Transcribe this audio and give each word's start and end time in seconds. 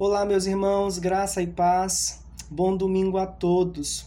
Olá, 0.00 0.24
meus 0.24 0.46
irmãos, 0.46 0.96
graça 0.96 1.42
e 1.42 1.46
paz. 1.48 2.24
Bom 2.48 2.76
domingo 2.76 3.18
a 3.18 3.26
todos. 3.26 4.06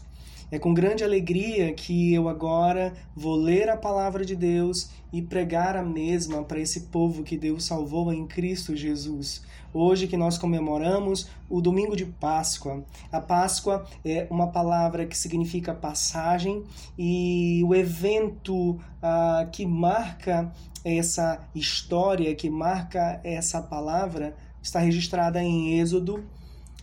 É 0.50 0.58
com 0.58 0.74
grande 0.74 1.04
alegria 1.04 1.74
que 1.74 2.14
eu 2.14 2.30
agora 2.30 2.94
vou 3.14 3.36
ler 3.36 3.68
a 3.70 3.76
palavra 3.76 4.24
de 4.24 4.34
Deus 4.34 4.90
e 5.12 5.22
pregar 5.22 5.76
a 5.76 5.84
mesma 5.84 6.46
para 6.46 6.62
esse 6.62 6.84
povo 6.84 7.24
que 7.24 7.36
Deus 7.36 7.66
salvou 7.66 8.14
em 8.14 8.26
Cristo 8.26 8.74
Jesus. 8.74 9.44
Hoje 9.74 10.08
que 10.08 10.16
nós 10.16 10.38
comemoramos 10.38 11.30
o 11.50 11.60
domingo 11.60 11.94
de 11.94 12.06
Páscoa. 12.06 12.86
A 13.12 13.20
Páscoa 13.20 13.86
é 14.06 14.28
uma 14.32 14.48
palavra 14.48 15.06
que 15.06 15.18
significa 15.18 15.74
passagem 15.74 16.64
e 16.98 17.62
o 17.66 17.76
evento 17.76 18.80
ah, 19.02 19.46
que 19.52 19.66
marca 19.66 20.54
essa 20.86 21.46
história, 21.54 22.34
que 22.34 22.50
marca 22.50 23.20
essa 23.24 23.62
palavra, 23.62 24.36
está 24.62 24.80
registrada 24.80 25.42
em 25.42 25.80
Êxodo, 25.80 26.24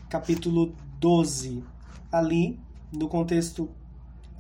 capítulo 0.09 0.75
12. 0.99 1.63
Ali, 2.11 2.59
no 2.93 3.09
contexto 3.09 3.69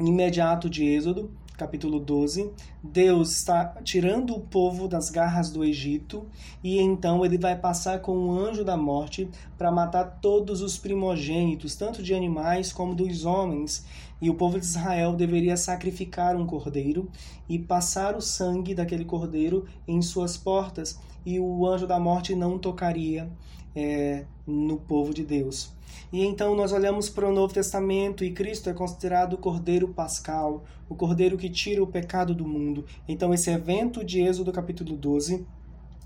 imediato 0.00 0.68
de 0.68 0.84
Êxodo, 0.84 1.30
capítulo 1.58 1.98
12, 1.98 2.52
Deus 2.82 3.32
está 3.32 3.64
tirando 3.82 4.34
o 4.34 4.40
povo 4.40 4.86
das 4.86 5.10
garras 5.10 5.50
do 5.50 5.64
Egito 5.64 6.24
e 6.62 6.78
então 6.78 7.24
ele 7.24 7.36
vai 7.36 7.56
passar 7.56 8.00
com 8.00 8.16
o 8.16 8.30
anjo 8.30 8.64
da 8.64 8.76
morte 8.76 9.28
para 9.56 9.72
matar 9.72 10.18
todos 10.22 10.62
os 10.62 10.78
primogênitos, 10.78 11.74
tanto 11.74 12.00
de 12.00 12.14
animais 12.14 12.72
como 12.72 12.94
dos 12.94 13.24
homens. 13.24 13.84
E 14.20 14.30
o 14.30 14.34
povo 14.34 14.58
de 14.58 14.66
Israel 14.66 15.14
deveria 15.14 15.56
sacrificar 15.56 16.36
um 16.36 16.46
cordeiro 16.46 17.08
e 17.48 17.58
passar 17.58 18.16
o 18.16 18.20
sangue 18.20 18.74
daquele 18.74 19.04
cordeiro 19.04 19.66
em 19.86 20.00
suas 20.00 20.36
portas, 20.36 20.98
e 21.24 21.38
o 21.38 21.66
anjo 21.66 21.86
da 21.86 21.98
morte 21.98 22.34
não 22.34 22.58
tocaria 22.58 23.30
é, 23.74 24.24
no 24.46 24.78
povo 24.78 25.12
de 25.12 25.24
Deus. 25.24 25.72
E 26.12 26.24
então 26.24 26.54
nós 26.54 26.72
olhamos 26.72 27.08
para 27.08 27.28
o 27.28 27.32
Novo 27.32 27.52
Testamento 27.52 28.24
e 28.24 28.32
Cristo 28.32 28.70
é 28.70 28.72
considerado 28.72 29.34
o 29.34 29.38
Cordeiro 29.38 29.88
Pascal, 29.88 30.64
o 30.88 30.94
Cordeiro 30.94 31.36
que 31.36 31.50
tira 31.50 31.82
o 31.82 31.86
pecado 31.86 32.34
do 32.34 32.46
mundo. 32.46 32.84
Então 33.06 33.32
esse 33.34 33.50
evento 33.50 34.04
de 34.04 34.20
Êxodo 34.20 34.52
capítulo 34.52 34.96
12 34.96 35.46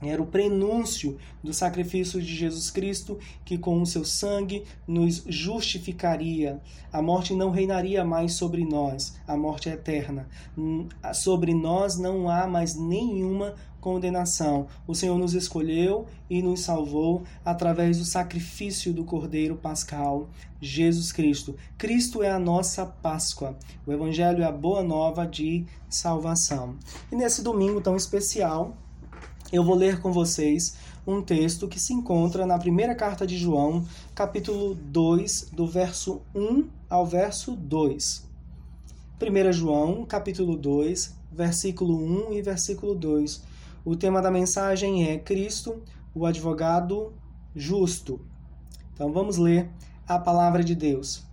era 0.03 0.20
o 0.20 0.27
prenúncio 0.27 1.17
do 1.42 1.55
sacrifício 1.55 2.20
de 2.20 2.34
Jesus 2.34 2.70
Cristo, 2.70 3.19
que 3.44 3.56
com 3.56 3.81
o 3.81 3.87
seu 3.87 4.05
sangue 4.05 4.65
nos 4.87 5.22
justificaria. 5.28 6.61
A 6.92 7.00
morte 7.00 7.34
não 7.34 7.50
reinaria 7.50 8.05
mais 8.05 8.34
sobre 8.34 8.65
nós, 8.65 9.17
a 9.27 9.37
morte 9.37 9.69
é 9.69 9.75
eterna. 9.75 10.28
Sobre 11.15 11.55
nós 11.55 11.97
não 11.97 12.28
há 12.28 12.48
mais 12.48 12.75
nenhuma 12.75 13.55
condenação. 13.83 14.69
O 14.86 14.94
Senhor 14.94 15.19
nos 15.19 15.34
escolheu 15.34 16.06
e 16.30 16.41
nos 16.41 16.61
salvou 16.61 17.25
através 17.44 17.98
do 17.98 18.05
sacrifício 18.05 18.94
do 18.94 19.05
Cordeiro 19.05 19.56
Pascal, 19.56 20.30
Jesus 20.61 21.11
Cristo. 21.11 21.56
Cristo 21.77 22.22
é 22.22 22.30
a 22.30 22.38
nossa 22.38 22.86
Páscoa. 22.86 23.58
O 23.84 23.92
Evangelho 23.92 24.42
é 24.42 24.47
a 24.47 24.53
boa 24.53 24.84
nova 24.84 25.27
de 25.27 25.66
salvação. 25.91 26.77
E 27.10 27.16
nesse 27.16 27.42
domingo 27.42 27.80
tão 27.80 27.97
especial, 27.97 28.77
eu 29.53 29.64
vou 29.64 29.75
ler 29.75 30.00
com 30.00 30.12
vocês 30.12 30.77
um 31.05 31.20
texto 31.20 31.66
que 31.66 31.80
se 31.80 31.92
encontra 31.92 32.47
na 32.47 32.58
primeira 32.58 32.94
carta 32.94 33.27
de 33.27 33.36
João, 33.36 33.84
capítulo 34.14 34.77
2, 34.77 35.50
do 35.53 35.66
verso 35.66 36.22
1 36.33 36.69
ao 36.88 37.05
verso 37.05 37.56
2. 37.56 38.30
1 39.20 39.53
João, 39.53 40.05
capítulo 40.05 40.56
2, 40.56 41.16
versículo 41.33 41.97
1 42.30 42.33
e 42.34 42.42
versículo 42.42 42.94
2. 42.94 43.52
O 43.84 43.97
tema 43.97 44.22
da 44.22 44.30
mensagem 44.30 45.08
é 45.08 45.19
Cristo, 45.19 45.83
o 46.14 46.25
advogado 46.25 47.12
justo. 47.55 48.20
Então 48.94 49.12
vamos 49.12 49.36
ler 49.36 49.69
a 50.06 50.20
palavra 50.20 50.62
de 50.62 50.75
Deus. 50.75 51.25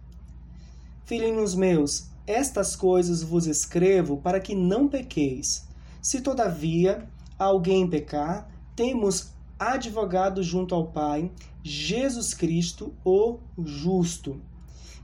Filhinhos 1.05 1.53
meus, 1.53 2.08
estas 2.25 2.75
coisas 2.75 3.22
vos 3.22 3.45
escrevo 3.45 4.17
para 4.17 4.39
que 4.39 4.55
não 4.55 4.88
pequeis. 4.88 5.67
Se 6.02 6.21
todavia 6.21 7.08
alguém 7.38 7.88
pecar, 7.88 8.49
temos 8.76 9.32
advogado 9.59 10.42
junto 10.42 10.73
ao 10.73 10.88
Pai, 10.88 11.32
Jesus 11.61 12.33
Cristo, 12.33 12.93
o 13.05 13.38
justo. 13.64 14.42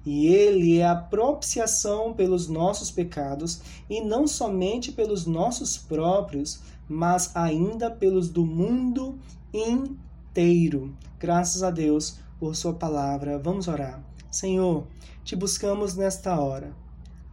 E 0.05 0.27
ele 0.27 0.77
é 0.77 0.87
a 0.87 0.95
propiciação 0.95 2.13
pelos 2.13 2.47
nossos 2.47 2.91
pecados, 2.91 3.61
e 3.89 4.01
não 4.01 4.27
somente 4.27 4.91
pelos 4.91 5.25
nossos 5.25 5.77
próprios, 5.77 6.61
mas 6.87 7.35
ainda 7.35 7.89
pelos 7.89 8.29
do 8.29 8.45
mundo 8.45 9.17
inteiro. 9.53 10.95
Graças 11.19 11.63
a 11.63 11.71
Deus 11.71 12.19
por 12.39 12.55
Sua 12.55 12.73
palavra. 12.73 13.39
Vamos 13.39 13.67
orar. 13.67 14.03
Senhor, 14.31 14.87
te 15.23 15.35
buscamos 15.35 15.95
nesta 15.95 16.39
hora. 16.39 16.73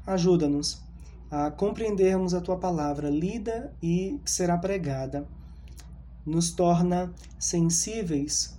Ajuda-nos 0.06 0.82
a 1.30 1.50
compreendermos 1.50 2.34
a 2.34 2.40
tua 2.40 2.58
palavra 2.58 3.08
lida 3.08 3.74
e 3.82 4.20
que 4.24 4.30
será 4.30 4.56
pregada. 4.58 5.26
Nos 6.24 6.52
torna 6.52 7.12
sensíveis 7.38 8.58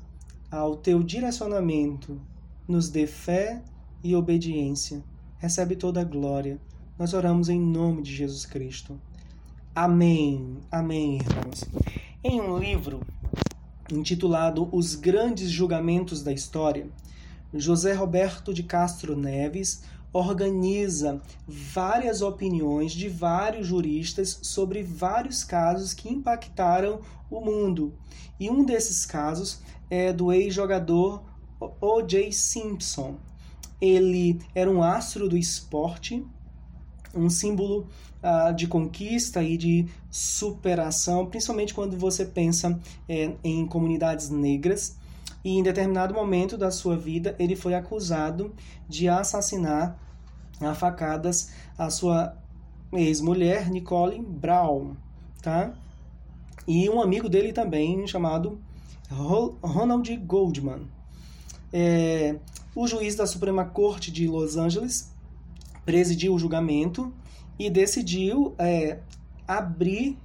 ao 0.52 0.76
teu 0.76 1.02
direcionamento, 1.02 2.22
nos 2.68 2.90
dê 2.90 3.08
fé 3.08 3.64
e 4.04 4.16
obediência. 4.16 5.04
Recebe 5.38 5.76
toda 5.76 6.02
a 6.02 6.04
glória. 6.04 6.60
Nós 6.98 7.14
oramos 7.14 7.50
em 7.50 7.60
nome 7.60 8.02
de 8.02 8.14
Jesus 8.16 8.46
Cristo. 8.46 9.00
Amém. 9.76 10.60
Amém, 10.72 11.18
irmãos. 11.18 11.64
Em 12.24 12.40
um 12.40 12.60
livro 12.60 13.02
intitulado 13.92 14.70
Os 14.72 14.94
Grandes 14.94 15.50
Julgamentos 15.50 16.22
da 16.22 16.32
História, 16.32 16.88
José 17.52 17.92
Roberto 17.92 18.54
de 18.54 18.62
Castro 18.62 19.18
Neves 19.18 19.82
organiza 20.14 21.20
várias 21.48 22.22
opiniões 22.22 22.92
de 22.92 23.10
vários 23.10 23.66
juristas 23.66 24.38
sobre 24.44 24.84
vários 24.84 25.44
casos 25.44 25.92
que 25.92 26.08
impactaram 26.08 27.02
o 27.28 27.42
mundo. 27.42 27.96
E 28.40 28.52
um 28.52 28.64
desses 28.64 29.08
casos 29.08 29.60
é 29.90 30.14
do 30.14 30.32
ex-jogador 30.32 31.24
O.J. 31.82 32.32
Simpson. 32.32 33.16
Ele 33.82 34.40
era 34.54 34.70
um 34.70 34.84
astro 34.84 35.28
do 35.28 35.36
esporte, 35.36 36.24
um 37.14 37.30
símbolo 37.30 37.88
uh, 38.22 38.54
de 38.54 38.68
conquista 38.68 39.44
e 39.44 39.58
de 39.58 39.88
superação, 40.10 41.26
principalmente 41.26 41.74
quando 41.74 41.98
você 41.98 42.26
pensa 42.26 42.80
é, 43.08 43.34
em 43.44 43.66
comunidades 43.66 44.30
negras 44.30 44.98
e 45.44 45.58
em 45.58 45.64
determinado 45.64 46.14
momento 46.14 46.58
da 46.58 46.72
sua 46.72 46.98
vida 46.98 47.36
ele 47.38 47.56
foi 47.56 47.74
acusado 47.74 48.54
de 48.88 49.10
assassinar 49.10 50.00
a 50.62 50.74
facadas 50.74 51.52
a 51.78 51.90
sua 51.90 52.36
ex-mulher 52.94 53.70
Nicole 53.70 54.22
Brown, 54.22 54.96
tá? 55.42 55.74
E 56.68 56.90
um 56.90 57.02
amigo 57.02 57.28
dele 57.28 57.52
também 57.52 58.08
chamado 58.08 58.60
Ronald 59.10 60.16
Goldman. 60.18 60.88
É, 61.72 62.36
o 62.76 62.88
juiz 62.88 63.16
da 63.16 63.26
Suprema 63.26 63.66
Corte 63.66 64.12
de 64.12 64.28
Los 64.28 64.56
Angeles 64.56 65.13
presidiu 65.86 66.34
o 66.34 66.40
julgamento 66.40 67.14
e 67.58 67.70
decidiu 67.70 68.56
é, 68.58 69.00
abrir 69.48 70.18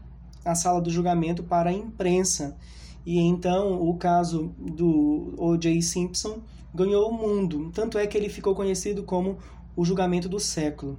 a 0.45 0.55
sala 0.55 0.81
do 0.81 0.91
julgamento 0.91 1.43
para 1.43 1.71
a 1.71 1.73
imprensa 1.73 2.57
e 3.05 3.19
então 3.19 3.81
o 3.89 3.97
caso 3.97 4.53
do 4.59 5.33
O.J. 5.39 5.81
Simpson 5.81 6.41
ganhou 6.75 7.09
o 7.09 7.13
mundo. 7.13 7.71
Tanto 7.73 7.97
é 7.97 8.07
que 8.07 8.17
ele 8.17 8.29
ficou 8.29 8.55
conhecido 8.55 9.03
como 9.03 9.39
o 9.75 9.85
julgamento 9.85 10.29
do 10.29 10.39
século. 10.39 10.99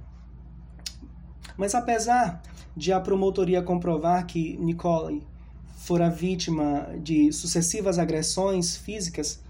Mas 1.56 1.74
apesar 1.74 2.42
de 2.76 2.92
a 2.92 3.00
promotoria 3.00 3.62
comprovar 3.62 4.26
que 4.26 4.56
Nicole 4.56 5.22
fora 5.76 6.10
vítima 6.10 6.88
de 7.02 7.32
sucessivas 7.32 7.98
agressões 7.98 8.76
físicas 8.76 9.40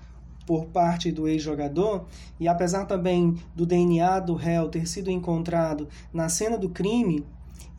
por 0.46 0.66
parte 0.66 1.10
do 1.12 1.28
ex-jogador, 1.28 2.06
e 2.38 2.48
apesar 2.48 2.86
também 2.86 3.36
do 3.54 3.66
DNA 3.66 4.20
do 4.20 4.34
réu 4.34 4.68
ter 4.68 4.88
sido 4.88 5.10
encontrado 5.10 5.88
na 6.12 6.28
cena 6.28 6.58
do 6.58 6.68
crime, 6.68 7.24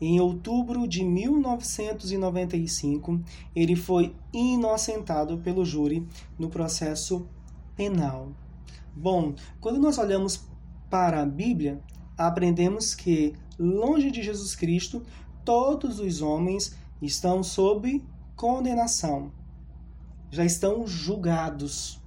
em 0.00 0.18
outubro 0.18 0.88
de 0.88 1.04
1995, 1.04 3.20
ele 3.54 3.76
foi 3.76 4.16
inocentado 4.32 5.38
pelo 5.38 5.64
júri 5.64 6.04
no 6.36 6.48
processo 6.48 7.24
penal. 7.76 8.32
Bom, 8.96 9.34
quando 9.60 9.78
nós 9.78 9.98
olhamos 9.98 10.44
para 10.90 11.22
a 11.22 11.26
Bíblia, 11.26 11.80
aprendemos 12.18 12.96
que, 12.96 13.32
longe 13.56 14.10
de 14.10 14.22
Jesus 14.22 14.56
Cristo, 14.56 15.04
todos 15.44 16.00
os 16.00 16.20
homens 16.20 16.74
estão 17.00 17.44
sob 17.44 18.02
condenação, 18.34 19.30
já 20.32 20.44
estão 20.44 20.84
julgados. 20.84 22.01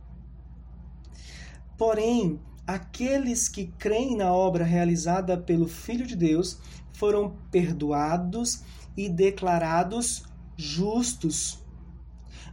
Porém, 1.78 2.40
aqueles 2.66 3.50
que 3.50 3.68
creem 3.78 4.16
na 4.16 4.32
obra 4.32 4.64
realizada 4.64 5.38
pelo 5.38 5.68
Filho 5.68 6.06
de 6.06 6.16
Deus 6.16 6.60
foram 6.94 7.36
perdoados 7.52 8.64
e 8.96 9.10
declarados 9.10 10.24
justos. 10.56 11.60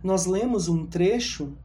Nós 0.02 0.26
lemos 0.26 0.68
um 0.68 0.84
trecho 0.84 1.56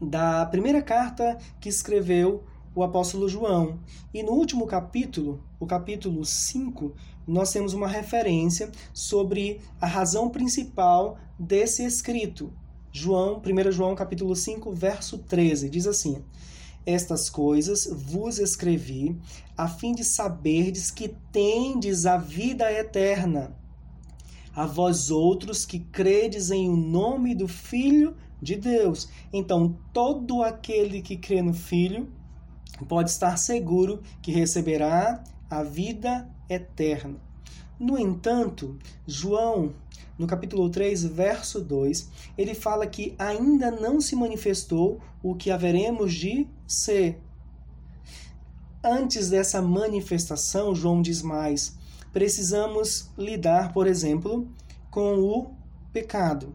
da 0.00 0.46
primeira 0.46 0.80
carta 0.80 1.36
que 1.60 1.68
escreveu 1.68 2.44
o 2.74 2.82
apóstolo 2.82 3.28
João. 3.28 3.80
E 4.14 4.22
no 4.22 4.32
último 4.32 4.66
capítulo, 4.66 5.42
o 5.58 5.66
capítulo 5.66 6.24
5, 6.24 6.94
nós 7.26 7.52
temos 7.52 7.74
uma 7.74 7.88
referência 7.88 8.70
sobre 8.94 9.60
a 9.80 9.86
razão 9.86 10.30
principal 10.30 11.18
desse 11.38 11.84
escrito. 11.84 12.52
João, 12.90 13.40
1 13.44 13.70
João 13.70 13.94
capítulo 13.94 14.34
5, 14.34 14.72
verso 14.72 15.18
13, 15.18 15.68
diz 15.68 15.86
assim: 15.86 16.22
Estas 16.86 17.28
coisas 17.28 17.86
vos 17.86 18.38
escrevi, 18.38 19.16
a 19.56 19.68
fim 19.68 19.94
de 19.94 20.04
saberdes 20.04 20.90
que 20.90 21.08
tendes 21.30 22.06
a 22.06 22.16
vida 22.16 22.72
eterna. 22.72 23.54
A 24.54 24.66
vós 24.66 25.10
outros 25.10 25.64
que 25.64 25.78
credes 25.78 26.50
em 26.50 26.68
o 26.68 26.76
nome 26.76 27.34
do 27.34 27.46
Filho 27.46 28.16
de 28.42 28.56
Deus. 28.56 29.08
Então, 29.32 29.76
todo 29.92 30.42
aquele 30.42 31.00
que 31.02 31.16
crê 31.16 31.42
no 31.42 31.54
Filho 31.54 32.08
pode 32.88 33.10
estar 33.10 33.36
seguro 33.36 34.02
que 34.20 34.32
receberá 34.32 35.22
a 35.48 35.62
vida 35.62 36.28
eterna. 36.48 37.27
No 37.78 37.96
entanto, 37.96 38.76
João, 39.06 39.72
no 40.18 40.26
capítulo 40.26 40.68
3, 40.68 41.04
verso 41.04 41.60
2, 41.60 42.10
ele 42.36 42.52
fala 42.52 42.86
que 42.88 43.14
ainda 43.16 43.70
não 43.70 44.00
se 44.00 44.16
manifestou 44.16 45.00
o 45.22 45.34
que 45.34 45.50
haveremos 45.50 46.12
de 46.12 46.48
ser. 46.66 47.20
Antes 48.82 49.30
dessa 49.30 49.62
manifestação, 49.62 50.74
João 50.74 51.00
diz 51.00 51.22
mais: 51.22 51.76
precisamos 52.12 53.10
lidar, 53.16 53.72
por 53.72 53.86
exemplo, 53.86 54.48
com 54.90 55.20
o 55.20 55.54
pecado. 55.92 56.54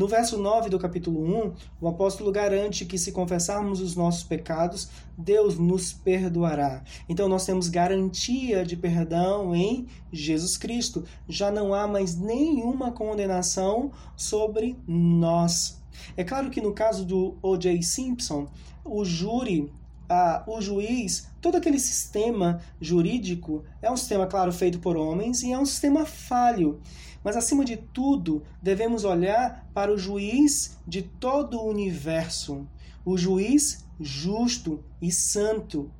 No 0.00 0.08
verso 0.08 0.38
9 0.38 0.70
do 0.70 0.78
capítulo 0.78 1.22
1, 1.22 1.52
o 1.78 1.86
apóstolo 1.86 2.32
garante 2.32 2.86
que 2.86 2.96
se 2.96 3.12
confessarmos 3.12 3.82
os 3.82 3.94
nossos 3.94 4.22
pecados, 4.22 4.88
Deus 5.14 5.58
nos 5.58 5.92
perdoará. 5.92 6.82
Então 7.06 7.28
nós 7.28 7.44
temos 7.44 7.68
garantia 7.68 8.64
de 8.64 8.78
perdão 8.78 9.54
em 9.54 9.86
Jesus 10.10 10.56
Cristo. 10.56 11.04
Já 11.28 11.50
não 11.50 11.74
há 11.74 11.86
mais 11.86 12.16
nenhuma 12.16 12.92
condenação 12.92 13.92
sobre 14.16 14.74
nós. 14.88 15.78
É 16.16 16.24
claro 16.24 16.48
que 16.48 16.62
no 16.62 16.72
caso 16.72 17.04
do 17.04 17.36
O.J. 17.42 17.82
Simpson, 17.82 18.48
o 18.82 19.04
júri 19.04 19.70
ah, 20.10 20.42
o 20.44 20.60
juiz, 20.60 21.28
todo 21.40 21.56
aquele 21.56 21.78
sistema 21.78 22.60
jurídico 22.80 23.64
é 23.80 23.88
um 23.88 23.96
sistema, 23.96 24.26
claro, 24.26 24.52
feito 24.52 24.80
por 24.80 24.96
homens 24.96 25.44
e 25.44 25.52
é 25.52 25.58
um 25.58 25.64
sistema 25.64 26.04
falho. 26.04 26.80
Mas, 27.22 27.36
acima 27.36 27.64
de 27.64 27.76
tudo, 27.76 28.42
devemos 28.62 29.04
olhar 29.04 29.68
para 29.74 29.92
o 29.92 29.98
juiz 29.98 30.78
de 30.86 31.02
todo 31.02 31.58
o 31.58 31.68
universo, 31.68 32.66
o 33.04 33.16
juiz 33.16 33.84
justo 34.00 34.82
e 35.00 35.12
santo, 35.12 35.90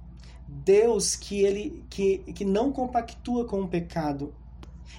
Deus 0.48 1.14
que, 1.14 1.40
ele, 1.40 1.84
que, 1.88 2.18
que 2.34 2.44
não 2.44 2.72
compactua 2.72 3.44
com 3.44 3.60
o 3.60 3.68
pecado. 3.68 4.34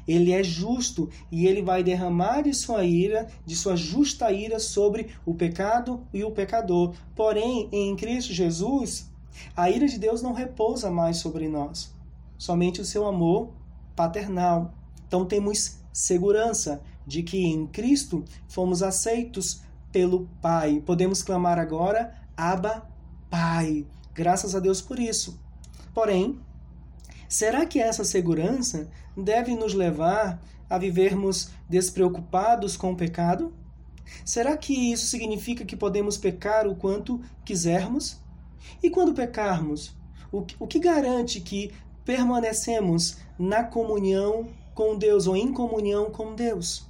Ele 0.07 0.31
é 0.31 0.43
justo 0.43 1.09
e 1.31 1.45
ele 1.45 1.61
vai 1.61 1.83
derramar 1.83 2.43
de 2.43 2.53
sua 2.53 2.83
ira, 2.83 3.27
de 3.45 3.55
sua 3.55 3.75
justa 3.75 4.31
ira 4.31 4.59
sobre 4.59 5.09
o 5.25 5.33
pecado 5.33 6.05
e 6.13 6.23
o 6.23 6.31
pecador. 6.31 6.93
Porém, 7.15 7.67
em 7.71 7.95
Cristo 7.95 8.33
Jesus, 8.33 9.11
a 9.55 9.69
ira 9.69 9.87
de 9.87 9.99
Deus 9.99 10.21
não 10.21 10.33
repousa 10.33 10.89
mais 10.89 11.17
sobre 11.17 11.47
nós, 11.47 11.93
somente 12.37 12.81
o 12.81 12.85
seu 12.85 13.05
amor 13.05 13.51
paternal. 13.95 14.73
Então 15.07 15.25
temos 15.25 15.80
segurança 15.91 16.81
de 17.05 17.23
que 17.23 17.37
em 17.37 17.67
Cristo 17.67 18.23
fomos 18.47 18.83
aceitos 18.83 19.61
pelo 19.91 20.29
Pai. 20.41 20.81
Podemos 20.85 21.21
clamar 21.21 21.59
agora, 21.59 22.15
Abba, 22.35 22.87
Pai. 23.29 23.85
Graças 24.13 24.55
a 24.55 24.59
Deus 24.59 24.81
por 24.81 24.99
isso. 24.99 25.39
Porém, 25.93 26.39
será 27.27 27.65
que 27.65 27.79
essa 27.79 28.03
segurança 28.03 28.89
deve 29.15 29.55
nos 29.55 29.73
levar 29.73 30.41
a 30.69 30.77
vivermos 30.77 31.49
despreocupados 31.69 32.77
com 32.77 32.93
o 32.93 32.95
pecado? 32.95 33.53
Será 34.25 34.55
que 34.57 34.73
isso 34.91 35.07
significa 35.07 35.65
que 35.65 35.75
podemos 35.75 36.17
pecar 36.17 36.67
o 36.67 36.75
quanto 36.75 37.21
quisermos? 37.45 38.19
E 38.81 38.89
quando 38.89 39.13
pecarmos, 39.13 39.95
o 40.31 40.67
que 40.67 40.79
garante 40.79 41.41
que 41.41 41.71
permanecemos 42.05 43.17
na 43.37 43.63
comunhão 43.63 44.47
com 44.81 44.97
Deus 44.97 45.27
ou 45.27 45.37
em 45.37 45.53
comunhão 45.53 46.09
com 46.09 46.33
Deus. 46.33 46.87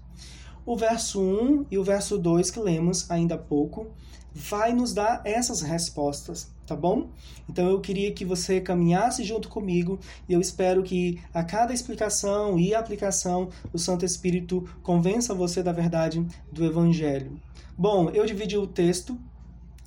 O 0.65 0.77
verso 0.77 1.21
1 1.21 1.65
e 1.69 1.77
o 1.77 1.83
verso 1.83 2.17
2 2.17 2.49
que 2.49 2.57
lemos 2.57 3.11
ainda 3.11 3.35
há 3.35 3.37
pouco 3.37 3.87
vai 4.33 4.71
nos 4.71 4.93
dar 4.93 5.21
essas 5.25 5.59
respostas, 5.61 6.49
tá 6.65 6.73
bom? 6.73 7.09
Então 7.49 7.69
eu 7.69 7.81
queria 7.81 8.13
que 8.13 8.23
você 8.23 8.61
caminhasse 8.61 9.25
junto 9.25 9.49
comigo 9.49 9.99
e 10.29 10.31
eu 10.31 10.39
espero 10.39 10.83
que 10.83 11.19
a 11.33 11.43
cada 11.43 11.73
explicação 11.73 12.57
e 12.57 12.73
aplicação 12.73 13.49
o 13.73 13.77
Santo 13.77 14.05
Espírito 14.05 14.63
convença 14.81 15.33
você 15.33 15.61
da 15.61 15.73
verdade 15.73 16.25
do 16.49 16.63
Evangelho. 16.63 17.37
Bom, 17.77 18.09
eu 18.11 18.25
dividi 18.25 18.57
o 18.57 18.65
texto 18.67 19.19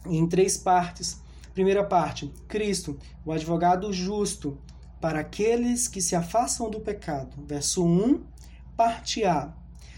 em 0.04 0.26
três 0.26 0.58
partes. 0.58 1.22
Primeira 1.54 1.82
parte, 1.82 2.30
Cristo, 2.48 2.98
o 3.24 3.32
advogado 3.32 3.90
justo, 3.94 4.58
para 5.04 5.20
aqueles 5.20 5.86
que 5.86 6.00
se 6.00 6.16
afastam 6.16 6.70
do 6.70 6.80
pecado. 6.80 7.36
Verso 7.46 7.84
1, 7.84 8.22
parte 8.74 9.22
A. 9.22 9.52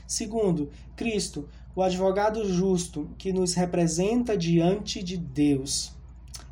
Segundo, 0.04 0.68
Cristo, 0.96 1.48
o 1.76 1.80
advogado 1.80 2.44
justo 2.52 3.08
que 3.16 3.32
nos 3.32 3.54
representa 3.54 4.36
diante 4.36 5.04
de 5.04 5.16
Deus. 5.16 5.94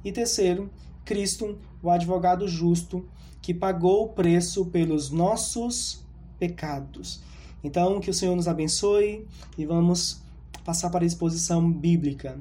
E 0.05 0.13
terceiro, 0.13 0.71
Cristo, 1.05 1.59
o 1.83 1.91
advogado 1.91 2.47
justo 2.47 3.05
que 3.43 3.53
pagou 3.53 4.05
o 4.05 4.09
preço 4.11 4.67
pelos 4.67 5.11
nossos 5.11 6.05
pecados. 6.39 7.21
Então, 7.65 7.99
que 7.99 8.11
o 8.11 8.15
Senhor 8.15 8.37
nos 8.37 8.47
abençoe 8.47 9.27
e 9.59 9.67
vamos 9.67 10.23
passar 10.65 10.91
para 10.91 11.05
a 11.05 11.09
exposição 11.09 11.73
bíblica. 11.73 12.39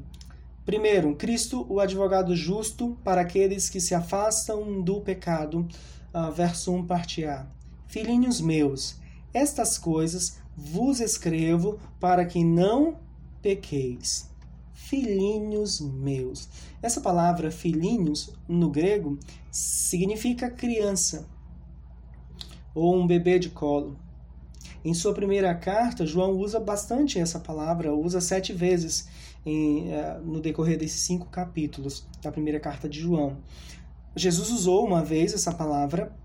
Primeiro, 0.63 1.15
Cristo, 1.15 1.65
o 1.67 1.79
advogado 1.79 2.35
justo 2.35 2.95
para 3.03 3.21
aqueles 3.21 3.67
que 3.67 3.81
se 3.81 3.95
afastam 3.95 4.79
do 4.81 5.01
pecado 5.01 5.67
verso 6.33 6.71
1, 6.73 6.85
parte 6.85 7.25
A. 7.25 7.47
Filhinhos 7.87 8.39
meus, 8.39 8.99
estas 9.33 9.77
coisas 9.77 10.39
vos 10.55 10.99
escrevo 10.99 11.79
para 11.99 12.25
que 12.25 12.43
não 12.43 12.99
pequeis. 13.41 14.29
Filhinhos 14.73 15.79
meus. 15.79 16.49
Essa 16.81 17.01
palavra 17.01 17.51
filhinhos, 17.51 18.33
no 18.47 18.69
grego, 18.69 19.17
significa 19.51 20.49
criança 20.49 21.27
ou 22.75 22.95
um 22.95 23.07
bebê 23.07 23.39
de 23.39 23.49
colo. 23.49 23.97
Em 24.83 24.93
sua 24.93 25.13
primeira 25.13 25.55
carta, 25.55 26.05
João 26.05 26.31
usa 26.31 26.59
bastante 26.59 27.17
essa 27.17 27.39
palavra, 27.39 27.93
usa 27.93 28.19
sete 28.19 28.51
vezes 28.51 29.07
em, 29.45 29.89
uh, 29.93 30.21
no 30.23 30.41
decorrer 30.41 30.77
desses 30.77 31.01
cinco 31.01 31.27
capítulos 31.27 32.05
da 32.21 32.31
primeira 32.31 32.59
carta 32.59 32.89
de 32.89 32.99
João. 32.99 33.37
Jesus 34.15 34.51
usou 34.51 34.85
uma 34.85 35.03
vez 35.03 35.33
essa 35.33 35.51
palavra 35.51 36.15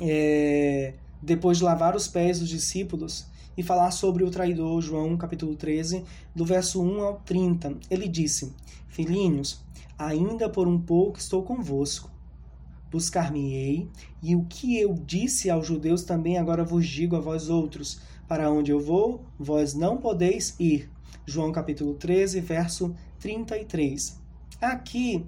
é, 0.00 0.94
depois 1.22 1.58
de 1.58 1.64
lavar 1.64 1.94
os 1.94 2.08
pés 2.08 2.40
dos 2.40 2.48
discípulos 2.48 3.26
e 3.56 3.62
falar 3.62 3.90
sobre 3.90 4.24
o 4.24 4.30
traidor, 4.30 4.80
João 4.80 5.16
capítulo 5.16 5.54
13, 5.54 6.04
do 6.34 6.44
verso 6.44 6.82
1 6.82 7.02
ao 7.02 7.20
30. 7.20 7.76
Ele 7.90 8.08
disse: 8.08 8.54
Filhinhos, 8.88 9.60
ainda 9.98 10.48
por 10.48 10.66
um 10.66 10.80
pouco 10.80 11.18
estou 11.18 11.42
convosco. 11.42 12.10
Buscar-me-ei, 12.90 13.86
e 14.22 14.34
o 14.34 14.44
que 14.44 14.78
eu 14.78 14.94
disse 14.94 15.50
aos 15.50 15.66
judeus 15.66 16.04
também 16.04 16.38
agora 16.38 16.64
vos 16.64 16.86
digo 16.86 17.16
a 17.16 17.20
vós 17.20 17.50
outros: 17.50 18.00
para 18.26 18.50
onde 18.50 18.70
eu 18.70 18.80
vou, 18.80 19.22
vós 19.38 19.74
não 19.74 19.98
podeis 19.98 20.54
ir. 20.58 20.90
João 21.26 21.52
capítulo 21.52 21.94
13, 21.94 22.40
verso 22.40 22.94
33. 23.18 24.18
Aqui 24.60 25.26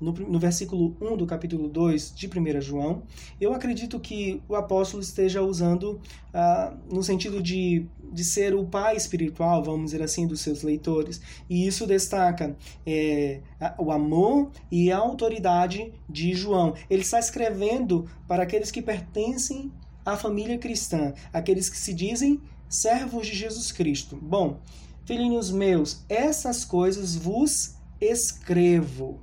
no, 0.00 0.12
no 0.12 0.38
versículo 0.38 0.96
1 1.00 1.16
do 1.16 1.26
capítulo 1.26 1.68
2 1.68 2.14
de 2.14 2.26
1 2.26 2.60
João, 2.60 3.02
eu 3.40 3.52
acredito 3.52 3.98
que 3.98 4.42
o 4.48 4.54
apóstolo 4.54 5.02
esteja 5.02 5.42
usando 5.42 6.00
ah, 6.32 6.76
no 6.90 7.02
sentido 7.02 7.42
de, 7.42 7.86
de 8.12 8.24
ser 8.24 8.54
o 8.54 8.64
pai 8.64 8.96
espiritual, 8.96 9.62
vamos 9.62 9.86
dizer 9.86 10.02
assim, 10.02 10.26
dos 10.26 10.40
seus 10.40 10.62
leitores. 10.62 11.20
E 11.48 11.66
isso 11.66 11.86
destaca 11.86 12.56
é, 12.86 13.40
o 13.78 13.90
amor 13.90 14.50
e 14.70 14.92
a 14.92 14.98
autoridade 14.98 15.92
de 16.08 16.34
João. 16.34 16.74
Ele 16.88 17.02
está 17.02 17.18
escrevendo 17.18 18.08
para 18.26 18.42
aqueles 18.42 18.70
que 18.70 18.82
pertencem 18.82 19.72
à 20.04 20.16
família 20.16 20.58
cristã, 20.58 21.12
aqueles 21.32 21.68
que 21.68 21.76
se 21.76 21.92
dizem 21.92 22.40
servos 22.68 23.26
de 23.26 23.34
Jesus 23.34 23.72
Cristo. 23.72 24.16
Bom, 24.16 24.60
filhinhos 25.04 25.50
meus, 25.50 26.04
essas 26.08 26.64
coisas 26.64 27.16
vos 27.16 27.74
escrevo 28.00 29.20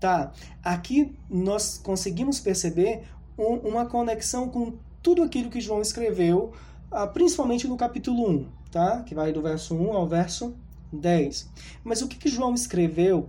Tá? 0.00 0.32
Aqui 0.62 1.16
nós 1.28 1.78
conseguimos 1.78 2.38
perceber 2.38 3.02
um, 3.36 3.54
uma 3.68 3.86
conexão 3.86 4.48
com 4.48 4.74
tudo 5.02 5.22
aquilo 5.22 5.50
que 5.50 5.60
João 5.60 5.80
escreveu, 5.80 6.52
ah, 6.90 7.06
principalmente 7.06 7.66
no 7.66 7.76
capítulo 7.76 8.28
1, 8.28 8.46
tá? 8.70 9.02
que 9.02 9.14
vai 9.14 9.32
do 9.32 9.42
verso 9.42 9.74
1 9.74 9.92
ao 9.92 10.06
verso 10.06 10.54
10. 10.92 11.48
Mas 11.84 12.02
o 12.02 12.08
que, 12.08 12.16
que 12.16 12.28
João 12.28 12.54
escreveu 12.54 13.28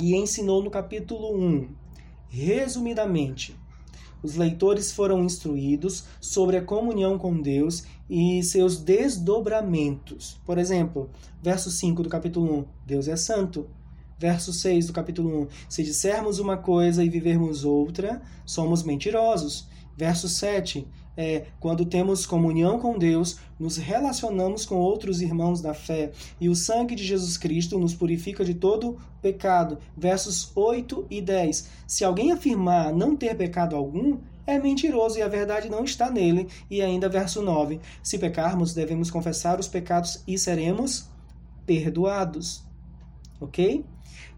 e 0.00 0.14
ensinou 0.14 0.62
no 0.62 0.70
capítulo 0.70 1.34
1? 1.34 1.68
Resumidamente, 2.28 3.56
os 4.22 4.34
leitores 4.34 4.92
foram 4.92 5.24
instruídos 5.24 6.04
sobre 6.20 6.56
a 6.56 6.62
comunhão 6.62 7.18
com 7.18 7.40
Deus 7.40 7.84
e 8.08 8.42
seus 8.42 8.78
desdobramentos. 8.78 10.40
Por 10.44 10.58
exemplo, 10.58 11.10
verso 11.42 11.70
5 11.70 12.02
do 12.02 12.08
capítulo 12.08 12.60
1, 12.60 12.64
Deus 12.86 13.08
é 13.08 13.16
santo. 13.16 13.68
Verso 14.18 14.52
6 14.52 14.86
do 14.86 14.92
capítulo 14.92 15.42
1, 15.42 15.48
se 15.68 15.82
dissermos 15.82 16.38
uma 16.38 16.56
coisa 16.56 17.04
e 17.04 17.08
vivermos 17.08 17.64
outra, 17.64 18.22
somos 18.46 18.82
mentirosos. 18.82 19.68
Verso 19.94 20.28
7, 20.28 20.86
é, 21.16 21.46
quando 21.58 21.84
temos 21.84 22.26
comunhão 22.26 22.78
com 22.78 22.98
Deus, 22.98 23.38
nos 23.58 23.76
relacionamos 23.76 24.66
com 24.66 24.76
outros 24.76 25.22
irmãos 25.22 25.60
da 25.62 25.72
fé 25.72 26.12
e 26.40 26.48
o 26.48 26.54
sangue 26.54 26.94
de 26.94 27.04
Jesus 27.04 27.38
Cristo 27.38 27.78
nos 27.78 27.94
purifica 27.94 28.44
de 28.44 28.54
todo 28.54 28.98
pecado. 29.22 29.78
Versos 29.96 30.52
8 30.54 31.06
e 31.10 31.22
10. 31.22 31.68
Se 31.86 32.04
alguém 32.04 32.32
afirmar 32.32 32.92
não 32.92 33.16
ter 33.16 33.34
pecado 33.34 33.74
algum, 33.74 34.18
é 34.46 34.58
mentiroso 34.58 35.18
e 35.18 35.22
a 35.22 35.28
verdade 35.28 35.68
não 35.70 35.84
está 35.84 36.10
nele. 36.10 36.48
E 36.70 36.82
ainda 36.82 37.08
verso 37.08 37.42
9. 37.42 37.80
Se 38.02 38.18
pecarmos, 38.18 38.74
devemos 38.74 39.10
confessar 39.10 39.58
os 39.58 39.68
pecados 39.68 40.22
e 40.26 40.38
seremos 40.38 41.08
perdoados. 41.64 42.65
Ok? 43.40 43.84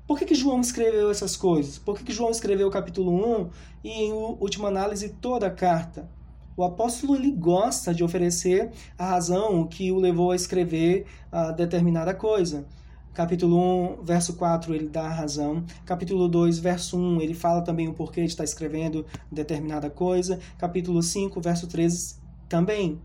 Por 0.06 0.18
que, 0.18 0.24
que 0.24 0.34
João 0.34 0.60
escreveu 0.60 1.10
essas 1.10 1.36
coisas? 1.36 1.78
Por 1.78 1.98
que, 1.98 2.04
que 2.04 2.12
João 2.12 2.30
escreveu 2.30 2.68
o 2.68 2.70
capítulo 2.70 3.12
1 3.42 3.50
e, 3.84 3.90
em 4.04 4.12
última 4.12 4.68
análise, 4.68 5.10
toda 5.20 5.46
a 5.46 5.50
carta? 5.50 6.08
O 6.56 6.64
apóstolo 6.64 7.14
ele 7.14 7.30
gosta 7.30 7.94
de 7.94 8.02
oferecer 8.02 8.72
a 8.98 9.10
razão 9.10 9.64
que 9.66 9.92
o 9.92 9.98
levou 9.98 10.32
a 10.32 10.36
escrever 10.36 11.06
a 11.30 11.52
determinada 11.52 12.12
coisa. 12.14 12.66
Capítulo 13.14 14.00
1, 14.00 14.02
verso 14.02 14.34
4, 14.34 14.74
ele 14.74 14.88
dá 14.88 15.02
a 15.02 15.12
razão. 15.12 15.64
Capítulo 15.84 16.26
2, 16.28 16.58
verso 16.58 16.98
1, 16.98 17.20
ele 17.20 17.34
fala 17.34 17.62
também 17.62 17.86
o 17.86 17.92
porquê 17.92 18.22
de 18.22 18.28
estar 18.28 18.44
escrevendo 18.44 19.04
determinada 19.30 19.90
coisa. 19.90 20.40
Capítulo 20.56 21.02
5, 21.02 21.40
verso 21.40 21.66
13, 21.66 22.16
também. 22.48 23.00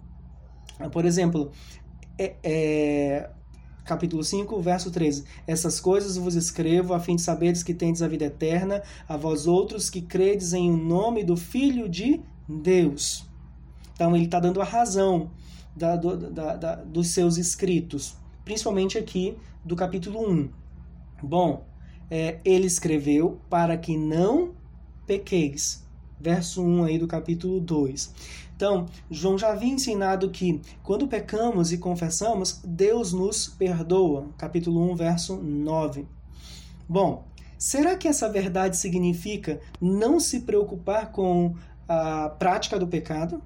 Por 0.91 1.05
exemplo, 1.05 1.51
é, 2.17 2.35
é, 2.43 3.29
capítulo 3.83 4.23
5, 4.23 4.61
verso 4.61 4.91
13. 4.91 5.23
Essas 5.45 5.79
coisas 5.79 6.17
vos 6.17 6.35
escrevo 6.35 6.93
a 6.93 6.99
fim 6.99 7.15
de 7.15 7.21
saberes 7.21 7.63
que 7.63 7.73
tendes 7.73 8.01
a 8.01 8.07
vida 8.07 8.25
eterna, 8.25 8.81
a 9.07 9.17
vós 9.17 9.47
outros 9.47 9.89
que 9.89 10.01
credes 10.01 10.53
em 10.53 10.71
o 10.71 10.77
nome 10.77 11.23
do 11.23 11.35
Filho 11.35 11.89
de 11.89 12.21
Deus. 12.47 13.25
Então 13.93 14.15
ele 14.15 14.25
está 14.25 14.39
dando 14.39 14.61
a 14.61 14.65
razão 14.65 15.31
da, 15.75 15.95
do, 15.95 16.17
da, 16.31 16.55
da, 16.55 16.75
dos 16.75 17.09
seus 17.09 17.37
escritos, 17.37 18.15
principalmente 18.43 18.97
aqui 18.97 19.37
do 19.63 19.75
capítulo 19.75 20.29
1. 20.29 20.49
Bom, 21.21 21.65
é, 22.09 22.39
ele 22.43 22.67
escreveu 22.67 23.39
para 23.49 23.77
que 23.77 23.97
não 23.97 24.51
pequeis. 25.05 25.83
Verso 26.19 26.63
1 26.63 26.85
aí 26.85 26.97
do 26.97 27.07
capítulo 27.07 27.59
2. 27.59 28.13
Então, 28.63 28.85
João 29.11 29.37
já 29.37 29.51
havia 29.51 29.73
ensinado 29.73 30.29
que 30.29 30.61
quando 30.81 31.05
pecamos 31.05 31.73
e 31.73 31.77
confessamos, 31.77 32.61
Deus 32.63 33.11
nos 33.11 33.45
perdoa. 33.45 34.29
Capítulo 34.37 34.89
1, 34.93 34.95
verso 34.95 35.35
9. 35.35 36.07
Bom, 36.87 37.27
será 37.57 37.97
que 37.97 38.07
essa 38.07 38.29
verdade 38.29 38.77
significa 38.77 39.59
não 39.81 40.17
se 40.17 40.39
preocupar 40.39 41.11
com 41.11 41.55
a 41.89 42.29
prática 42.29 42.79
do 42.79 42.87
pecado? 42.87 43.41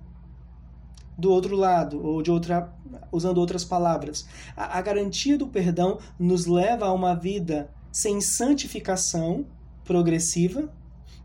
do 1.17 1.31
outro 1.31 1.55
lado, 1.55 2.00
ou 2.05 2.21
de 2.21 2.29
outra, 2.29 2.71
usando 3.12 3.39
outras 3.39 3.65
palavras. 3.65 4.27
A, 4.55 4.77
a 4.77 4.81
garantia 4.83 5.36
do 5.36 5.47
perdão 5.47 5.97
nos 6.19 6.45
leva 6.45 6.86
a 6.86 6.93
uma 6.93 7.15
vida 7.15 7.71
sem 7.91 8.21
santificação 8.21 9.47
progressiva. 9.83 10.69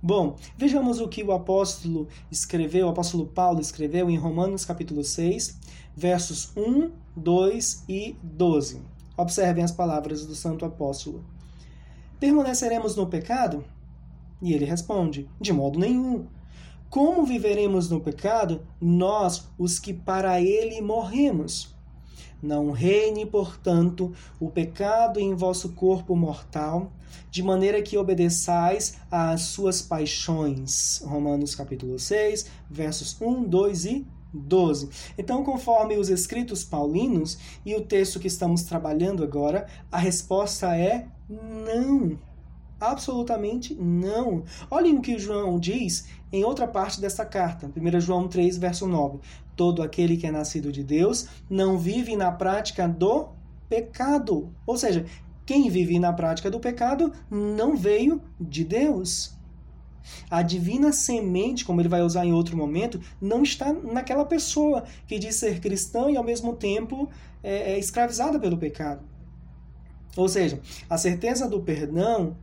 Bom, 0.05 0.35
vejamos 0.59 0.99
o 0.99 1.07
que 1.07 1.23
o 1.23 1.31
apóstolo 1.31 2.09
escreveu, 2.29 2.89
o 2.89 2.91
apóstolo 2.91 3.25
Paulo 3.25 3.61
escreveu 3.61 4.11
em 4.11 4.17
Romanos 4.17 4.65
capítulo 4.65 5.05
6, 5.05 5.61
versos 5.95 6.51
1, 6.57 6.91
2 7.15 7.85
e 7.89 8.17
12. 8.21 8.83
Observem 9.17 9.63
as 9.63 9.71
palavras 9.71 10.27
do 10.27 10.35
santo 10.35 10.65
apóstolo. 10.65 11.25
Permaneceremos 12.19 12.97
no 12.97 13.07
pecado? 13.07 13.65
E 14.43 14.53
ele 14.53 14.65
responde: 14.65 15.29
De 15.41 15.53
modo 15.53 15.79
nenhum. 15.79 16.27
Como 16.91 17.25
viveremos 17.25 17.89
no 17.89 18.01
pecado, 18.01 18.67
nós, 18.81 19.49
os 19.57 19.79
que 19.79 19.95
para 19.95 20.41
ele 20.41 20.81
morremos? 20.81 21.77
Não 22.43 22.73
reine, 22.73 23.25
portanto, 23.25 24.13
o 24.41 24.51
pecado 24.51 25.21
em 25.21 25.33
vosso 25.33 25.75
corpo 25.75 26.17
mortal, 26.17 26.91
de 27.31 27.41
maneira 27.41 27.81
que 27.81 27.97
obedeçais 27.97 28.99
às 29.09 29.43
suas 29.43 29.81
paixões. 29.81 31.01
Romanos 31.05 31.55
capítulo 31.55 31.99
6, 32.01 32.47
versos 32.69 33.17
1, 33.21 33.45
2 33.45 33.85
e 33.85 34.07
12. 34.35 34.89
Então, 35.17 35.45
conforme 35.45 35.97
os 35.97 36.09
escritos 36.09 36.65
paulinos 36.65 37.39
e 37.65 37.77
o 37.77 37.83
texto 37.83 38.19
que 38.19 38.27
estamos 38.27 38.63
trabalhando 38.65 39.23
agora, 39.23 39.69
a 39.91 39.99
resposta 39.99 40.77
é 40.77 41.07
não. 41.29 42.19
Absolutamente 42.81 43.75
não. 43.77 44.43
Olhem 44.69 44.97
o 44.97 45.01
que 45.01 45.17
João 45.17 45.61
diz 45.61 46.09
em 46.33 46.43
outra 46.43 46.67
parte 46.67 47.01
dessa 47.01 47.25
carta, 47.25 47.71
1 47.77 48.01
João 48.01 48.27
3, 48.27 48.57
verso 48.57 48.89
9. 48.89 49.19
Todo 49.57 49.83
aquele 49.83 50.17
que 50.17 50.27
é 50.27 50.31
nascido 50.31 50.73
de 50.73 50.83
Deus 50.83 51.29
não 51.49 51.79
vive 51.79 52.17
na 52.17 52.33
prática 52.33 52.89
do 52.89 53.29
pecado. 53.69 54.53
Ou 54.67 54.77
seja, 54.77 55.05
quem 55.45 55.69
vive 55.69 55.99
na 55.99 56.13
prática 56.13 56.51
do 56.51 56.61
pecado 56.61 57.13
não 57.31 57.77
veio 57.77 58.23
de 58.41 58.65
Deus. 58.65 59.37
A 60.31 60.43
divina 60.43 60.93
semente, 60.93 61.65
como 61.65 61.81
ele 61.81 61.89
vai 61.89 62.03
usar 62.03 62.25
em 62.25 62.33
outro 62.33 62.57
momento, 62.57 63.01
não 63.21 63.43
está 63.43 63.73
naquela 63.73 64.25
pessoa 64.25 64.85
que 65.07 65.19
diz 65.19 65.37
ser 65.37 65.61
cristã 65.61 66.11
e 66.11 66.17
ao 66.17 66.25
mesmo 66.25 66.55
tempo 66.55 67.09
é, 67.43 67.73
é 67.73 67.79
escravizada 67.79 68.39
pelo 68.39 68.59
pecado. 68.59 69.03
Ou 70.17 70.29
seja, 70.29 70.61
a 70.89 70.99
certeza 70.99 71.49
do 71.49 71.61
perdão 71.61 72.37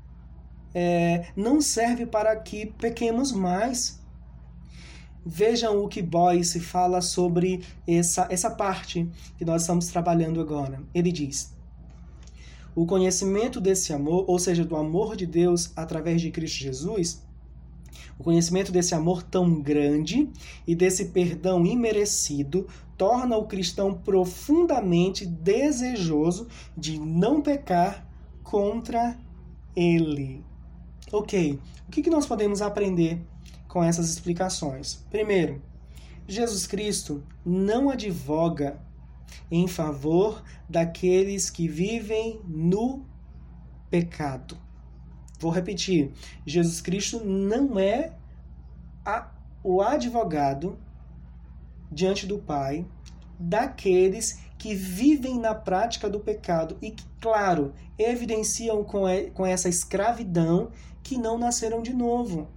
é, 0.73 1.27
não 1.35 1.61
serve 1.61 2.05
para 2.05 2.35
que 2.35 2.65
pequemos 2.65 3.31
mais. 3.31 3.98
Vejam 5.25 5.83
o 5.83 5.87
que 5.87 6.01
Boyce 6.01 6.59
fala 6.59 7.01
sobre 7.01 7.61
essa, 7.87 8.27
essa 8.29 8.49
parte 8.49 9.07
que 9.37 9.45
nós 9.45 9.63
estamos 9.63 9.87
trabalhando 9.87 10.39
agora. 10.39 10.81
Ele 10.93 11.11
diz: 11.11 11.53
o 12.75 12.85
conhecimento 12.85 13.59
desse 13.59 13.91
amor, 13.91 14.23
ou 14.27 14.39
seja, 14.39 14.63
do 14.63 14.75
amor 14.75 15.15
de 15.15 15.25
Deus 15.25 15.71
através 15.75 16.21
de 16.21 16.31
Cristo 16.31 16.59
Jesus, 16.59 17.21
o 18.17 18.23
conhecimento 18.23 18.71
desse 18.71 18.95
amor 18.95 19.23
tão 19.23 19.61
grande 19.61 20.29
e 20.67 20.75
desse 20.75 21.05
perdão 21.05 21.65
imerecido 21.65 22.67
torna 22.97 23.37
o 23.37 23.47
cristão 23.47 23.93
profundamente 23.93 25.25
desejoso 25.25 26.47
de 26.77 26.99
não 26.99 27.41
pecar 27.41 28.05
contra 28.43 29.17
ele. 29.75 30.43
Ok, 31.11 31.59
o 31.87 31.91
que 31.91 32.09
nós 32.09 32.25
podemos 32.25 32.61
aprender 32.61 33.21
com 33.69 33.81
essas 33.81 34.09
explicações? 34.09 35.05
Primeiro, 35.09 35.61
Jesus 36.27 36.67
Cristo 36.67 37.23
não 37.45 37.89
advoga 37.89 38.77
em 39.49 39.65
favor 39.67 40.43
daqueles 40.67 41.49
que 41.49 41.69
vivem 41.69 42.41
no 42.45 43.05
pecado. 43.89 44.57
Vou 45.39 45.51
repetir: 45.51 46.11
Jesus 46.45 46.81
Cristo 46.81 47.23
não 47.23 47.79
é 47.79 48.11
a, 49.05 49.31
o 49.63 49.81
advogado 49.81 50.77
diante 51.91 52.27
do 52.27 52.37
Pai 52.37 52.85
daqueles 53.39 54.39
que 54.57 54.75
vivem 54.75 55.39
na 55.39 55.55
prática 55.55 56.09
do 56.09 56.19
pecado 56.19 56.77
e 56.81 56.91
que, 56.91 57.05
claro, 57.21 57.73
evidenciam 57.97 58.83
com, 58.83 59.03
com 59.33 59.45
essa 59.45 59.69
escravidão 59.69 60.71
que 61.01 61.17
não 61.17 61.37
nasceram 61.37 61.81
de 61.81 61.93
novo, 61.93 62.49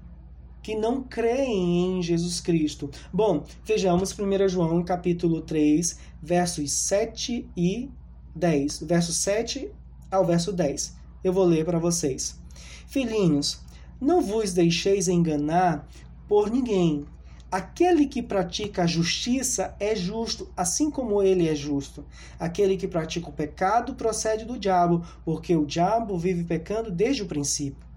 que 0.63 0.77
não 0.77 1.03
creem 1.03 1.99
em 1.99 2.03
Jesus 2.03 2.41
Cristo. 2.41 2.89
Bom, 3.13 3.45
vejamos 3.65 4.17
1 4.17 4.49
João 4.49 4.83
capítulo 4.83 5.41
3, 5.41 5.99
versos 6.23 6.71
7 6.73 7.51
e 7.57 7.91
10. 8.35 8.81
Verso 8.83 9.13
7 9.13 9.71
ao 10.11 10.25
verso 10.25 10.53
10. 10.53 10.97
Eu 11.25 11.33
vou 11.33 11.45
ler 11.45 11.65
para 11.65 11.79
vocês. 11.79 12.41
Filhinhos, 12.87 13.61
não 14.01 14.21
vos 14.21 14.53
deixeis 14.53 15.09
enganar 15.09 15.89
por 16.29 16.51
ninguém. 16.51 17.05
Aquele 17.51 18.07
que 18.07 18.23
pratica 18.23 18.85
a 18.85 18.87
justiça 18.87 19.77
é 19.79 19.95
justo, 19.95 20.49
assim 20.57 20.91
como 20.91 21.23
ele 21.23 21.49
é 21.49 21.55
justo. 21.55 22.05
Aquele 22.39 22.79
que 22.79 22.89
pratica 22.89 23.29
o 23.29 23.33
pecado 23.33 23.95
procede 23.95 24.45
do 24.45 24.59
diabo, 24.59 25.05
porque 25.25 25.55
o 25.55 25.67
diabo 25.67 26.17
vive 26.17 26.45
pecando 26.45 26.91
desde 26.91 27.23
o 27.23 27.27
princípio. 27.27 27.92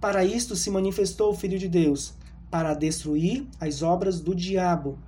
Para 0.00 0.24
isto 0.24 0.54
se 0.56 0.70
manifestou 0.70 1.30
o 1.30 1.36
Filho 1.36 1.58
de 1.58 1.68
Deus, 1.68 2.14
para 2.50 2.74
destruir 2.74 3.46
as 3.60 3.82
obras 3.82 4.20
do 4.20 4.34
diabo. 4.34 4.98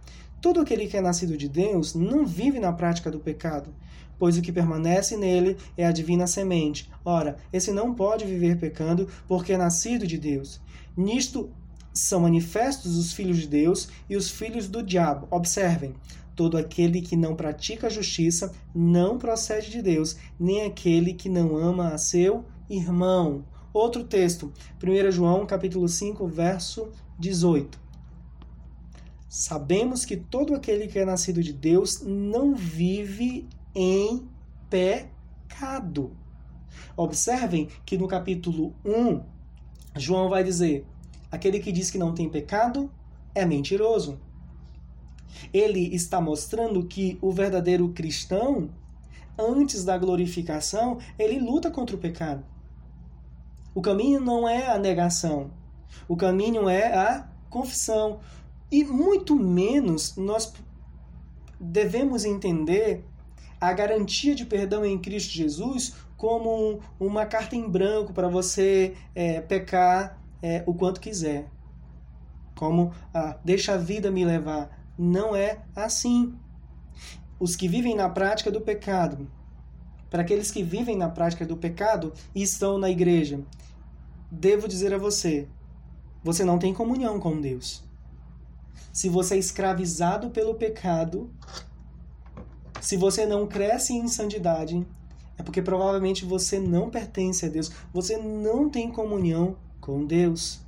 Todo 0.40 0.60
aquele 0.60 0.86
que 0.86 0.96
é 0.96 1.00
nascido 1.00 1.36
de 1.36 1.48
Deus 1.48 1.94
não 1.94 2.26
vive 2.26 2.58
na 2.58 2.72
prática 2.72 3.10
do 3.10 3.20
pecado, 3.20 3.74
pois 4.18 4.36
o 4.36 4.42
que 4.42 4.52
permanece 4.52 5.16
nele 5.16 5.56
é 5.76 5.86
a 5.86 5.92
divina 5.92 6.26
semente. 6.26 6.90
Ora, 7.04 7.36
esse 7.52 7.72
não 7.72 7.94
pode 7.94 8.24
viver 8.24 8.58
pecando, 8.58 9.08
porque 9.26 9.52
é 9.52 9.58
nascido 9.58 10.06
de 10.06 10.18
Deus. 10.18 10.60
Nisto 10.96 11.50
são 11.92 12.20
manifestos 12.20 12.96
os 12.96 13.12
filhos 13.12 13.38
de 13.38 13.48
Deus 13.48 13.88
e 14.08 14.16
os 14.16 14.30
filhos 14.30 14.68
do 14.68 14.82
diabo. 14.82 15.26
Observem, 15.30 15.94
todo 16.36 16.56
aquele 16.56 17.00
que 17.00 17.16
não 17.16 17.34
pratica 17.34 17.86
a 17.86 17.90
justiça 17.90 18.52
não 18.74 19.18
procede 19.18 19.70
de 19.70 19.82
Deus, 19.82 20.16
nem 20.38 20.64
aquele 20.64 21.14
que 21.14 21.28
não 21.28 21.56
ama 21.56 21.88
a 21.88 21.98
seu 21.98 22.44
irmão. 22.68 23.44
Outro 23.72 24.02
texto, 24.02 24.52
1 24.82 25.12
João 25.12 25.46
capítulo 25.46 25.88
5, 25.88 26.26
verso 26.26 26.88
18. 27.16 27.78
Sabemos 29.28 30.04
que 30.04 30.16
todo 30.16 30.56
aquele 30.56 30.88
que 30.88 30.98
é 30.98 31.04
nascido 31.04 31.40
de 31.40 31.52
Deus 31.52 32.02
não 32.02 32.52
vive 32.52 33.48
em 33.72 34.28
pecado. 34.68 36.10
Observem 36.96 37.68
que 37.86 37.96
no 37.96 38.08
capítulo 38.08 38.74
1, 38.84 39.22
João 39.96 40.28
vai 40.28 40.42
dizer: 40.42 40.84
aquele 41.30 41.60
que 41.60 41.70
diz 41.70 41.92
que 41.92 41.98
não 41.98 42.12
tem 42.12 42.28
pecado 42.28 42.90
é 43.32 43.46
mentiroso. 43.46 44.18
Ele 45.54 45.94
está 45.94 46.20
mostrando 46.20 46.84
que 46.84 47.16
o 47.22 47.30
verdadeiro 47.30 47.88
cristão, 47.90 48.68
antes 49.38 49.84
da 49.84 49.96
glorificação, 49.96 50.98
ele 51.16 51.38
luta 51.38 51.70
contra 51.70 51.94
o 51.94 52.00
pecado. 52.00 52.44
O 53.74 53.80
caminho 53.80 54.20
não 54.20 54.48
é 54.48 54.70
a 54.70 54.78
negação, 54.78 55.50
o 56.08 56.16
caminho 56.16 56.68
é 56.68 56.92
a 56.92 57.28
confissão. 57.48 58.20
E 58.70 58.84
muito 58.84 59.36
menos 59.36 60.16
nós 60.16 60.52
devemos 61.58 62.24
entender 62.24 63.04
a 63.60 63.72
garantia 63.72 64.34
de 64.34 64.46
perdão 64.46 64.84
em 64.84 64.98
Cristo 64.98 65.32
Jesus 65.32 65.94
como 66.16 66.80
uma 66.98 67.26
carta 67.26 67.56
em 67.56 67.68
branco 67.68 68.12
para 68.12 68.28
você 68.28 68.94
é, 69.14 69.40
pecar 69.40 70.18
é, 70.42 70.62
o 70.66 70.74
quanto 70.74 71.00
quiser. 71.00 71.48
Como 72.54 72.92
ah, 73.12 73.38
deixa 73.44 73.74
a 73.74 73.78
vida 73.78 74.10
me 74.10 74.24
levar. 74.24 74.78
Não 74.98 75.34
é 75.34 75.60
assim. 75.74 76.34
Os 77.38 77.56
que 77.56 77.66
vivem 77.66 77.94
na 77.94 78.08
prática 78.08 78.50
do 78.50 78.60
pecado, 78.60 79.30
para 80.10 80.20
aqueles 80.20 80.50
que 80.50 80.62
vivem 80.62 80.96
na 80.96 81.08
prática 81.08 81.46
do 81.46 81.56
pecado 81.56 82.12
e 82.34 82.42
estão 82.42 82.76
na 82.76 82.90
igreja, 82.90 83.40
devo 84.30 84.68
dizer 84.68 84.94
a 84.94 84.98
você: 84.98 85.48
você 86.22 86.44
não 86.44 86.58
tem 86.58 86.72
comunhão 86.72 87.18
com 87.18 87.40
Deus. 87.40 87.82
Se 88.92 89.08
você 89.08 89.34
é 89.34 89.38
escravizado 89.38 90.30
pelo 90.30 90.54
pecado, 90.54 91.30
se 92.80 92.96
você 92.96 93.26
não 93.26 93.46
cresce 93.46 93.92
em 93.92 94.08
santidade, 94.08 94.86
é 95.38 95.42
porque 95.42 95.62
provavelmente 95.62 96.24
você 96.24 96.58
não 96.58 96.90
pertence 96.90 97.46
a 97.46 97.48
Deus, 97.48 97.70
você 97.92 98.16
não 98.16 98.68
tem 98.68 98.90
comunhão 98.90 99.56
com 99.80 100.04
Deus. 100.04 100.60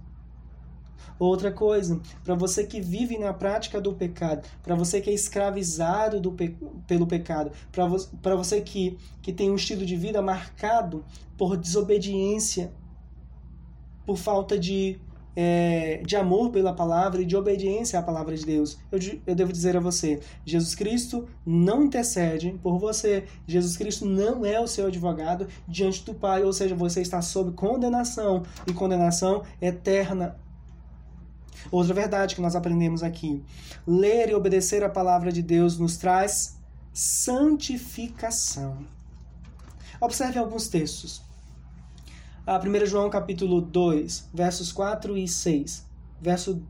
Outra 1.18 1.52
coisa, 1.52 2.00
para 2.24 2.34
você 2.34 2.66
que 2.66 2.80
vive 2.80 3.16
na 3.16 3.32
prática 3.32 3.80
do 3.80 3.92
pecado, 3.92 4.46
para 4.62 4.74
você 4.74 5.00
que 5.00 5.10
é 5.10 5.12
escravizado 5.12 6.20
do 6.20 6.32
pe 6.32 6.56
pelo 6.86 7.06
pecado, 7.06 7.52
para 7.70 7.86
vo 7.86 7.98
você 8.36 8.60
que, 8.60 8.98
que 9.20 9.32
tem 9.32 9.50
um 9.50 9.54
estilo 9.54 9.86
de 9.86 9.94
vida 9.94 10.20
marcado 10.20 11.04
por 11.36 11.56
desobediência, 11.56 12.72
por 14.04 14.16
falta 14.16 14.58
de, 14.58 14.98
é, 15.34 16.02
de 16.04 16.16
amor 16.16 16.50
pela 16.50 16.72
palavra 16.72 17.22
e 17.22 17.24
de 17.24 17.36
obediência 17.36 17.98
à 17.98 18.02
palavra 18.02 18.36
de 18.36 18.44
Deus. 18.44 18.78
Eu, 18.90 18.98
eu 19.26 19.34
devo 19.34 19.52
dizer 19.52 19.76
a 19.76 19.80
você: 19.80 20.20
Jesus 20.44 20.74
Cristo 20.74 21.28
não 21.44 21.84
intercede 21.84 22.58
por 22.62 22.78
você. 22.78 23.24
Jesus 23.46 23.76
Cristo 23.76 24.04
não 24.04 24.44
é 24.44 24.60
o 24.60 24.66
seu 24.66 24.86
advogado 24.86 25.46
diante 25.66 26.04
do 26.04 26.14
Pai, 26.14 26.44
ou 26.44 26.52
seja, 26.52 26.74
você 26.74 27.00
está 27.00 27.22
sob 27.22 27.52
condenação 27.52 28.42
e 28.66 28.72
condenação 28.72 29.42
eterna. 29.60 30.36
Outra 31.70 31.94
verdade 31.94 32.34
que 32.34 32.40
nós 32.40 32.56
aprendemos 32.56 33.02
aqui: 33.02 33.42
ler 33.86 34.30
e 34.30 34.34
obedecer 34.34 34.82
a 34.82 34.88
palavra 34.88 35.30
de 35.30 35.42
Deus 35.42 35.78
nos 35.78 35.96
traz 35.96 36.58
santificação. 36.92 38.78
Observe 40.00 40.38
alguns 40.38 40.68
textos. 40.68 41.22
A 42.44 42.58
1 42.58 42.86
João 42.86 43.08
capítulo 43.08 43.60
2, 43.60 44.30
versos 44.34 44.72
4 44.72 45.16
e 45.16 45.28
6. 45.28 45.86
Verso 46.20 46.60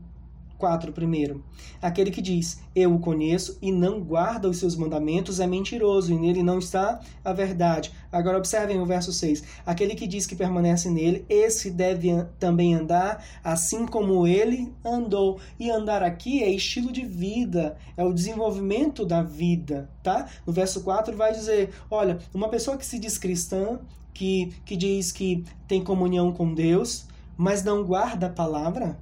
4 0.59 0.93
primeiro. 0.93 1.43
Aquele 1.81 2.11
que 2.11 2.21
diz, 2.21 2.61
eu 2.75 2.93
o 2.93 2.99
conheço 2.99 3.57
e 3.59 3.71
não 3.71 3.99
guarda 3.99 4.47
os 4.47 4.57
seus 4.57 4.75
mandamentos 4.75 5.39
é 5.39 5.47
mentiroso 5.47 6.13
e 6.13 6.15
nele 6.15 6.43
não 6.43 6.59
está 6.59 7.01
a 7.25 7.33
verdade. 7.33 7.91
Agora 8.11 8.37
observem 8.37 8.79
o 8.79 8.85
verso 8.85 9.11
6. 9.11 9.43
Aquele 9.65 9.95
que 9.95 10.05
diz 10.05 10.27
que 10.27 10.35
permanece 10.35 10.91
nele, 10.91 11.25
esse 11.27 11.71
deve 11.71 12.23
também 12.37 12.75
andar 12.75 13.25
assim 13.43 13.87
como 13.87 14.27
ele 14.27 14.71
andou. 14.85 15.39
E 15.59 15.71
andar 15.71 16.03
aqui 16.03 16.43
é 16.43 16.51
estilo 16.51 16.91
de 16.91 17.03
vida, 17.03 17.75
é 17.97 18.03
o 18.03 18.13
desenvolvimento 18.13 19.07
da 19.07 19.23
vida, 19.23 19.89
tá? 20.03 20.29
No 20.45 20.53
verso 20.53 20.83
4 20.83 21.17
vai 21.17 21.33
dizer, 21.33 21.71
olha, 21.89 22.19
uma 22.31 22.47
pessoa 22.47 22.77
que 22.77 22.85
se 22.85 22.99
diz 22.99 23.17
cristã, 23.17 23.79
que, 24.13 24.53
que 24.65 24.75
diz 24.75 25.11
que 25.11 25.43
tem 25.67 25.83
comunhão 25.83 26.31
com 26.31 26.53
Deus, 26.53 27.05
mas 27.37 27.63
não 27.63 27.83
guarda 27.83 28.27
a 28.27 28.29
palavra, 28.29 28.97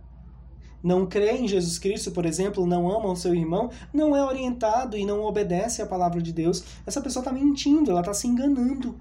não 0.84 1.06
crê 1.06 1.34
em 1.34 1.48
Jesus 1.48 1.78
Cristo, 1.78 2.12
por 2.12 2.26
exemplo, 2.26 2.66
não 2.66 2.90
ama 2.90 3.12
o 3.12 3.16
seu 3.16 3.36
irmão, 3.36 3.70
não 3.94 4.16
é 4.16 4.24
orientado 4.24 4.98
e 4.98 5.06
não 5.06 5.22
obedece 5.22 5.82
à 5.82 5.86
palavra 5.86 6.22
de 6.22 6.34
Deus, 6.34 6.64
essa 6.86 7.02
pessoa 7.02 7.22
está 7.22 7.32
mentindo, 7.32 7.92
ela 7.92 8.00
está 8.00 8.14
se 8.14 8.28
enganando. 8.28 8.96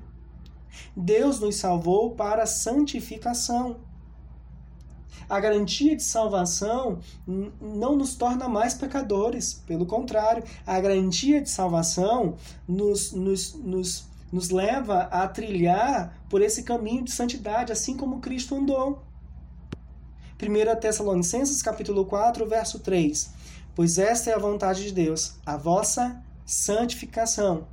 Deus 0.94 1.40
nos 1.40 1.56
salvou 1.56 2.10
para 2.10 2.44
santificação. 2.46 3.76
A 5.28 5.38
garantia 5.38 5.94
de 5.94 6.02
salvação 6.02 6.98
não 7.26 7.96
nos 7.96 8.16
torna 8.16 8.48
mais 8.48 8.74
pecadores, 8.74 9.54
pelo 9.54 9.86
contrário, 9.86 10.42
a 10.66 10.80
garantia 10.80 11.40
de 11.40 11.48
salvação 11.48 12.34
nos, 12.66 13.12
nos, 13.12 13.54
nos, 13.54 14.08
nos 14.32 14.50
leva 14.50 15.04
a 15.04 15.26
trilhar 15.26 16.22
por 16.28 16.42
esse 16.42 16.62
caminho 16.62 17.02
de 17.04 17.12
santidade, 17.12 17.72
assim 17.72 17.96
como 17.96 18.20
Cristo 18.20 18.54
andou. 18.54 19.02
1 20.40 20.78
Tessalonicenses 20.80 21.60
capítulo 21.60 22.06
4, 22.06 22.46
verso 22.46 22.78
3. 22.78 23.32
Pois 23.74 23.98
esta 23.98 24.30
é 24.30 24.34
a 24.34 24.38
vontade 24.38 24.84
de 24.84 24.92
Deus, 24.92 25.34
a 25.44 25.56
vossa 25.56 26.22
santificação. 26.44 27.66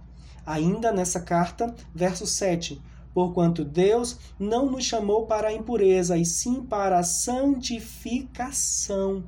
Ainda 0.45 0.91
nessa 0.91 1.19
carta, 1.19 1.75
verso 1.93 2.25
7. 2.25 2.81
Porquanto 3.13 3.63
Deus 3.65 4.17
não 4.39 4.69
nos 4.69 4.85
chamou 4.85 5.25
para 5.25 5.49
a 5.49 5.53
impureza, 5.53 6.17
e 6.17 6.25
sim 6.25 6.63
para 6.63 6.99
a 6.99 7.03
santificação. 7.03 9.23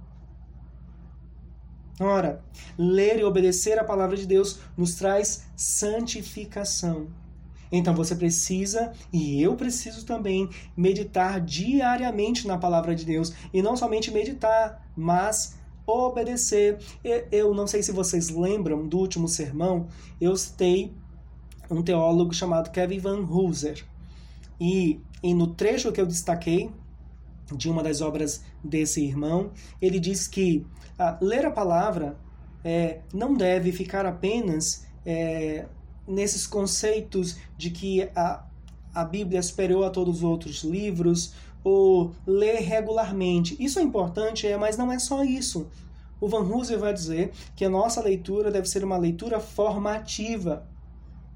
Ora, 2.00 2.42
ler 2.78 3.20
e 3.20 3.24
obedecer 3.24 3.78
a 3.78 3.84
palavra 3.84 4.16
de 4.16 4.26
Deus 4.26 4.60
nos 4.78 4.96
traz 4.96 5.46
santificação. 5.56 7.08
Então 7.72 7.94
você 7.94 8.16
precisa, 8.16 8.94
e 9.14 9.42
eu 9.42 9.56
preciso 9.56 10.06
também, 10.06 10.50
meditar 10.76 11.40
diariamente 11.40 12.48
na 12.48 12.58
palavra 12.58 12.96
de 12.96 13.06
Deus. 13.06 13.34
E 13.54 13.62
não 13.62 13.76
somente 13.76 14.12
meditar, 14.12 14.90
mas 14.96 15.58
obedecer. 15.86 16.80
Eu 17.32 17.54
não 17.54 17.68
sei 17.68 17.84
se 17.84 17.92
vocês 17.92 18.30
lembram 18.30 18.88
do 18.88 18.98
último 18.98 19.28
sermão, 19.28 19.88
eu 20.20 20.36
citei 20.36 20.94
um 21.70 21.84
teólogo 21.84 22.34
chamado 22.34 22.72
Kevin 22.72 23.00
Van 23.00 23.22
Hooser. 23.22 23.86
E, 24.60 25.00
e 25.22 25.34
no 25.34 25.48
trecho 25.48 25.92
que 25.92 26.02
eu 26.02 26.06
destaquei, 26.06 26.72
de 27.56 27.70
uma 27.70 27.82
das 27.82 28.02
obras 28.02 28.44
desse 28.64 29.04
irmão, 29.04 29.52
ele 29.82 30.00
diz 30.00 30.28
que 30.28 30.66
ah, 31.00 31.18
ler 31.22 31.46
a 31.46 31.52
palavra 31.52 32.18
é, 32.64 33.00
não 33.14 33.34
deve 33.34 33.72
ficar 33.72 34.06
apenas 34.06 34.86
é, 35.06 35.66
nesses 36.08 36.46
conceitos 36.46 37.38
de 37.58 37.70
que 37.70 38.04
a, 38.16 38.44
a 38.94 39.06
Bíblia 39.06 39.40
é 39.40 39.42
superior 39.42 39.86
a 39.86 39.90
todos 39.90 40.18
os 40.18 40.24
outros 40.24 40.64
livros, 40.64 41.34
ou 41.64 42.14
ler 42.26 42.60
regularmente. 42.62 43.56
Isso 43.60 43.80
é 43.80 43.82
importante, 43.82 44.48
é, 44.48 44.58
mas 44.58 44.78
não 44.78 44.92
é 44.92 45.00
só 45.00 45.24
isso. 45.24 45.68
O 46.20 46.28
Van 46.28 46.42
Hooser 46.42 46.78
vai 46.78 46.94
dizer 46.94 47.32
que 47.56 47.64
a 47.64 47.70
nossa 47.70 48.02
leitura 48.02 48.52
deve 48.52 48.68
ser 48.68 48.84
uma 48.84 48.98
leitura 48.98 49.40
formativa. 49.40 50.68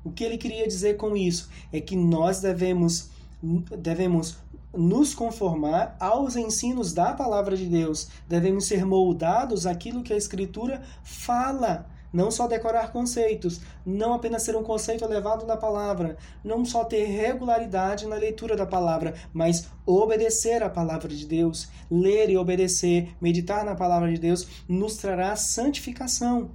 O 0.03 0.11
que 0.11 0.23
ele 0.23 0.37
queria 0.37 0.67
dizer 0.67 0.97
com 0.97 1.15
isso 1.15 1.49
é 1.71 1.79
que 1.79 1.95
nós 1.95 2.41
devemos, 2.41 3.09
devemos 3.41 4.37
nos 4.73 5.13
conformar 5.13 5.95
aos 5.99 6.35
ensinos 6.35 6.93
da 6.93 7.13
palavra 7.13 7.55
de 7.55 7.65
Deus, 7.65 8.09
devemos 8.27 8.65
ser 8.65 8.85
moldados 8.85 9.65
àquilo 9.67 10.03
que 10.03 10.13
a 10.13 10.17
Escritura 10.17 10.81
fala 11.03 11.87
não 12.13 12.29
só 12.29 12.47
decorar 12.47 12.91
conceitos, 12.91 13.59
não 13.83 14.13
apenas 14.13 14.43
ser 14.43 14.55
um 14.55 14.61
conceito 14.61 15.03
elevado 15.03 15.47
da 15.47 15.57
palavra, 15.57 16.15
não 16.43 16.63
só 16.63 16.85
ter 16.85 17.05
regularidade 17.05 18.05
na 18.05 18.15
leitura 18.15 18.55
da 18.55 18.67
palavra, 18.67 19.15
mas 19.33 19.67
obedecer 19.83 20.61
à 20.61 20.69
palavra 20.69 21.09
de 21.09 21.25
Deus, 21.25 21.67
ler 21.89 22.29
e 22.29 22.37
obedecer, 22.37 23.15
meditar 23.19 23.65
na 23.65 23.73
palavra 23.73 24.13
de 24.13 24.19
Deus, 24.19 24.47
nos 24.69 24.97
trará 24.97 25.35
santificação. 25.35 26.51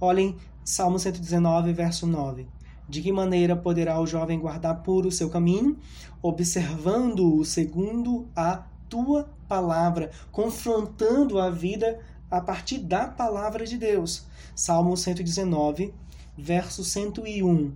Olhem 0.00 0.36
Salmo 0.64 0.98
119, 0.98 1.72
verso 1.72 2.06
9. 2.06 2.53
De 2.88 3.00
que 3.00 3.10
maneira 3.10 3.56
poderá 3.56 3.98
o 4.00 4.06
jovem 4.06 4.38
guardar 4.38 4.82
puro 4.82 5.08
o 5.08 5.12
seu 5.12 5.30
caminho? 5.30 5.78
Observando-o 6.22 7.44
segundo 7.44 8.28
a 8.36 8.64
tua 8.88 9.28
palavra, 9.48 10.10
confrontando 10.30 11.38
a 11.38 11.50
vida 11.50 11.98
a 12.30 12.40
partir 12.40 12.78
da 12.78 13.06
palavra 13.06 13.64
de 13.66 13.78
Deus. 13.78 14.26
Salmo 14.54 14.96
119, 14.96 15.94
verso 16.36 16.84
101. 16.84 17.72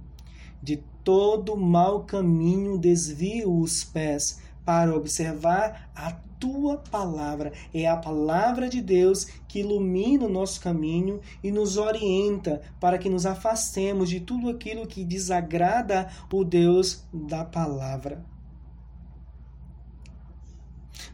De 0.62 0.82
todo 1.02 1.56
mau 1.56 2.04
caminho 2.04 2.76
desvio 2.76 3.60
os 3.60 3.84
pés 3.84 4.40
para 4.64 4.94
observar 4.94 5.90
a 5.94 6.12
tua 6.38 6.76
palavra. 6.76 7.52
É 7.72 7.86
a 7.86 7.96
palavra 7.96 8.68
de 8.68 8.80
Deus 8.80 9.26
que 9.46 9.60
ilumina 9.60 10.26
o 10.26 10.30
nosso 10.30 10.60
caminho 10.60 11.20
e 11.42 11.50
nos 11.50 11.76
orienta 11.76 12.62
para 12.80 12.98
que 12.98 13.08
nos 13.08 13.26
afastemos 13.26 14.08
de 14.08 14.20
tudo 14.20 14.48
aquilo 14.48 14.86
que 14.86 15.04
desagrada 15.04 16.08
o 16.32 16.44
Deus 16.44 17.04
da 17.12 17.44
palavra. 17.44 18.24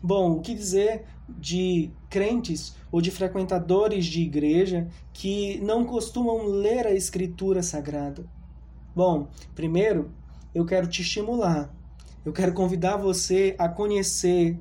Bom, 0.02 0.32
o 0.32 0.40
que 0.40 0.54
dizer 0.54 1.04
de 1.28 1.90
crentes 2.10 2.74
ou 2.92 3.00
de 3.00 3.10
frequentadores 3.10 4.04
de 4.04 4.20
igreja 4.20 4.88
que 5.12 5.58
não 5.60 5.84
costumam 5.84 6.44
ler 6.46 6.86
a 6.86 6.92
Escritura 6.94 7.62
Sagrada? 7.62 8.26
Bom, 8.94 9.28
primeiro, 9.54 10.10
eu 10.54 10.64
quero 10.64 10.86
te 10.86 11.02
estimular, 11.02 11.74
eu 12.24 12.32
quero 12.32 12.52
convidar 12.52 12.96
você 12.96 13.54
a 13.58 13.68
conhecer 13.68 14.58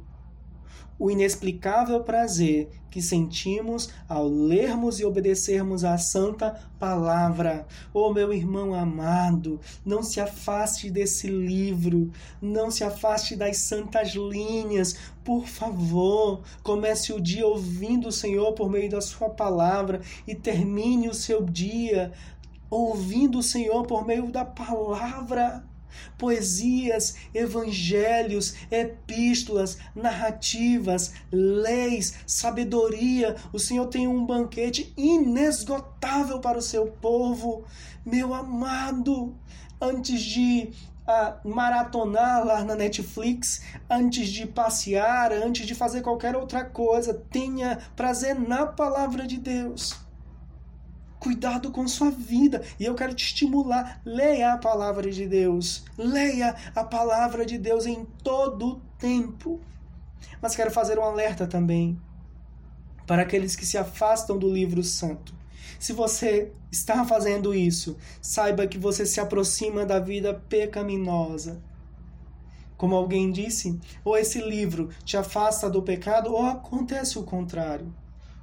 o 1.03 1.11
inexplicável 1.11 1.99
prazer 1.99 2.69
que 2.89 3.01
sentimos 3.01 3.89
ao 4.07 4.25
lermos 4.25 5.01
e 5.01 5.05
obedecermos 5.05 5.83
à 5.83 5.97
santa 5.97 6.57
palavra. 6.79 7.67
Oh, 7.93 8.13
meu 8.13 8.31
irmão 8.31 8.73
amado, 8.73 9.59
não 9.85 10.01
se 10.01 10.21
afaste 10.21 10.89
desse 10.89 11.27
livro, 11.27 12.09
não 12.41 12.71
se 12.71 12.85
afaste 12.85 13.35
das 13.35 13.57
santas 13.57 14.13
linhas. 14.13 14.95
Por 15.25 15.45
favor, 15.45 16.41
comece 16.63 17.11
o 17.11 17.19
dia 17.19 17.45
ouvindo 17.45 18.07
o 18.07 18.11
Senhor 18.11 18.53
por 18.53 18.69
meio 18.69 18.89
da 18.89 19.01
sua 19.01 19.29
palavra 19.29 19.99
e 20.25 20.33
termine 20.33 21.09
o 21.09 21.13
seu 21.13 21.43
dia 21.43 22.13
ouvindo 22.69 23.39
o 23.39 23.43
Senhor 23.43 23.85
por 23.85 24.07
meio 24.07 24.31
da 24.31 24.45
palavra 24.45 25.65
poesias, 26.17 27.15
evangelhos, 27.33 28.55
epístolas, 28.71 29.77
narrativas, 29.95 31.13
leis, 31.31 32.15
sabedoria. 32.25 33.35
O 33.51 33.59
Senhor 33.59 33.87
tem 33.87 34.07
um 34.07 34.25
banquete 34.25 34.93
inesgotável 34.97 36.39
para 36.39 36.57
o 36.57 36.61
seu 36.61 36.87
povo. 36.87 37.65
Meu 38.05 38.33
amado, 38.33 39.35
antes 39.81 40.21
de 40.21 40.71
uh, 41.07 41.47
maratonar 41.47 42.45
lá 42.45 42.63
na 42.63 42.75
Netflix, 42.75 43.63
antes 43.89 44.29
de 44.29 44.45
passear, 44.45 45.31
antes 45.31 45.65
de 45.65 45.75
fazer 45.75 46.01
qualquer 46.01 46.35
outra 46.35 46.65
coisa, 46.65 47.13
tenha 47.31 47.79
prazer 47.95 48.39
na 48.39 48.65
palavra 48.65 49.25
de 49.25 49.37
Deus 49.37 50.02
cuidado 51.23 51.71
com 51.71 51.87
sua 51.87 52.11
vida. 52.11 52.61
E 52.77 52.83
eu 52.83 52.93
quero 52.93 53.13
te 53.13 53.23
estimular. 53.23 54.01
Leia 54.03 54.53
a 54.53 54.57
palavra 54.57 55.09
de 55.09 55.25
Deus. 55.25 55.85
Leia 55.97 56.53
a 56.75 56.83
palavra 56.83 57.45
de 57.45 57.57
Deus 57.57 57.85
em 57.85 58.05
todo 58.21 58.67
o 58.67 58.81
tempo. 58.99 59.61
Mas 60.41 60.55
quero 60.55 60.69
fazer 60.69 60.99
um 60.99 61.03
alerta 61.03 61.47
também 61.47 61.97
para 63.07 63.21
aqueles 63.21 63.55
que 63.55 63.65
se 63.65 63.77
afastam 63.77 64.37
do 64.37 64.49
livro 64.49 64.83
santo. 64.83 65.33
Se 65.79 65.93
você 65.93 66.51
está 66.71 67.05
fazendo 67.05 67.53
isso, 67.53 67.97
saiba 68.21 68.67
que 68.67 68.77
você 68.77 69.05
se 69.05 69.19
aproxima 69.19 69.85
da 69.85 69.99
vida 69.99 70.33
pecaminosa. 70.33 71.61
Como 72.75 72.95
alguém 72.95 73.31
disse, 73.31 73.79
ou 74.03 74.17
esse 74.17 74.41
livro 74.41 74.89
te 75.05 75.15
afasta 75.15 75.69
do 75.69 75.81
pecado, 75.81 76.33
ou 76.33 76.45
acontece 76.45 77.17
o 77.17 77.23
contrário. 77.23 77.93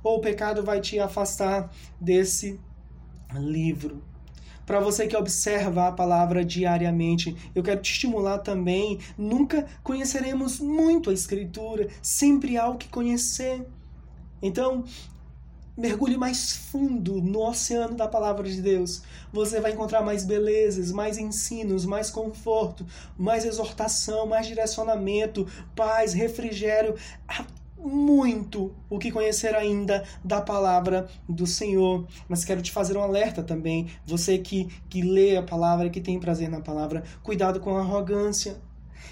Ou 0.03 0.19
o 0.19 0.21
pecado 0.21 0.62
vai 0.62 0.81
te 0.81 0.99
afastar 0.99 1.71
desse 2.01 2.59
livro. 3.38 4.03
Para 4.66 4.79
você 4.79 5.09
que 5.09 5.16
observa 5.16 5.88
a 5.88 5.93
palavra 5.93 6.45
diariamente, 6.45 7.37
eu 7.55 7.62
quero 7.62 7.81
te 7.81 7.90
estimular 7.90 8.38
também. 8.38 9.01
Nunca 9.19 9.66
conheceremos 9.83 10.61
muito 10.61 11.11
a 11.11 11.12
Escritura, 11.12 11.88
sempre 12.01 12.57
há 12.57 12.69
o 12.69 12.77
que 12.77 12.88
conhecer. 12.88 13.66
Então, 14.40 14.85
mergulhe 15.77 16.16
mais 16.16 16.53
fundo 16.53 17.21
no 17.21 17.49
oceano 17.49 17.97
da 17.97 18.07
palavra 18.07 18.49
de 18.49 18.61
Deus. 18.61 19.03
Você 19.33 19.61
vai 19.61 19.73
encontrar 19.73 20.03
mais 20.03 20.25
belezas, 20.25 20.93
mais 20.93 21.19
ensinos, 21.19 21.85
mais 21.85 22.11
conforto, 22.11 22.87
mais 23.19 23.45
exortação, 23.45 24.27
mais 24.27 24.47
direcionamento, 24.47 25.47
paz, 25.75 26.12
refrigério 26.12 26.95
muito 27.83 28.75
o 28.88 28.99
que 28.99 29.11
conhecer 29.11 29.55
ainda 29.55 30.05
da 30.25 30.40
palavra 30.40 31.09
do 31.29 31.47
Senhor. 31.47 32.07
Mas 32.29 32.45
quero 32.45 32.62
te 32.62 32.71
fazer 32.71 32.97
um 32.97 33.03
alerta 33.03 33.43
também, 33.43 33.88
você 34.07 34.38
que, 34.38 34.66
que 34.88 35.03
lê 35.03 35.37
a 35.37 35.43
palavra, 35.43 35.90
que 35.90 36.01
tem 36.01 36.21
prazer 36.21 36.49
na 36.49 36.61
palavra, 36.61 37.03
cuidado 37.23 37.61
com 37.61 37.77
a 37.77 37.81
arrogância. 37.81 38.61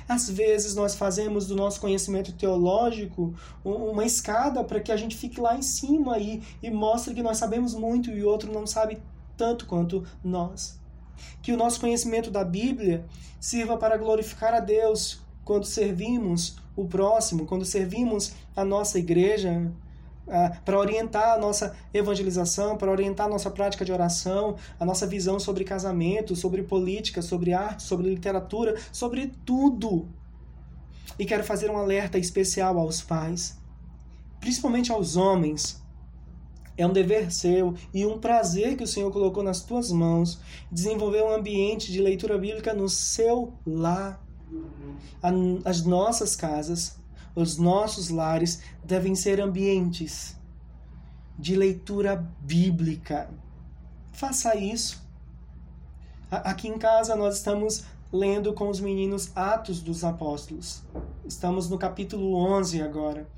Às 0.09 0.29
vezes 0.29 0.75
nós 0.75 0.95
fazemos 0.95 1.47
do 1.47 1.57
nosso 1.57 1.81
conhecimento 1.81 2.33
teológico 2.33 3.35
uma 3.65 4.05
escada 4.05 4.65
para 4.65 4.81
que 4.81 4.93
a 4.93 4.97
gente 4.97 5.17
fique 5.17 5.41
lá 5.41 5.57
em 5.57 5.63
cima 5.63 6.19
e, 6.19 6.43
e 6.63 6.71
mostre 6.71 7.15
que 7.15 7.23
nós 7.23 7.37
sabemos 7.37 7.75
muito 7.75 8.11
e 8.11 8.23
o 8.23 8.29
outro 8.29 8.53
não 8.53 8.67
sabe 8.67 9.03
tanto 9.37 9.67
quanto 9.67 10.05
nós. 10.25 10.79
Que 11.43 11.53
o 11.53 11.57
nosso 11.57 11.81
conhecimento 11.81 12.31
da 12.31 12.45
Bíblia 12.45 13.05
sirva 13.41 13.77
para 13.77 13.97
glorificar 13.97 14.55
a 14.55 14.61
Deus 14.61 15.21
quando 15.49 15.65
servimos 15.65 16.57
o 16.77 16.85
próximo, 16.85 17.47
quando 17.47 17.65
servimos 17.65 18.35
a 18.55 18.67
nossa 18.67 18.99
igreja, 18.99 19.73
para 20.63 20.79
orientar 20.79 21.33
a 21.33 21.39
nossa 21.39 21.75
evangelização, 21.95 22.77
para 22.77 22.91
orientar 22.91 23.29
a 23.29 23.31
nossa 23.31 23.51
prática 23.51 23.83
de 23.83 23.91
oração, 23.91 24.57
a 24.79 24.85
nossa 24.85 25.07
visão 25.07 25.41
sobre 25.41 25.65
casamento, 25.65 26.37
sobre 26.37 26.63
política, 26.65 27.23
sobre 27.23 27.55
arte, 27.55 27.83
sobre 27.83 28.11
literatura, 28.11 28.77
sobre 28.93 29.33
tudo. 29.47 30.07
E 31.19 31.25
quero 31.25 31.43
fazer 31.43 31.71
um 31.71 31.79
alerta 31.79 32.19
especial 32.19 32.79
aos 32.79 33.01
pais, 33.01 33.59
principalmente 34.41 34.93
aos 34.93 35.17
homens. 35.17 35.83
É 36.77 36.87
um 36.87 36.93
dever 36.93 37.33
seu 37.33 37.75
e 37.95 38.05
um 38.05 38.19
prazer 38.19 38.77
que 38.77 38.85
o 38.85 38.87
Senhor 38.87 39.11
colocou 39.11 39.43
nas 39.43 39.63
tuas 39.63 39.91
mãos 39.91 40.43
desenvolver 40.71 41.23
um 41.23 41.33
ambiente 41.33 41.91
de 41.91 42.03
leitura 42.03 42.37
bíblica 42.37 42.75
no 42.75 42.87
seu 42.87 43.55
lar 43.67 44.28
as 45.65 45.85
nossas 45.85 46.37
casas, 46.37 46.97
os 47.35 47.57
nossos 47.57 48.09
lares 48.09 48.63
devem 48.85 49.15
ser 49.15 49.41
ambientes 49.41 50.37
de 51.39 51.55
leitura 51.55 52.17
bíblica. 52.41 53.31
Faça 54.13 54.57
isso. 54.57 55.07
Aqui 56.31 56.69
em 56.69 56.79
casa 56.79 57.15
nós 57.15 57.37
estamos 57.37 57.85
lendo 58.13 58.53
com 58.53 58.69
os 58.69 58.81
meninos 58.81 59.31
Atos 59.37 59.81
dos 59.81 60.03
Apóstolos. 60.03 60.83
Estamos 61.27 61.69
no 61.69 61.79
capítulo 61.79 62.35
11 62.35 62.83
agora. 62.83 63.29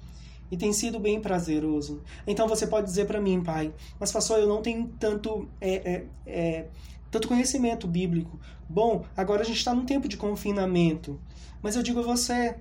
E 0.50 0.56
tem 0.56 0.72
sido 0.72 0.98
bem 0.98 1.20
prazeroso. 1.20 2.02
Então 2.26 2.48
você 2.48 2.66
pode 2.66 2.86
dizer 2.86 3.06
para 3.06 3.20
mim, 3.20 3.42
pai, 3.42 3.72
mas 4.00 4.10
pastor, 4.10 4.40
eu 4.40 4.48
não 4.48 4.62
tenho 4.62 4.88
tanto 4.98 5.48
é, 5.60 5.74
é, 5.74 6.06
é, 6.26 6.68
tanto 7.10 7.28
conhecimento 7.28 7.86
bíblico. 7.86 8.38
Bom, 8.68 9.04
agora 9.16 9.42
a 9.42 9.44
gente 9.44 9.58
está 9.58 9.74
num 9.74 9.84
tempo 9.84 10.08
de 10.08 10.16
confinamento, 10.16 11.20
mas 11.62 11.76
eu 11.76 11.82
digo 11.82 12.00
a 12.00 12.02
você, 12.02 12.56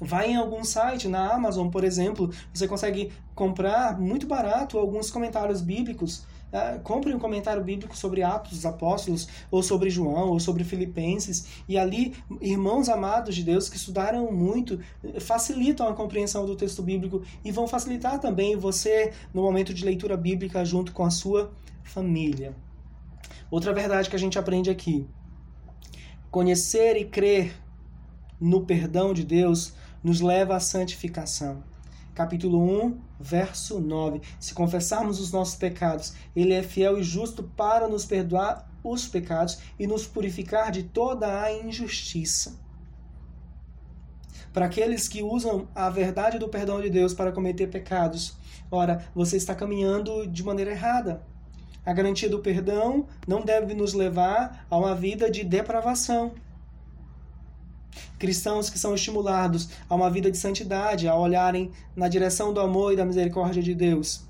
vai 0.00 0.30
em 0.30 0.36
algum 0.36 0.62
site, 0.62 1.08
na 1.08 1.32
Amazon, 1.32 1.68
por 1.68 1.84
exemplo, 1.84 2.30
você 2.52 2.68
consegue 2.68 3.12
comprar 3.34 3.98
muito 3.98 4.26
barato 4.26 4.78
alguns 4.78 5.10
comentários 5.10 5.60
bíblicos. 5.60 6.24
Uh, 6.46 6.80
compre 6.82 7.12
um 7.12 7.18
comentário 7.18 7.62
bíblico 7.62 7.96
sobre 7.96 8.22
Atos 8.22 8.52
dos 8.52 8.64
Apóstolos, 8.64 9.26
ou 9.50 9.62
sobre 9.62 9.90
João, 9.90 10.28
ou 10.28 10.38
sobre 10.38 10.62
Filipenses, 10.62 11.46
e 11.68 11.76
ali, 11.76 12.14
irmãos 12.40 12.88
amados 12.88 13.34
de 13.34 13.42
Deus 13.42 13.68
que 13.68 13.76
estudaram 13.76 14.30
muito, 14.30 14.78
facilitam 15.20 15.88
a 15.88 15.92
compreensão 15.92 16.46
do 16.46 16.54
texto 16.54 16.82
bíblico 16.82 17.22
e 17.44 17.50
vão 17.50 17.66
facilitar 17.66 18.20
também 18.20 18.56
você 18.56 19.12
no 19.34 19.42
momento 19.42 19.74
de 19.74 19.84
leitura 19.84 20.16
bíblica 20.16 20.64
junto 20.64 20.92
com 20.92 21.04
a 21.04 21.10
sua 21.10 21.50
família. 21.82 22.54
Outra 23.50 23.72
verdade 23.72 24.10
que 24.10 24.16
a 24.16 24.18
gente 24.18 24.38
aprende 24.38 24.70
aqui: 24.70 25.06
conhecer 26.30 26.96
e 26.96 27.04
crer 27.04 27.54
no 28.40 28.66
perdão 28.66 29.14
de 29.14 29.24
Deus 29.24 29.72
nos 30.02 30.20
leva 30.20 30.56
à 30.56 30.60
santificação. 30.60 31.62
capítulo 32.14 32.58
1, 32.86 33.00
verso 33.20 33.78
9. 33.78 34.20
Se 34.40 34.54
confessarmos 34.54 35.20
os 35.20 35.30
nossos 35.30 35.54
pecados, 35.54 36.14
ele 36.34 36.54
é 36.54 36.62
fiel 36.62 36.98
e 36.98 37.02
justo 37.02 37.42
para 37.42 37.88
nos 37.88 38.04
perdoar 38.04 38.68
os 38.82 39.06
pecados 39.06 39.58
e 39.78 39.86
nos 39.86 40.06
purificar 40.06 40.70
de 40.70 40.82
toda 40.82 41.42
a 41.42 41.52
injustiça. 41.52 42.58
Para 44.52 44.66
aqueles 44.66 45.06
que 45.06 45.22
usam 45.22 45.68
a 45.74 45.90
verdade 45.90 46.38
do 46.38 46.48
perdão 46.48 46.80
de 46.80 46.88
Deus 46.88 47.12
para 47.12 47.32
cometer 47.32 47.66
pecados, 47.68 48.36
ora, 48.70 49.06
você 49.14 49.36
está 49.36 49.54
caminhando 49.54 50.26
de 50.26 50.42
maneira 50.42 50.70
errada. 50.70 51.22
A 51.86 51.92
garantia 51.92 52.28
do 52.28 52.40
perdão 52.40 53.06
não 53.28 53.42
deve 53.42 53.72
nos 53.72 53.94
levar 53.94 54.66
a 54.68 54.76
uma 54.76 54.92
vida 54.92 55.30
de 55.30 55.44
depravação. 55.44 56.34
Cristãos 58.18 58.68
que 58.68 58.78
são 58.78 58.92
estimulados 58.92 59.68
a 59.88 59.94
uma 59.94 60.10
vida 60.10 60.28
de 60.28 60.36
santidade, 60.36 61.06
a 61.06 61.14
olharem 61.14 61.70
na 61.94 62.08
direção 62.08 62.52
do 62.52 62.58
amor 62.58 62.92
e 62.92 62.96
da 62.96 63.04
misericórdia 63.04 63.62
de 63.62 63.72
Deus. 63.72 64.26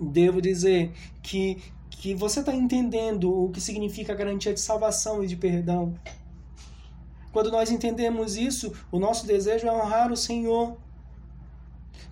Devo 0.00 0.40
dizer 0.40 0.94
que, 1.22 1.58
que 1.90 2.14
você 2.14 2.40
está 2.40 2.54
entendendo 2.54 3.30
o 3.30 3.50
que 3.50 3.60
significa 3.60 4.14
a 4.14 4.16
garantia 4.16 4.54
de 4.54 4.60
salvação 4.60 5.22
e 5.22 5.26
de 5.26 5.36
perdão. 5.36 5.94
Quando 7.32 7.50
nós 7.50 7.70
entendemos 7.70 8.36
isso, 8.36 8.72
o 8.90 8.98
nosso 8.98 9.26
desejo 9.26 9.66
é 9.66 9.72
honrar 9.72 10.10
o 10.10 10.16
Senhor 10.16 10.78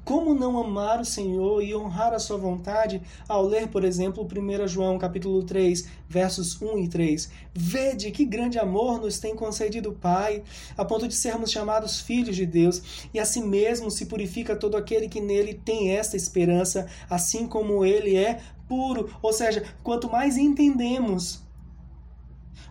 como 0.05 0.35
não 0.35 0.59
amar 0.59 1.01
o 1.01 1.05
Senhor 1.05 1.63
e 1.63 1.75
honrar 1.75 2.13
a 2.13 2.19
sua 2.19 2.37
vontade 2.37 3.03
ao 3.29 3.45
ler, 3.45 3.69
por 3.69 3.85
exemplo, 3.85 4.27
1 4.27 4.69
João 4.69 4.99
capítulo 4.99 5.43
3, 5.43 5.89
versos 6.09 6.61
1 6.61 6.79
e 6.79 6.89
3. 6.89 7.31
Vede 7.55 8.11
que 8.11 8.25
grande 8.25 8.59
amor 8.59 9.01
nos 9.01 9.19
tem 9.19 9.35
concedido 9.35 9.91
o 9.91 9.95
Pai, 9.95 10.43
a 10.77 10.85
ponto 10.85 11.07
de 11.07 11.15
sermos 11.15 11.51
chamados 11.51 12.01
filhos 12.01 12.37
de 12.37 12.47
Deus, 12.47 13.09
e 13.13 13.21
assim 13.21 13.47
mesmo 13.47 13.91
se 13.91 14.07
purifica 14.07 14.57
todo 14.57 14.77
aquele 14.77 15.09
que 15.09 15.21
nele 15.21 15.55
tem 15.55 15.91
esta 15.91 16.17
esperança, 16.17 16.87
assim 17.09 17.47
como 17.47 17.85
ele 17.85 18.17
é 18.17 18.41
puro. 18.69 19.11
Ou 19.21 19.33
seja, 19.33 19.65
quanto 19.83 20.11
mais 20.11 20.37
entendemos 20.37 21.43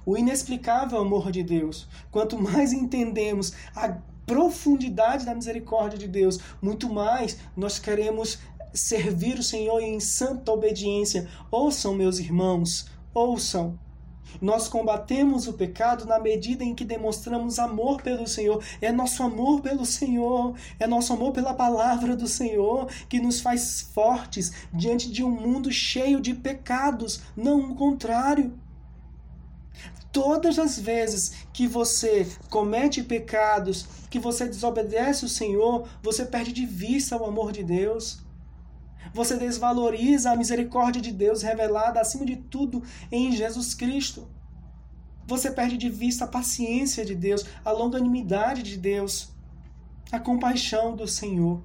o 0.06 0.18
inexplicável 0.18 1.00
amor 1.00 1.32
de 1.32 1.44
Deus, 1.44 1.88
quanto 2.10 2.38
mais 2.42 2.74
entendemos 2.74 3.54
a 3.76 3.98
profundidade 4.30 5.26
da 5.26 5.34
misericórdia 5.34 5.98
de 5.98 6.08
Deus, 6.08 6.38
muito 6.62 6.88
mais 6.88 7.40
nós 7.58 7.80
queremos 7.80 8.38
servir 8.72 9.40
o 9.40 9.44
Senhor 9.44 9.82
em 9.82 10.00
santa 10.00 10.52
obediência. 10.52 11.28
Ouçam, 11.50 11.96
meus 11.96 12.20
irmãos, 12.20 12.86
ouçam. 13.12 13.80
Nós 14.40 14.68
combatemos 14.68 15.48
o 15.48 15.54
pecado 15.54 16.06
na 16.06 16.20
medida 16.20 16.64
em 16.64 16.76
que 16.76 16.86
demonstramos 16.86 17.58
amor 17.58 18.04
pelo 18.04 18.28
Senhor. 18.28 18.64
É 18.80 18.92
nosso 18.92 19.24
amor 19.24 19.62
pelo 19.62 19.84
Senhor, 19.84 20.56
é 20.80 20.86
nosso 20.86 21.12
amor 21.12 21.32
pela 21.32 21.56
palavra 21.56 22.16
do 22.16 22.28
Senhor 22.28 22.88
que 23.10 23.20
nos 23.20 23.42
faz 23.42 23.82
fortes 23.82 24.52
diante 24.72 25.12
de 25.12 25.24
um 25.24 25.32
mundo 25.32 25.72
cheio 25.72 26.22
de 26.22 26.36
pecados, 26.36 27.24
não 27.36 27.72
o 27.72 27.76
contrário. 27.76 28.54
Todas 30.12 30.58
as 30.58 30.80
vezes 30.80 31.46
que 31.54 31.68
você 31.68 32.28
comete 32.50 33.04
pecados, 33.04 33.86
que 34.10 34.18
você 34.18 34.46
desobedece 34.48 35.24
o 35.24 35.30
Senhor, 35.30 35.88
você 36.02 36.26
perde 36.26 36.52
de 36.52 36.66
vista 36.66 37.16
o 37.16 37.26
amor 37.26 37.52
de 37.52 37.64
Deus. 37.64 38.20
Você 39.14 39.38
desvaloriza 39.38 40.32
a 40.32 40.36
misericórdia 40.36 41.02
de 41.02 41.12
Deus 41.12 41.44
revelada 41.44 42.02
acima 42.02 42.26
de 42.26 42.36
tudo 42.36 42.84
em 43.12 43.32
Jesus 43.32 43.74
Cristo. 43.76 44.28
Você 45.28 45.52
perde 45.52 45.78
de 45.78 45.90
vista 45.90 46.26
a 46.26 46.28
paciência 46.28 47.06
de 47.06 47.14
Deus, 47.14 47.46
a 47.64 47.72
longanimidade 47.72 48.64
de 48.64 48.78
Deus, 48.78 49.30
a 50.12 50.20
compaixão 50.20 50.96
do 50.96 51.08
Senhor. 51.08 51.62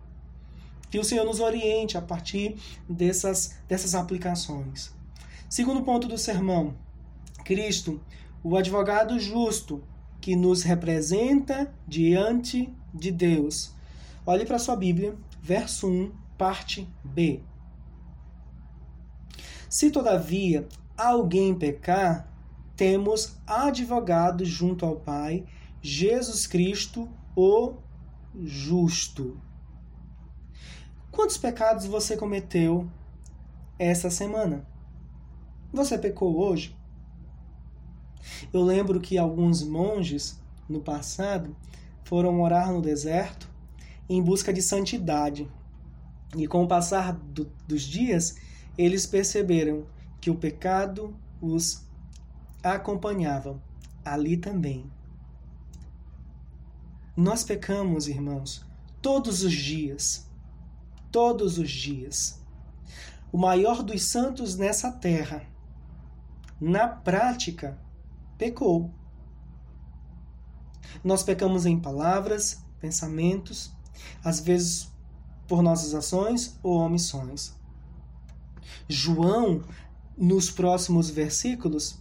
Que 0.90 0.98
o 0.98 1.04
Senhor 1.04 1.24
nos 1.24 1.40
oriente 1.40 1.96
a 1.96 2.02
partir 2.02 2.56
dessas, 2.86 3.56
dessas 3.66 3.94
aplicações. 3.94 4.92
Segundo 5.48 5.82
ponto 5.82 6.06
do 6.06 6.18
sermão: 6.18 6.74
Cristo 7.42 8.00
o 8.44 8.58
advogado 8.58 9.18
justo 9.18 9.82
que 10.20 10.36
nos 10.36 10.62
representa 10.62 11.74
diante 11.88 12.70
de 12.92 13.10
Deus. 13.10 13.72
Olhe 14.26 14.44
para 14.44 14.58
sua 14.58 14.76
Bíblia, 14.76 15.16
verso 15.42 15.88
1, 15.88 16.12
parte 16.36 16.86
B. 17.02 17.40
Se 19.68 19.90
todavia 19.90 20.68
alguém 20.94 21.54
pecar, 21.54 22.30
temos 22.76 23.38
advogado 23.46 24.44
junto 24.44 24.84
ao 24.84 24.96
Pai, 24.96 25.46
Jesus 25.80 26.46
Cristo, 26.46 27.08
o 27.34 27.76
justo. 28.42 29.40
Quantos 31.10 31.38
pecados 31.38 31.86
você 31.86 32.14
cometeu 32.14 32.90
essa 33.78 34.10
semana? 34.10 34.66
Você 35.72 35.96
pecou 35.96 36.38
hoje? 36.38 36.76
Eu 38.52 38.62
lembro 38.62 39.00
que 39.00 39.18
alguns 39.18 39.62
monges 39.62 40.40
no 40.68 40.80
passado 40.80 41.54
foram 42.04 42.32
morar 42.32 42.72
no 42.72 42.80
deserto 42.80 43.50
em 44.08 44.22
busca 44.22 44.52
de 44.52 44.62
santidade. 44.62 45.50
E 46.36 46.46
com 46.46 46.64
o 46.64 46.68
passar 46.68 47.12
do, 47.12 47.50
dos 47.66 47.82
dias, 47.82 48.36
eles 48.76 49.06
perceberam 49.06 49.86
que 50.20 50.30
o 50.30 50.34
pecado 50.34 51.14
os 51.40 51.84
acompanhava 52.62 53.62
ali 54.04 54.36
também. 54.36 54.90
Nós 57.16 57.44
pecamos, 57.44 58.08
irmãos, 58.08 58.66
todos 59.00 59.42
os 59.42 59.52
dias. 59.52 60.28
Todos 61.12 61.58
os 61.58 61.70
dias. 61.70 62.42
O 63.30 63.38
maior 63.38 63.82
dos 63.82 64.02
santos 64.02 64.56
nessa 64.56 64.90
terra, 64.90 65.44
na 66.60 66.88
prática, 66.88 67.78
pecou. 68.38 68.90
Nós 71.02 71.22
pecamos 71.22 71.66
em 71.66 71.78
palavras, 71.78 72.62
pensamentos, 72.80 73.72
às 74.22 74.40
vezes 74.40 74.92
por 75.46 75.62
nossas 75.62 75.94
ações 75.94 76.58
ou 76.62 76.78
omissões. 76.78 77.54
João, 78.88 79.62
nos 80.16 80.50
próximos 80.50 81.10
versículos, 81.10 81.98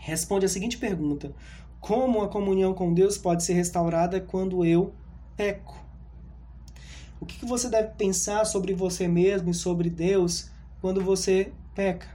responde 0.00 0.46
a 0.46 0.48
seguinte 0.48 0.78
pergunta: 0.78 1.34
Como 1.80 2.22
a 2.22 2.28
comunhão 2.28 2.74
com 2.74 2.92
Deus 2.92 3.18
pode 3.18 3.44
ser 3.44 3.54
restaurada 3.54 4.20
quando 4.20 4.64
eu 4.64 4.94
peco? 5.36 5.84
O 7.20 7.26
que 7.26 7.46
você 7.46 7.68
deve 7.68 7.94
pensar 7.94 8.44
sobre 8.44 8.74
você 8.74 9.08
mesmo 9.08 9.50
e 9.50 9.54
sobre 9.54 9.88
Deus 9.88 10.50
quando 10.80 11.02
você 11.02 11.52
peca? 11.74 12.08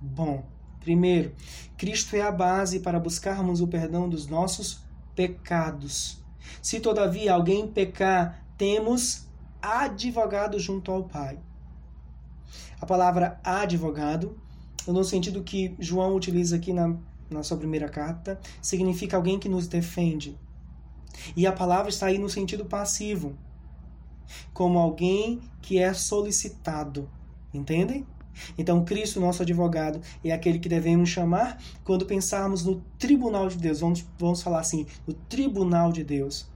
Bom, 0.00 0.44
Primeiro, 0.82 1.32
Cristo 1.76 2.16
é 2.16 2.22
a 2.22 2.32
base 2.32 2.80
para 2.80 2.98
buscarmos 2.98 3.60
o 3.60 3.68
perdão 3.68 4.08
dos 4.08 4.26
nossos 4.26 4.80
pecados. 5.14 6.20
Se 6.60 6.80
todavia 6.80 7.34
alguém 7.34 7.68
pecar, 7.68 8.44
temos 8.58 9.26
advogado 9.60 10.58
junto 10.58 10.90
ao 10.90 11.04
Pai. 11.04 11.38
A 12.80 12.86
palavra 12.86 13.40
advogado, 13.44 14.36
no 14.86 15.04
sentido 15.04 15.44
que 15.44 15.76
João 15.78 16.16
utiliza 16.16 16.56
aqui 16.56 16.72
na, 16.72 16.96
na 17.30 17.44
sua 17.44 17.56
primeira 17.56 17.88
carta, 17.88 18.40
significa 18.60 19.16
alguém 19.16 19.38
que 19.38 19.48
nos 19.48 19.68
defende. 19.68 20.36
E 21.36 21.46
a 21.46 21.52
palavra 21.52 21.90
está 21.90 22.06
aí 22.06 22.18
no 22.18 22.28
sentido 22.28 22.64
passivo, 22.64 23.36
como 24.52 24.80
alguém 24.80 25.40
que 25.60 25.78
é 25.78 25.94
solicitado. 25.94 27.08
Entendem? 27.54 28.04
Então, 28.56 28.84
Cristo, 28.84 29.20
nosso 29.20 29.42
advogado, 29.42 30.00
é 30.24 30.32
aquele 30.32 30.58
que 30.58 30.68
devemos 30.68 31.08
chamar 31.08 31.62
quando 31.84 32.06
pensarmos 32.06 32.64
no 32.64 32.82
tribunal 32.98 33.48
de 33.48 33.56
Deus. 33.56 33.80
Vamos, 33.80 34.04
vamos 34.18 34.42
falar 34.42 34.60
assim: 34.60 34.86
no 35.06 35.14
tribunal 35.14 35.92
de 35.92 36.04
Deus. 36.04 36.50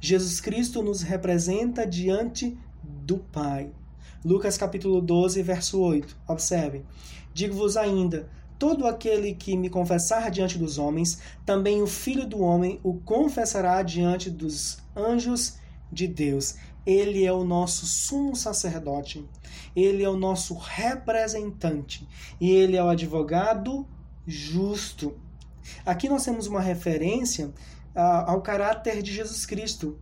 Jesus 0.00 0.40
Cristo 0.40 0.82
nos 0.82 1.02
representa 1.02 1.86
diante 1.86 2.58
do 2.82 3.18
Pai. 3.18 3.70
Lucas 4.24 4.58
capítulo 4.58 5.00
12, 5.00 5.42
verso 5.42 5.80
8. 5.80 6.16
Observe: 6.26 6.84
Digo-vos 7.32 7.76
ainda: 7.76 8.28
todo 8.58 8.86
aquele 8.86 9.34
que 9.34 9.56
me 9.56 9.70
confessar 9.70 10.30
diante 10.30 10.58
dos 10.58 10.78
homens, 10.78 11.20
também 11.46 11.80
o 11.80 11.86
Filho 11.86 12.26
do 12.26 12.40
homem 12.40 12.80
o 12.82 12.94
confessará 12.94 13.82
diante 13.82 14.28
dos 14.28 14.78
anjos 14.96 15.56
de 15.90 16.06
Deus. 16.08 16.56
Ele 16.84 17.24
é 17.24 17.32
o 17.32 17.44
nosso 17.44 17.86
sumo 17.86 18.34
sacerdote, 18.34 19.24
ele 19.82 20.02
é 20.02 20.08
o 20.08 20.16
nosso 20.16 20.54
representante 20.54 22.06
e 22.40 22.50
ele 22.50 22.76
é 22.76 22.82
o 22.82 22.88
advogado 22.88 23.86
justo. 24.26 25.16
Aqui 25.84 26.08
nós 26.08 26.24
temos 26.24 26.46
uma 26.46 26.60
referência 26.60 27.46
uh, 27.94 28.26
ao 28.26 28.42
caráter 28.42 29.02
de 29.02 29.12
Jesus 29.12 29.46
Cristo. 29.46 29.98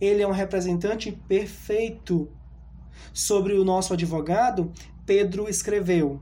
Ele 0.00 0.22
é 0.22 0.26
um 0.26 0.32
representante 0.32 1.12
perfeito. 1.12 2.28
Sobre 3.12 3.54
o 3.54 3.64
nosso 3.64 3.92
advogado, 3.92 4.72
Pedro 5.06 5.48
escreveu: 5.48 6.20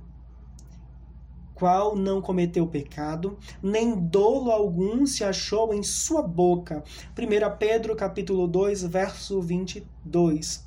qual 1.54 1.96
não 1.96 2.20
cometeu 2.20 2.66
pecado, 2.66 3.38
nem 3.62 3.94
dolo 3.94 4.50
algum 4.50 5.06
se 5.06 5.24
achou 5.24 5.72
em 5.72 5.82
sua 5.82 6.22
boca. 6.22 6.82
1 7.16 7.58
Pedro 7.58 7.96
capítulo 7.96 8.46
2, 8.46 8.84
verso 8.84 9.40
22. 9.40 10.64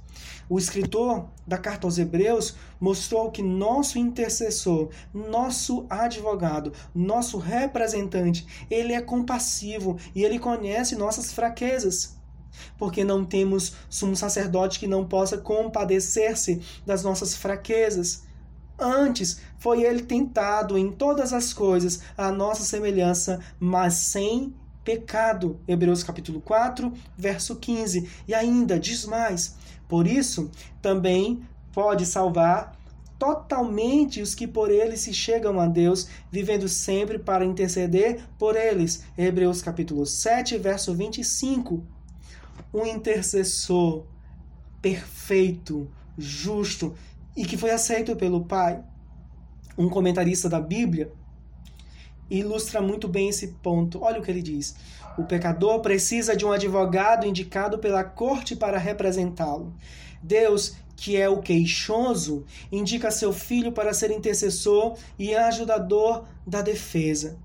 O 0.49 0.57
escritor 0.57 1.27
da 1.45 1.57
carta 1.57 1.85
aos 1.85 1.97
Hebreus 1.97 2.55
mostrou 2.79 3.29
que 3.29 3.43
nosso 3.43 3.99
intercessor, 3.99 4.89
nosso 5.13 5.85
advogado, 5.89 6.71
nosso 6.95 7.37
representante, 7.37 8.47
ele 8.69 8.93
é 8.93 9.01
compassivo 9.01 9.97
e 10.15 10.23
ele 10.23 10.39
conhece 10.39 10.95
nossas 10.95 11.33
fraquezas. 11.33 12.15
Porque 12.77 13.03
não 13.03 13.25
temos 13.25 13.73
sumo 13.89 14.15
sacerdote 14.15 14.79
que 14.79 14.87
não 14.87 15.05
possa 15.05 15.37
compadecer-se 15.37 16.61
das 16.85 17.03
nossas 17.03 17.35
fraquezas. 17.35 18.23
Antes 18.79 19.41
foi 19.59 19.83
ele 19.83 20.03
tentado 20.03 20.77
em 20.77 20.91
todas 20.91 21.33
as 21.33 21.51
coisas 21.51 22.01
à 22.17 22.31
nossa 22.31 22.63
semelhança, 22.63 23.39
mas 23.59 23.95
sem 23.95 24.55
pecado. 24.87 25.59
Hebreus 25.67 26.01
capítulo 26.01 26.39
4, 26.39 26.93
verso 27.17 27.57
15. 27.57 28.09
E 28.25 28.33
ainda 28.33 28.79
diz 28.79 29.05
mais: 29.05 29.53
por 29.87 30.07
isso, 30.07 30.51
também 30.81 31.41
pode 31.71 32.05
salvar 32.05 32.77
totalmente 33.17 34.21
os 34.21 34.35
que 34.35 34.47
por 34.47 34.69
ele 34.69 34.95
se 34.95 35.13
chegam 35.13 35.59
a 35.59 35.65
Deus, 35.65 36.07
vivendo 36.31 36.67
sempre 36.67 37.17
para 37.17 37.45
interceder 37.45 38.21
por 38.37 38.55
eles. 38.55 39.03
Hebreus 39.17 39.61
capítulo 39.61 40.05
7, 40.05 40.57
verso 40.57 40.93
25. 40.93 41.83
Um 42.73 42.85
intercessor 42.85 44.05
perfeito, 44.81 45.89
justo 46.17 46.93
e 47.35 47.45
que 47.45 47.57
foi 47.57 47.71
aceito 47.71 48.15
pelo 48.15 48.45
Pai. 48.45 48.83
Um 49.77 49.89
comentarista 49.89 50.49
da 50.49 50.59
Bíblia 50.59 51.11
ilustra 52.29 52.81
muito 52.81 53.07
bem 53.07 53.29
esse 53.29 53.47
ponto. 53.63 54.01
Olha 54.01 54.19
o 54.19 54.23
que 54.23 54.31
ele 54.31 54.41
diz: 54.41 54.75
o 55.17 55.23
pecador 55.23 55.79
precisa 55.79 56.35
de 56.35 56.45
um 56.45 56.51
advogado 56.51 57.25
indicado 57.25 57.79
pela 57.79 58.03
corte 58.03 58.55
para 58.55 58.77
representá-lo. 58.77 59.73
Deus, 60.21 60.75
que 60.95 61.17
é 61.17 61.27
o 61.27 61.41
queixoso, 61.41 62.45
indica 62.71 63.11
seu 63.11 63.33
filho 63.33 63.71
para 63.71 63.93
ser 63.93 64.11
intercessor 64.11 64.95
e 65.17 65.35
ajudador 65.35 66.25
da 66.45 66.61
defesa. 66.61 67.37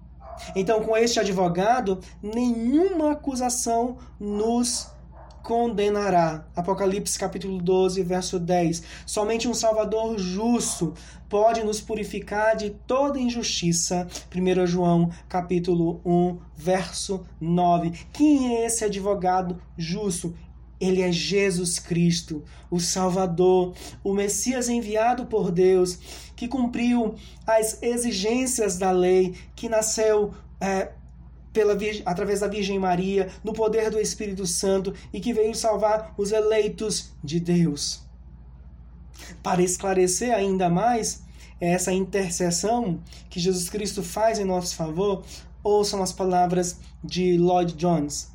Então, 0.57 0.83
com 0.83 0.97
este 0.97 1.21
advogado, 1.21 2.01
nenhuma 2.23 3.13
acusação 3.13 3.99
nos 4.19 4.92
condenará. 5.43 6.47
Apocalipse 6.55 7.19
capítulo 7.19 7.61
12, 7.61 8.03
verso 8.03 8.39
10. 8.39 8.83
Somente 9.05 9.49
um 9.49 9.55
Salvador 9.55 10.19
justo 10.19 10.95
pode 11.29 11.63
nos 11.65 11.81
purificar 11.81 12.57
de 12.57 12.71
toda 12.71 13.19
injustiça. 13.19 14.07
1 14.35 14.67
João 14.67 15.11
capítulo 15.29 16.01
1, 16.05 16.39
verso 16.57 17.27
9. 17.41 17.93
Quem 18.13 18.57
é 18.57 18.67
esse 18.67 18.85
advogado 18.85 19.61
justo? 19.77 20.35
Ele 20.81 21.01
é 21.01 21.13
Jesus 21.13 21.79
Cristo, 21.79 22.43
o 22.69 22.81
Salvador, 22.81 23.73
o 24.03 24.13
Messias 24.13 24.69
enviado 24.69 25.27
por 25.27 25.53
Deus, 25.53 25.97
que 26.35 26.49
cumpriu 26.49 27.15
as 27.47 27.81
exigências 27.81 28.79
da 28.79 28.91
lei, 28.91 29.33
que 29.55 29.69
nasceu 29.69 30.35
é, 30.61 30.91
pela, 31.53 31.77
através 32.07 32.41
da 32.41 32.49
Virgem 32.49 32.79
Maria, 32.79 33.29
no 33.45 33.53
poder 33.53 33.91
do 33.91 34.01
Espírito 34.01 34.47
Santo 34.47 34.95
e 35.13 35.21
que 35.21 35.33
veio 35.33 35.55
salvar 35.55 36.15
os 36.17 36.33
eleitos 36.33 37.13
de 37.23 37.39
Deus. 37.39 38.03
Para 39.43 39.63
esclarecer 39.63 40.35
ainda 40.35 40.69
mais 40.69 41.23
essa 41.61 41.93
intercessão 41.93 43.01
que 43.31 43.39
Jesus 43.39 43.69
Cristo 43.71 44.03
faz 44.03 44.39
em 44.39 44.45
nosso 44.45 44.75
favor, 44.75 45.23
ouçam 45.63 46.03
as 46.03 46.13
palavras 46.13 46.79
de 47.05 47.39
Lloyd 47.39 47.75
Jones. 47.75 48.33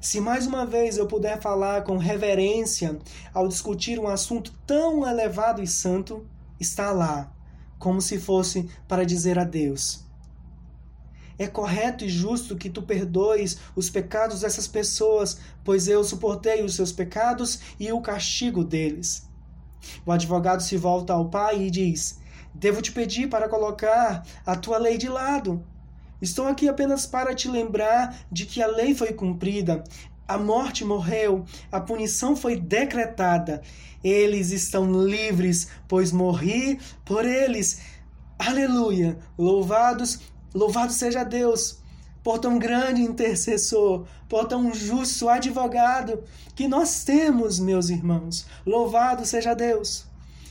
Se 0.00 0.20
mais 0.20 0.46
uma 0.46 0.64
vez 0.64 0.98
eu 0.98 1.06
puder 1.06 1.40
falar 1.40 1.82
com 1.82 1.96
reverência 1.96 2.96
ao 3.34 3.48
discutir 3.48 3.98
um 3.98 4.06
assunto 4.06 4.52
tão 4.64 5.04
elevado 5.04 5.60
e 5.60 5.66
santo, 5.66 6.24
está 6.60 6.92
lá, 6.92 7.32
como 7.76 8.00
se 8.00 8.20
fosse 8.20 8.70
para 8.86 9.04
dizer 9.04 9.36
a 9.36 9.42
Deus: 9.42 10.05
é 11.38 11.46
correto 11.46 12.04
e 12.04 12.08
justo 12.08 12.56
que 12.56 12.70
tu 12.70 12.82
perdoes 12.82 13.58
os 13.74 13.90
pecados 13.90 14.40
dessas 14.40 14.66
pessoas, 14.66 15.38
pois 15.62 15.86
eu 15.86 16.02
suportei 16.02 16.62
os 16.62 16.74
seus 16.74 16.92
pecados 16.92 17.60
e 17.78 17.92
o 17.92 18.00
castigo 18.00 18.64
deles. 18.64 19.28
O 20.04 20.12
advogado 20.12 20.62
se 20.62 20.76
volta 20.76 21.12
ao 21.12 21.28
pai 21.28 21.62
e 21.64 21.70
diz: 21.70 22.18
Devo 22.54 22.80
te 22.80 22.90
pedir 22.90 23.28
para 23.28 23.48
colocar 23.48 24.26
a 24.44 24.56
tua 24.56 24.78
lei 24.78 24.96
de 24.96 25.08
lado. 25.08 25.62
Estou 26.20 26.46
aqui 26.46 26.66
apenas 26.68 27.04
para 27.04 27.34
te 27.34 27.48
lembrar 27.48 28.16
de 28.32 28.46
que 28.46 28.62
a 28.62 28.66
lei 28.66 28.94
foi 28.94 29.12
cumprida, 29.12 29.84
a 30.26 30.38
morte 30.38 30.84
morreu, 30.84 31.44
a 31.70 31.78
punição 31.78 32.34
foi 32.34 32.58
decretada. 32.58 33.60
Eles 34.02 34.50
estão 34.50 34.90
livres, 35.04 35.68
pois 35.86 36.10
morri 36.12 36.80
por 37.04 37.24
eles. 37.26 37.80
Aleluia! 38.38 39.18
Louvados 39.38 40.20
Louvado 40.56 40.90
seja 40.90 41.22
Deus 41.22 41.80
por 42.24 42.38
tão 42.38 42.58
grande 42.58 43.02
intercessor, 43.02 44.06
por 44.26 44.46
tão 44.46 44.72
justo 44.72 45.28
advogado 45.28 46.24
que 46.54 46.66
nós 46.66 47.04
temos, 47.04 47.60
meus 47.60 47.90
irmãos. 47.90 48.46
Louvado 48.64 49.26
seja 49.26 49.52
Deus. 49.52 50.06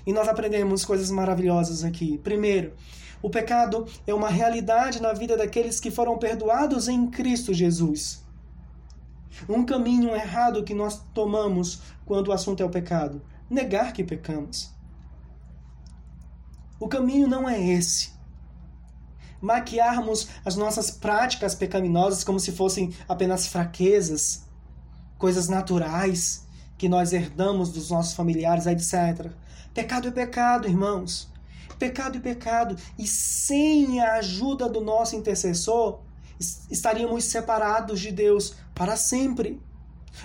E 0.05 0.13
nós 0.13 0.27
aprendemos 0.27 0.85
coisas 0.85 1.09
maravilhosas 1.09 1.83
aqui. 1.83 2.19
Primeiro, 2.19 2.73
o 3.19 3.31
pecado 3.31 3.87
é 4.05 4.13
uma 4.13 4.29
realidade 4.29 5.01
na 5.01 5.11
vida 5.11 5.35
daqueles 5.35 5.79
que 5.79 5.89
foram 5.89 6.19
perdoados 6.19 6.87
em 6.87 7.07
Cristo 7.07 7.51
Jesus. 7.51 8.23
Um 9.49 9.65
caminho 9.65 10.15
errado 10.15 10.63
que 10.63 10.75
nós 10.75 11.01
tomamos 11.15 11.81
quando 12.05 12.27
o 12.27 12.31
assunto 12.31 12.61
é 12.61 12.65
o 12.65 12.69
pecado: 12.69 13.23
negar 13.49 13.91
que 13.91 14.03
pecamos. 14.03 14.71
O 16.79 16.87
caminho 16.87 17.27
não 17.27 17.49
é 17.49 17.59
esse 17.59 18.14
maquiarmos 19.41 20.27
as 20.43 20.55
nossas 20.55 20.91
práticas 20.91 21.55
pecaminosas 21.55 22.23
como 22.23 22.39
se 22.39 22.51
fossem 22.51 22.93
apenas 23.07 23.47
fraquezas, 23.47 24.45
coisas 25.17 25.47
naturais 25.47 26.45
que 26.77 26.89
nós 26.89 27.13
herdamos 27.13 27.71
dos 27.71 27.89
nossos 27.89 28.13
familiares, 28.13 28.65
etc. 28.65 29.31
Pecado 29.73 30.07
é 30.07 30.11
pecado, 30.11 30.67
irmãos. 30.67 31.29
Pecado 31.77 32.17
é 32.17 32.21
pecado. 32.21 32.75
E 32.97 33.07
sem 33.07 34.01
a 34.01 34.15
ajuda 34.15 34.69
do 34.69 34.81
nosso 34.81 35.15
intercessor, 35.15 35.99
estaríamos 36.69 37.25
separados 37.25 37.99
de 37.99 38.11
Deus 38.11 38.55
para 38.73 38.95
sempre. 38.95 39.61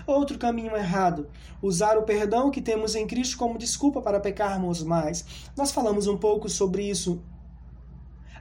Outro 0.07 0.39
caminho 0.39 0.77
errado, 0.77 1.29
usar 1.61 1.99
o 1.99 2.03
perdão 2.03 2.51
que 2.51 2.61
temos 2.61 2.95
em 2.95 3.07
Cristo 3.07 3.37
como 3.37 3.59
desculpa 3.59 4.01
para 4.01 4.21
pecarmos 4.21 4.83
mais. 4.83 5.25
Nós 5.57 5.73
falamos 5.73 6.07
um 6.07 6.17
pouco 6.17 6.49
sobre 6.49 6.89
isso 6.89 7.21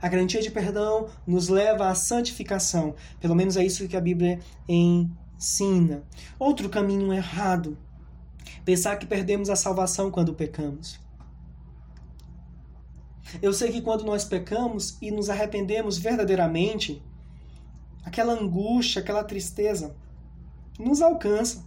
a 0.02 0.08
garantia 0.08 0.42
de 0.42 0.50
perdão 0.50 1.10
nos 1.28 1.50
leva 1.50 1.90
à 1.90 1.96
santificação. 1.96 2.96
Pelo 3.20 3.36
menos 3.36 3.58
é 3.58 3.66
isso 3.66 3.88
que 3.88 3.98
a 3.98 4.02
Bíblia 4.02 4.40
ensina. 4.68 6.04
Outro 6.38 6.70
caminho 6.70 7.14
errado. 7.14 7.78
Pensar 8.64 8.98
que 8.98 9.06
perdemos 9.06 9.50
a 9.50 9.56
salvação 9.56 10.10
quando 10.10 10.34
pecamos. 10.34 11.00
Eu 13.42 13.54
sei 13.54 13.72
que 13.72 13.82
quando 13.82 14.04
nós 14.04 14.26
pecamos 14.26 14.98
e 15.02 15.12
nos 15.12 15.30
arrependemos 15.30 15.98
verdadeiramente, 15.98 17.04
aquela 18.04 18.34
angústia, 18.34 19.02
aquela 19.02 19.24
tristeza 19.24 19.96
nos 20.80 21.02
alcança. 21.02 21.64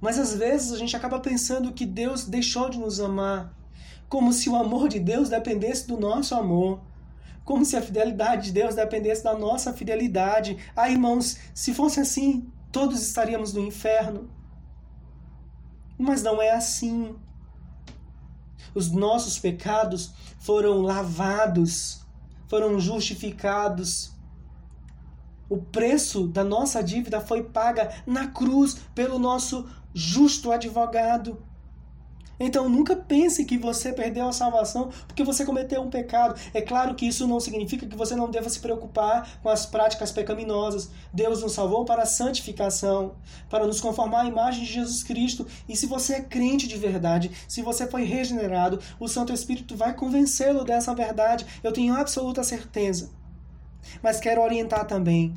Mas 0.00 0.18
às 0.18 0.34
vezes 0.34 0.72
a 0.72 0.76
gente 0.76 0.94
acaba 0.94 1.18
pensando 1.20 1.72
que 1.72 1.86
Deus 1.86 2.24
deixou 2.24 2.68
de 2.68 2.78
nos 2.78 3.00
amar 3.00 3.57
como 4.08 4.32
se 4.32 4.48
o 4.48 4.56
amor 4.56 4.88
de 4.88 4.98
Deus 4.98 5.28
dependesse 5.28 5.86
do 5.86 5.98
nosso 5.98 6.34
amor, 6.34 6.80
como 7.44 7.64
se 7.64 7.76
a 7.76 7.82
fidelidade 7.82 8.46
de 8.46 8.52
Deus 8.52 8.74
dependesse 8.74 9.24
da 9.24 9.36
nossa 9.36 9.72
fidelidade. 9.72 10.58
Ah, 10.76 10.90
irmãos, 10.90 11.38
se 11.54 11.72
fosse 11.72 12.00
assim, 12.00 12.50
todos 12.70 13.00
estaríamos 13.00 13.52
no 13.52 13.60
inferno. 13.60 14.30
Mas 15.98 16.22
não 16.22 16.40
é 16.40 16.50
assim. 16.50 17.16
Os 18.74 18.90
nossos 18.90 19.38
pecados 19.38 20.12
foram 20.38 20.82
lavados, 20.82 22.06
foram 22.48 22.78
justificados. 22.78 24.12
O 25.48 25.56
preço 25.56 26.26
da 26.28 26.44
nossa 26.44 26.82
dívida 26.82 27.20
foi 27.20 27.42
paga 27.42 28.02
na 28.06 28.28
cruz 28.28 28.74
pelo 28.94 29.18
nosso 29.18 29.66
justo 29.94 30.52
advogado. 30.52 31.42
Então 32.40 32.68
nunca 32.68 32.94
pense 32.94 33.44
que 33.44 33.58
você 33.58 33.92
perdeu 33.92 34.28
a 34.28 34.32
salvação 34.32 34.90
porque 35.06 35.24
você 35.24 35.44
cometeu 35.44 35.82
um 35.82 35.90
pecado. 35.90 36.38
É 36.54 36.60
claro 36.60 36.94
que 36.94 37.06
isso 37.06 37.26
não 37.26 37.40
significa 37.40 37.86
que 37.86 37.96
você 37.96 38.14
não 38.14 38.30
deva 38.30 38.48
se 38.48 38.60
preocupar 38.60 39.40
com 39.42 39.48
as 39.48 39.66
práticas 39.66 40.12
pecaminosas. 40.12 40.90
Deus 41.12 41.42
nos 41.42 41.52
salvou 41.52 41.84
para 41.84 42.02
a 42.02 42.06
santificação, 42.06 43.16
para 43.50 43.66
nos 43.66 43.80
conformar 43.80 44.22
à 44.22 44.26
imagem 44.26 44.64
de 44.64 44.72
Jesus 44.72 45.02
Cristo. 45.02 45.46
E 45.68 45.76
se 45.76 45.86
você 45.86 46.14
é 46.14 46.20
crente 46.20 46.68
de 46.68 46.76
verdade, 46.76 47.30
se 47.48 47.62
você 47.62 47.86
foi 47.86 48.04
regenerado, 48.04 48.80
o 49.00 49.08
Santo 49.08 49.32
Espírito 49.32 49.76
vai 49.76 49.94
convencê-lo 49.94 50.64
dessa 50.64 50.94
verdade. 50.94 51.46
Eu 51.62 51.72
tenho 51.72 51.94
absoluta 51.94 52.44
certeza. 52.44 53.10
Mas 54.02 54.20
quero 54.20 54.42
orientar 54.42 54.86
também. 54.86 55.34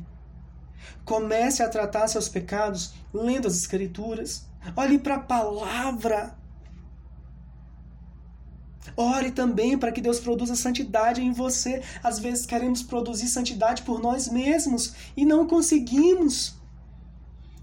Comece 1.04 1.62
a 1.62 1.68
tratar 1.68 2.06
seus 2.06 2.28
pecados 2.28 2.92
lendo 3.12 3.48
as 3.48 3.56
Escrituras 3.56 4.46
Olhe 4.76 4.98
para 4.98 5.16
a 5.16 5.20
palavra. 5.20 6.41
Ore 8.96 9.30
também 9.30 9.78
para 9.78 9.92
que 9.92 10.00
Deus 10.00 10.18
produza 10.18 10.54
santidade 10.54 11.22
em 11.22 11.32
você. 11.32 11.82
Às 12.02 12.18
vezes 12.18 12.46
queremos 12.46 12.82
produzir 12.82 13.28
santidade 13.28 13.82
por 13.82 14.00
nós 14.00 14.28
mesmos 14.28 14.94
e 15.16 15.24
não 15.24 15.46
conseguimos. 15.46 16.60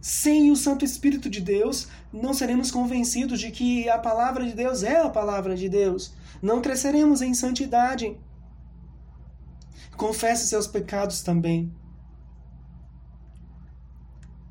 Sem 0.01 0.49
o 0.49 0.55
Santo 0.55 0.85
Espírito 0.85 1.29
de 1.29 1.41
Deus, 1.41 1.89
não 2.11 2.33
seremos 2.33 2.71
convencidos 2.71 3.39
de 3.39 3.51
que 3.51 3.89
a 3.89 3.97
palavra 3.97 4.45
de 4.45 4.53
Deus 4.53 4.81
é 4.81 5.01
a 5.01 5.09
palavra 5.09 5.55
de 5.55 5.67
Deus. 5.67 6.13
Não 6.41 6.61
cresceremos 6.61 7.21
em 7.21 7.33
santidade. 7.33 8.17
Confesse 9.97 10.47
seus 10.47 10.65
pecados 10.65 11.21
também. 11.21 11.73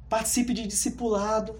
Participe 0.09 0.53
de 0.53 0.67
discipulado. 0.67 1.59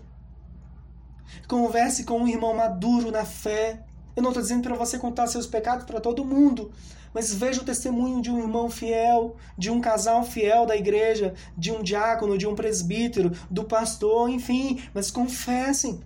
Converse 1.47 2.05
com 2.05 2.21
um 2.21 2.29
irmão 2.29 2.55
maduro 2.55 3.11
na 3.11 3.25
fé. 3.25 3.88
Eu 4.19 4.23
não 4.23 4.31
estou 4.31 4.43
dizendo 4.43 4.65
para 4.65 4.75
você 4.75 4.99
contar 4.99 5.29
seus 5.29 5.47
pecados 5.47 5.85
para 5.85 6.01
todo 6.01 6.25
mundo, 6.25 6.73
mas 7.15 7.33
veja 7.33 7.63
o 7.63 7.65
testemunho 7.65 8.21
de 8.21 8.33
um 8.33 8.41
irmão 8.41 8.69
fiel, 8.69 9.37
de 9.57 9.71
um 9.71 9.81
casal 9.81 10.25
fiel 10.25 10.67
da 10.67 10.77
igreja, 10.77 11.35
de 11.57 11.71
um 11.71 11.85
diácono, 11.85 12.37
de 12.37 12.45
um 12.45 12.53
presbítero, 12.53 13.31
do 13.49 13.63
pastor, 13.63 14.29
enfim, 14.29 14.83
mas 14.93 15.09
confessem. 15.09 16.01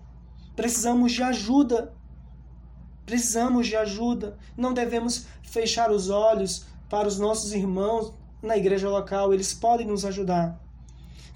Precisamos 0.55 1.13
de 1.13 1.23
ajuda. 1.23 1.95
Precisamos 3.07 3.67
de 3.67 3.77
ajuda. 3.77 4.37
Não 4.59 4.75
devemos 4.75 5.25
fechar 5.43 5.91
os 5.91 6.11
olhos 6.11 6.67
para 6.91 7.09
os 7.09 7.19
nossos 7.19 7.55
irmãos 7.55 8.13
na 8.43 8.59
igreja 8.59 8.91
local, 8.91 9.33
eles 9.33 9.55
podem 9.55 9.87
nos 9.87 10.05
ajudar. 10.05 10.61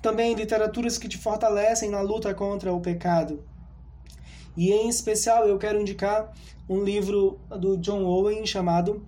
Também 0.02 0.34
literaturas 0.34 0.98
que 0.98 1.08
te 1.08 1.16
fortalecem 1.16 1.88
na 1.88 2.02
luta 2.02 2.34
contra 2.34 2.70
o 2.70 2.82
pecado. 2.82 3.42
E 4.56 4.72
em 4.72 4.88
especial 4.88 5.46
eu 5.46 5.58
quero 5.58 5.80
indicar 5.80 6.32
um 6.68 6.82
livro 6.82 7.38
do 7.60 7.76
John 7.76 8.04
Owen 8.04 8.44
chamado 8.46 9.02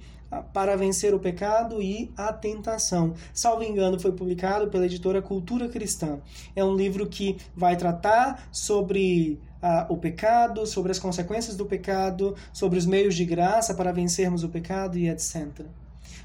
para 0.53 0.77
vencer 0.77 1.15
o 1.15 1.19
pecado 1.19 1.81
e 1.81 2.13
a 2.17 2.33
tentação. 2.33 3.15
Salvo 3.33 3.63
engano, 3.63 3.99
foi 3.99 4.13
publicado 4.13 4.69
pela 4.69 4.85
editora 4.85 5.23
Cultura 5.23 5.69
Cristã. 5.69 6.21
É 6.55 6.63
um 6.63 6.77
livro 6.77 7.07
que 7.07 7.37
vai 7.57 7.77
tratar 7.77 8.49
sobre 8.53 9.41
ah, 9.63 9.87
o 9.89 9.97
pecado, 9.97 10.67
sobre 10.67 10.93
as 10.93 10.99
consequências 10.99 11.57
do 11.57 11.65
pecado, 11.65 12.37
sobre 12.53 12.79
os 12.79 12.87
meios 12.87 13.15
de 13.15 13.25
graça 13.25 13.75
para 13.75 13.93
vencermos 13.93 14.45
o 14.45 14.49
pecado 14.49 14.99
e 14.99 15.09
etc. 15.09 15.65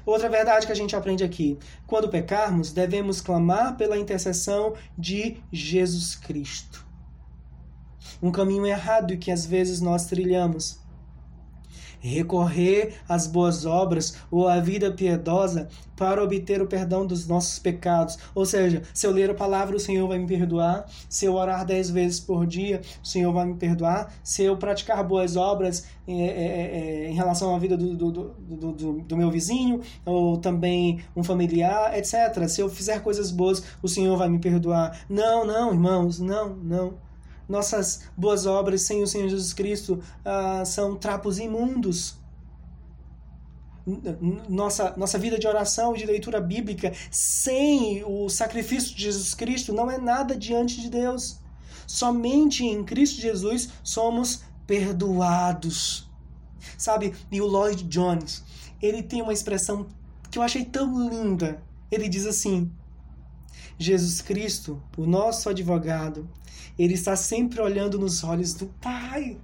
Outra 0.04 0.28
verdade 0.28 0.66
que 0.66 0.72
a 0.72 0.76
gente 0.76 0.94
aprende 0.94 1.24
aqui: 1.24 1.58
quando 1.86 2.08
pecarmos, 2.08 2.72
devemos 2.72 3.20
clamar 3.20 3.76
pela 3.76 3.98
intercessão 3.98 4.74
de 4.98 5.38
Jesus 5.50 6.14
Cristo. 6.14 6.83
Um 8.24 8.32
caminho 8.32 8.64
errado 8.64 9.18
que 9.18 9.30
às 9.30 9.44
vezes 9.44 9.82
nós 9.82 10.06
trilhamos 10.06 10.82
recorrer 12.00 12.94
às 13.06 13.26
boas 13.26 13.66
obras 13.66 14.16
ou 14.30 14.48
à 14.48 14.60
vida 14.60 14.90
piedosa 14.90 15.68
para 15.94 16.24
obter 16.24 16.62
o 16.62 16.66
perdão 16.66 17.06
dos 17.06 17.26
nossos 17.26 17.58
pecados. 17.58 18.18
Ou 18.34 18.46
seja, 18.46 18.82
se 18.94 19.06
eu 19.06 19.10
ler 19.10 19.28
a 19.28 19.34
palavra, 19.34 19.76
o 19.76 19.80
Senhor 19.80 20.08
vai 20.08 20.18
me 20.18 20.26
perdoar. 20.26 20.86
Se 21.06 21.26
eu 21.26 21.34
orar 21.34 21.66
dez 21.66 21.90
vezes 21.90 22.18
por 22.18 22.46
dia, 22.46 22.80
o 23.02 23.06
Senhor 23.06 23.30
vai 23.30 23.44
me 23.44 23.56
perdoar. 23.56 24.10
Se 24.22 24.42
eu 24.42 24.56
praticar 24.56 25.06
boas 25.06 25.36
obras 25.36 25.86
é, 26.08 26.12
é, 26.12 27.04
é, 27.04 27.10
em 27.10 27.14
relação 27.14 27.54
à 27.54 27.58
vida 27.58 27.76
do, 27.76 27.94
do, 27.94 28.10
do, 28.10 28.72
do, 28.72 28.92
do 29.02 29.16
meu 29.18 29.30
vizinho, 29.30 29.82
ou 30.06 30.38
também 30.38 31.04
um 31.14 31.22
familiar, 31.22 31.94
etc. 31.94 32.48
Se 32.48 32.62
eu 32.62 32.70
fizer 32.70 33.02
coisas 33.02 33.30
boas, 33.30 33.62
o 33.82 33.88
Senhor 33.88 34.16
vai 34.16 34.30
me 34.30 34.38
perdoar. 34.38 34.98
Não, 35.10 35.46
não, 35.46 35.74
irmãos, 35.74 36.18
não, 36.20 36.56
não. 36.56 37.04
Nossas 37.48 38.02
boas 38.16 38.46
obras 38.46 38.82
sem 38.82 39.02
o 39.02 39.06
Senhor 39.06 39.28
Jesus 39.28 39.52
Cristo 39.52 40.02
ah, 40.24 40.64
são 40.64 40.96
trapos 40.96 41.38
imundos. 41.38 42.16
Nossa, 44.48 44.94
nossa 44.96 45.18
vida 45.18 45.38
de 45.38 45.46
oração 45.46 45.94
e 45.94 45.98
de 45.98 46.06
leitura 46.06 46.40
bíblica 46.40 46.92
sem 47.10 48.02
o 48.04 48.30
sacrifício 48.30 48.96
de 48.96 49.02
Jesus 49.02 49.34
Cristo 49.34 49.74
não 49.74 49.90
é 49.90 49.98
nada 49.98 50.34
diante 50.34 50.80
de 50.80 50.88
Deus. 50.88 51.38
Somente 51.86 52.64
em 52.64 52.82
Cristo 52.82 53.20
Jesus 53.20 53.68
somos 53.82 54.42
perdoados. 54.66 56.08
Sabe? 56.78 57.14
E 57.30 57.42
o 57.42 57.46
Lloyd 57.46 57.84
Jones, 57.84 58.42
ele 58.80 59.02
tem 59.02 59.20
uma 59.20 59.34
expressão 59.34 59.86
que 60.30 60.38
eu 60.38 60.42
achei 60.42 60.64
tão 60.64 61.08
linda. 61.08 61.62
Ele 61.90 62.08
diz 62.08 62.26
assim: 62.26 62.72
Jesus 63.78 64.20
Cristo, 64.20 64.82
o 64.96 65.06
nosso 65.06 65.48
advogado, 65.48 66.28
ele 66.78 66.94
está 66.94 67.16
sempre 67.16 67.60
olhando 67.60 67.98
nos 67.98 68.22
olhos 68.24 68.54
do 68.54 68.66
Pai. 68.80 69.36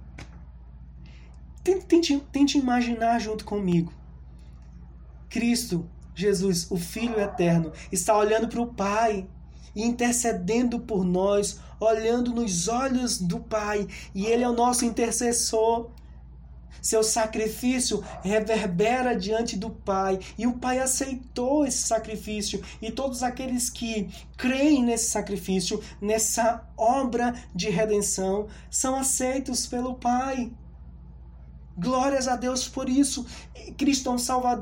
Tente, 1.63 2.19
tente, 2.31 2.57
imaginar 2.57 3.19
junto 3.19 3.45
comigo. 3.45 3.93
Cristo, 5.29 5.87
Jesus, 6.15 6.69
o 6.71 6.77
Filho 6.77 7.19
eterno, 7.19 7.71
está 7.91 8.17
olhando 8.17 8.47
para 8.47 8.61
o 8.61 8.73
Pai 8.73 9.27
e 9.75 9.83
intercedendo 9.83 10.79
por 10.79 11.05
nós, 11.05 11.59
olhando 11.79 12.33
nos 12.33 12.67
olhos 12.67 13.19
do 13.19 13.39
Pai, 13.39 13.87
e 14.13 14.25
Ele 14.25 14.43
é 14.43 14.49
o 14.49 14.55
nosso 14.55 14.85
intercessor. 14.85 15.89
Seu 16.81 17.03
sacrifício 17.03 18.03
reverbera 18.23 19.15
diante 19.15 19.55
do 19.55 19.69
Pai 19.69 20.19
e 20.37 20.47
o 20.47 20.53
Pai 20.53 20.79
aceitou 20.79 21.65
esse 21.65 21.83
sacrifício. 21.83 22.63
E 22.81 22.91
todos 22.91 23.21
aqueles 23.21 23.69
que 23.69 24.09
creem 24.35 24.83
nesse 24.83 25.11
sacrifício, 25.11 25.81
nessa 26.01 26.67
obra 26.75 27.35
de 27.53 27.69
redenção, 27.69 28.47
são 28.69 28.95
aceitos 28.95 29.67
pelo 29.67 29.95
Pai. 29.95 30.51
Glórias 31.77 32.27
a 32.27 32.35
Deus 32.35 32.67
por 32.67 32.89
isso. 32.89 33.25
Cristo 33.77 34.13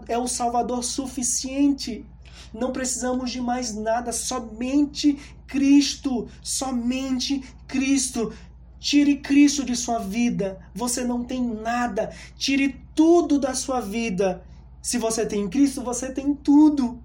é, 0.08 0.14
é 0.14 0.18
o 0.18 0.28
Salvador 0.28 0.84
suficiente. 0.84 2.06
Não 2.54 2.72
precisamos 2.72 3.32
de 3.32 3.42
mais 3.42 3.76
nada, 3.76 4.12
somente 4.12 5.18
Cristo, 5.46 6.28
somente 6.42 7.44
Cristo. 7.68 8.34
Tire 8.80 9.18
Cristo 9.18 9.66
de 9.66 9.76
sua 9.76 10.00
vida. 10.00 10.60
Você 10.74 11.04
não 11.04 11.24
tem 11.24 11.44
nada. 11.44 12.12
Tire 12.38 12.80
tudo 12.96 13.38
da 13.38 13.54
sua 13.54 13.82
vida. 13.82 14.44
Se 14.82 14.98
você 14.98 15.26
tem 15.26 15.50
Cristo, 15.50 15.84
você 15.84 16.12
tem 16.12 16.34
tudo. 16.34 17.04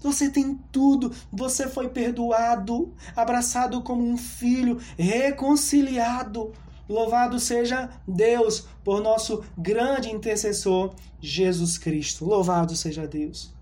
Você 0.00 0.30
tem 0.30 0.58
tudo. 0.70 1.12
Você 1.32 1.68
foi 1.68 1.88
perdoado, 1.88 2.92
abraçado 3.14 3.82
como 3.82 4.02
um 4.04 4.16
filho, 4.16 4.78
reconciliado. 4.96 6.52
Louvado 6.88 7.38
seja 7.38 7.88
Deus 8.06 8.66
por 8.84 9.00
nosso 9.00 9.44
grande 9.56 10.10
intercessor, 10.10 10.94
Jesus 11.20 11.78
Cristo. 11.78 12.24
Louvado 12.24 12.74
seja 12.76 13.06
Deus. 13.06 13.54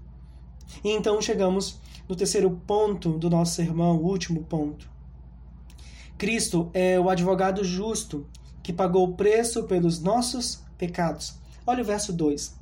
Então 0.82 1.20
chegamos 1.20 1.78
no 2.08 2.16
terceiro 2.16 2.50
ponto 2.66 3.18
do 3.18 3.28
nosso 3.28 3.54
sermão, 3.54 3.96
o 3.96 4.06
último 4.06 4.42
ponto. 4.42 4.90
Cristo 6.20 6.70
é 6.74 7.00
o 7.00 7.08
advogado 7.08 7.64
justo 7.64 8.26
que 8.62 8.74
pagou 8.74 9.04
o 9.08 9.14
preço 9.14 9.62
pelos 9.62 10.02
nossos 10.02 10.62
pecados. 10.76 11.32
Olha 11.66 11.80
o 11.80 11.86
verso 11.86 12.12
2. 12.12 12.54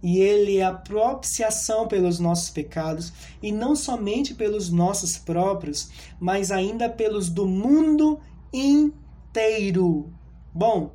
E 0.00 0.20
ele 0.20 0.58
é 0.58 0.64
a 0.64 0.72
propiciação 0.72 1.88
pelos 1.88 2.20
nossos 2.20 2.50
pecados, 2.50 3.12
e 3.42 3.50
não 3.50 3.74
somente 3.74 4.32
pelos 4.32 4.70
nossos 4.70 5.18
próprios, 5.18 5.90
mas 6.20 6.52
ainda 6.52 6.88
pelos 6.88 7.28
do 7.28 7.48
mundo 7.48 8.20
inteiro. 8.52 10.12
Bom, 10.54 10.92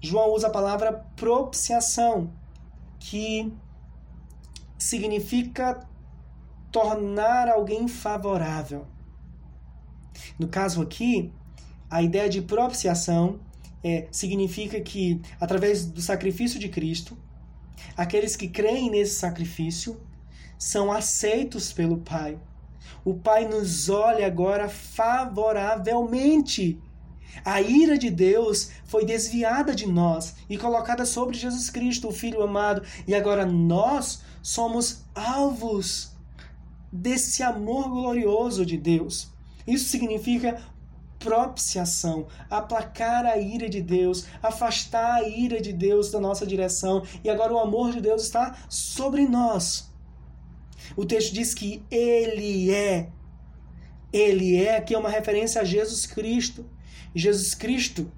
João 0.00 0.32
usa 0.32 0.46
a 0.46 0.50
palavra 0.50 1.04
propiciação, 1.14 2.30
que 2.98 3.52
significa 4.78 5.86
tornar 6.72 7.50
alguém 7.50 7.86
favorável. 7.86 8.93
No 10.38 10.48
caso 10.48 10.82
aqui, 10.82 11.32
a 11.88 12.02
ideia 12.02 12.28
de 12.28 12.42
propiciação 12.42 13.38
é, 13.82 14.08
significa 14.10 14.80
que, 14.80 15.20
através 15.40 15.86
do 15.86 16.00
sacrifício 16.00 16.58
de 16.58 16.68
Cristo, 16.68 17.16
aqueles 17.96 18.34
que 18.34 18.48
creem 18.48 18.90
nesse 18.90 19.14
sacrifício 19.16 20.00
são 20.58 20.90
aceitos 20.90 21.72
pelo 21.72 21.98
Pai. 21.98 22.36
O 23.04 23.14
Pai 23.14 23.46
nos 23.46 23.88
olha 23.88 24.26
agora 24.26 24.68
favoravelmente. 24.68 26.82
A 27.44 27.60
ira 27.60 27.96
de 27.98 28.10
Deus 28.10 28.70
foi 28.84 29.04
desviada 29.04 29.74
de 29.74 29.86
nós 29.86 30.36
e 30.48 30.56
colocada 30.56 31.04
sobre 31.04 31.36
Jesus 31.36 31.68
Cristo, 31.68 32.08
o 32.08 32.12
Filho 32.12 32.40
amado, 32.42 32.82
e 33.06 33.14
agora 33.14 33.44
nós 33.44 34.22
somos 34.42 35.04
alvos 35.14 36.12
desse 36.90 37.42
amor 37.42 37.90
glorioso 37.90 38.64
de 38.64 38.78
Deus. 38.78 39.33
Isso 39.66 39.88
significa 39.88 40.60
propiciação, 41.18 42.26
aplacar 42.50 43.24
a 43.24 43.38
ira 43.38 43.68
de 43.68 43.80
Deus, 43.80 44.26
afastar 44.42 45.14
a 45.14 45.28
ira 45.28 45.60
de 45.60 45.72
Deus 45.72 46.10
da 46.10 46.20
nossa 46.20 46.46
direção, 46.46 47.02
e 47.22 47.30
agora 47.30 47.52
o 47.52 47.58
amor 47.58 47.92
de 47.92 48.00
Deus 48.00 48.22
está 48.22 48.56
sobre 48.68 49.26
nós. 49.26 49.90
O 50.94 51.06
texto 51.06 51.32
diz 51.32 51.54
que 51.54 51.82
Ele 51.90 52.70
é, 52.70 53.08
Ele 54.12 54.62
é, 54.62 54.76
aqui 54.76 54.94
é 54.94 54.98
uma 54.98 55.08
referência 55.08 55.62
a 55.62 55.64
Jesus 55.64 56.04
Cristo. 56.04 56.66
Jesus 57.14 57.54
Cristo, 57.54 58.10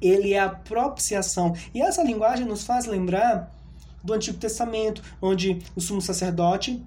ele 0.00 0.32
é 0.32 0.40
a 0.40 0.48
propiciação. 0.48 1.54
E 1.74 1.82
essa 1.82 2.02
linguagem 2.02 2.46
nos 2.46 2.64
faz 2.64 2.86
lembrar 2.86 3.54
do 4.02 4.12
Antigo 4.12 4.38
Testamento, 4.38 5.02
onde 5.20 5.58
o 5.76 5.80
sumo 5.80 6.00
sacerdote 6.00 6.84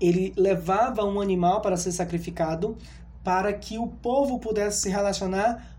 ele 0.00 0.32
levava 0.36 1.04
um 1.04 1.20
animal 1.20 1.60
para 1.60 1.76
ser 1.76 1.90
sacrificado 1.90 2.76
para 3.22 3.52
que 3.52 3.78
o 3.78 3.86
povo 3.86 4.38
pudesse 4.38 4.82
se 4.82 4.88
relacionar 4.88 5.78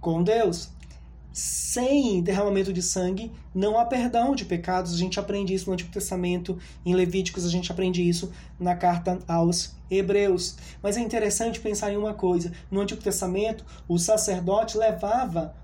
com 0.00 0.22
Deus. 0.22 0.70
Sem 1.32 2.20
derramamento 2.22 2.72
de 2.72 2.82
sangue, 2.82 3.32
não 3.54 3.78
há 3.78 3.84
perdão 3.84 4.34
de 4.34 4.44
pecados. 4.44 4.92
A 4.92 4.96
gente 4.96 5.20
aprende 5.20 5.54
isso 5.54 5.66
no 5.66 5.74
Antigo 5.74 5.92
Testamento, 5.92 6.58
em 6.84 6.94
Levíticos, 6.94 7.46
a 7.46 7.48
gente 7.48 7.70
aprende 7.70 8.06
isso 8.06 8.32
na 8.58 8.74
carta 8.74 9.20
aos 9.28 9.76
Hebreus. 9.88 10.56
Mas 10.82 10.96
é 10.96 11.00
interessante 11.00 11.60
pensar 11.60 11.92
em 11.92 11.96
uma 11.96 12.14
coisa: 12.14 12.52
no 12.68 12.80
Antigo 12.80 13.00
Testamento, 13.00 13.64
o 13.86 13.96
sacerdote 13.96 14.76
levava 14.76 15.54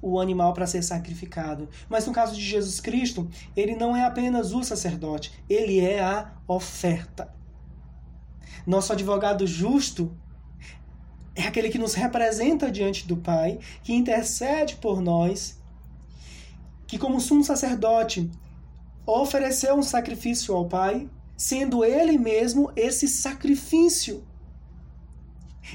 o 0.00 0.20
animal 0.20 0.52
para 0.52 0.66
ser 0.66 0.82
sacrificado. 0.82 1.68
Mas 1.88 2.06
no 2.06 2.12
caso 2.12 2.34
de 2.34 2.40
Jesus 2.40 2.80
Cristo, 2.80 3.28
ele 3.56 3.74
não 3.74 3.96
é 3.96 4.04
apenas 4.04 4.52
o 4.52 4.62
sacerdote, 4.62 5.32
ele 5.48 5.80
é 5.80 6.00
a 6.00 6.32
oferta. 6.46 7.34
Nosso 8.64 8.92
advogado 8.92 9.46
justo 9.46 10.16
é 11.36 11.42
aquele 11.42 11.68
que 11.68 11.78
nos 11.78 11.92
representa 11.92 12.70
diante 12.70 13.06
do 13.06 13.18
Pai, 13.18 13.58
que 13.84 13.92
intercede 13.92 14.76
por 14.76 15.02
nós, 15.02 15.60
que, 16.86 16.98
como 16.98 17.20
sumo 17.20 17.44
sacerdote, 17.44 18.30
ofereceu 19.04 19.74
um 19.74 19.82
sacrifício 19.82 20.54
ao 20.54 20.66
Pai, 20.66 21.08
sendo 21.36 21.84
ele 21.84 22.16
mesmo 22.16 22.72
esse 22.74 23.06
sacrifício. 23.06 24.24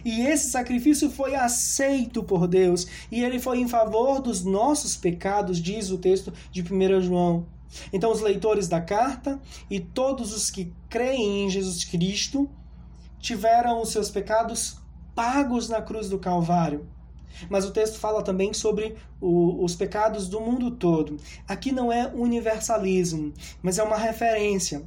E 0.03 0.21
esse 0.21 0.49
sacrifício 0.49 1.11
foi 1.11 1.35
aceito 1.35 2.23
por 2.23 2.47
Deus, 2.47 2.87
e 3.11 3.23
ele 3.23 3.39
foi 3.39 3.59
em 3.59 3.67
favor 3.67 4.19
dos 4.19 4.43
nossos 4.43 4.95
pecados, 4.95 5.61
diz 5.61 5.91
o 5.91 5.97
texto 5.97 6.33
de 6.51 6.61
1 6.63 7.01
João. 7.01 7.45
Então, 7.93 8.11
os 8.11 8.19
leitores 8.19 8.67
da 8.67 8.81
carta 8.81 9.39
e 9.69 9.79
todos 9.79 10.33
os 10.33 10.49
que 10.49 10.73
creem 10.89 11.45
em 11.45 11.49
Jesus 11.49 11.85
Cristo 11.85 12.49
tiveram 13.19 13.79
os 13.81 13.91
seus 13.91 14.09
pecados 14.09 14.80
pagos 15.15 15.69
na 15.69 15.81
cruz 15.81 16.09
do 16.09 16.19
Calvário. 16.19 16.87
Mas 17.49 17.65
o 17.65 17.71
texto 17.71 17.97
fala 17.97 18.21
também 18.21 18.53
sobre 18.53 18.95
o, 19.19 19.63
os 19.63 19.75
pecados 19.75 20.27
do 20.27 20.39
mundo 20.41 20.71
todo. 20.71 21.17
Aqui 21.47 21.71
não 21.71 21.91
é 21.91 22.07
universalismo, 22.07 23.33
mas 23.63 23.79
é 23.79 23.83
uma 23.83 23.97
referência 23.97 24.83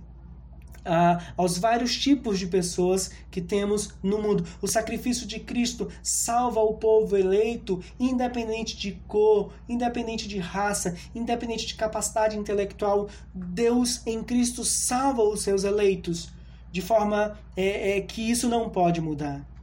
aos 1.36 1.56
vários 1.58 1.96
tipos 1.96 2.38
de 2.38 2.46
pessoas 2.46 3.10
que 3.30 3.40
temos 3.40 3.94
no 4.02 4.20
mundo. 4.20 4.44
O 4.60 4.68
sacrifício 4.68 5.26
de 5.26 5.40
Cristo 5.40 5.90
salva 6.02 6.60
o 6.60 6.74
povo 6.74 7.16
eleito, 7.16 7.82
independente 7.98 8.76
de 8.76 8.92
cor, 9.08 9.52
independente 9.68 10.28
de 10.28 10.38
raça, 10.38 10.94
independente 11.14 11.66
de 11.66 11.74
capacidade 11.74 12.36
intelectual. 12.36 13.08
Deus 13.34 14.06
em 14.06 14.22
Cristo 14.22 14.64
salva 14.64 15.22
os 15.22 15.42
seus 15.42 15.64
eleitos, 15.64 16.30
de 16.70 16.82
forma 16.82 17.38
é, 17.56 17.96
é, 17.96 18.00
que 18.02 18.30
isso 18.30 18.48
não 18.48 18.68
pode 18.68 19.00
mudar. 19.00 19.53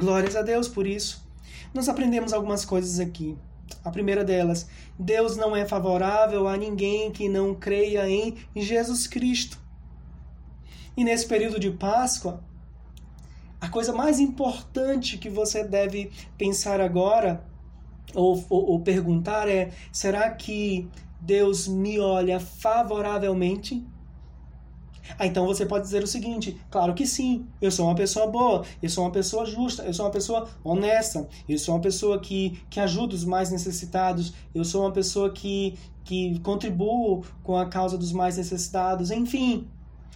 Glórias 0.00 0.34
a 0.34 0.40
Deus 0.40 0.66
por 0.66 0.86
isso. 0.86 1.22
Nós 1.74 1.86
aprendemos 1.86 2.32
algumas 2.32 2.64
coisas 2.64 2.98
aqui. 2.98 3.36
A 3.84 3.90
primeira 3.90 4.24
delas, 4.24 4.66
Deus 4.98 5.36
não 5.36 5.54
é 5.54 5.66
favorável 5.66 6.48
a 6.48 6.56
ninguém 6.56 7.12
que 7.12 7.28
não 7.28 7.54
creia 7.54 8.08
em 8.08 8.34
Jesus 8.56 9.06
Cristo. 9.06 9.58
E 10.96 11.04
nesse 11.04 11.26
período 11.26 11.60
de 11.60 11.70
Páscoa, 11.70 12.42
a 13.60 13.68
coisa 13.68 13.92
mais 13.92 14.18
importante 14.18 15.18
que 15.18 15.28
você 15.28 15.62
deve 15.62 16.10
pensar 16.38 16.80
agora 16.80 17.44
ou, 18.14 18.42
ou, 18.48 18.70
ou 18.70 18.80
perguntar 18.80 19.48
é: 19.50 19.70
será 19.92 20.30
que 20.30 20.88
Deus 21.20 21.68
me 21.68 22.00
olha 22.00 22.40
favoravelmente? 22.40 23.86
Ah, 25.18 25.26
então 25.26 25.46
você 25.46 25.66
pode 25.66 25.84
dizer 25.84 26.02
o 26.02 26.06
seguinte: 26.06 26.60
claro 26.70 26.94
que 26.94 27.06
sim, 27.06 27.46
eu 27.60 27.70
sou 27.70 27.86
uma 27.86 27.94
pessoa 27.94 28.26
boa, 28.26 28.64
eu 28.82 28.88
sou 28.88 29.04
uma 29.04 29.10
pessoa 29.10 29.44
justa, 29.46 29.82
eu 29.82 29.94
sou 29.94 30.06
uma 30.06 30.12
pessoa 30.12 30.48
honesta, 30.64 31.28
eu 31.48 31.58
sou 31.58 31.74
uma 31.74 31.80
pessoa 31.80 32.18
que, 32.20 32.62
que 32.68 32.80
ajuda 32.80 33.14
os 33.14 33.24
mais 33.24 33.50
necessitados, 33.50 34.32
eu 34.54 34.64
sou 34.64 34.82
uma 34.82 34.92
pessoa 34.92 35.30
que, 35.30 35.78
que 36.04 36.38
contribuo 36.40 37.24
com 37.42 37.56
a 37.56 37.66
causa 37.66 37.96
dos 37.96 38.12
mais 38.12 38.36
necessitados, 38.36 39.10
enfim. 39.10 39.66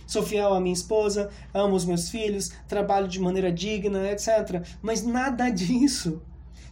Sou 0.06 0.22
fiel 0.22 0.52
à 0.52 0.60
minha 0.60 0.74
esposa, 0.74 1.30
amo 1.52 1.74
os 1.74 1.84
meus 1.84 2.10
filhos, 2.10 2.52
trabalho 2.68 3.08
de 3.08 3.18
maneira 3.18 3.50
digna, 3.50 4.10
etc. 4.10 4.62
Mas 4.82 5.02
nada 5.02 5.48
disso 5.50 6.20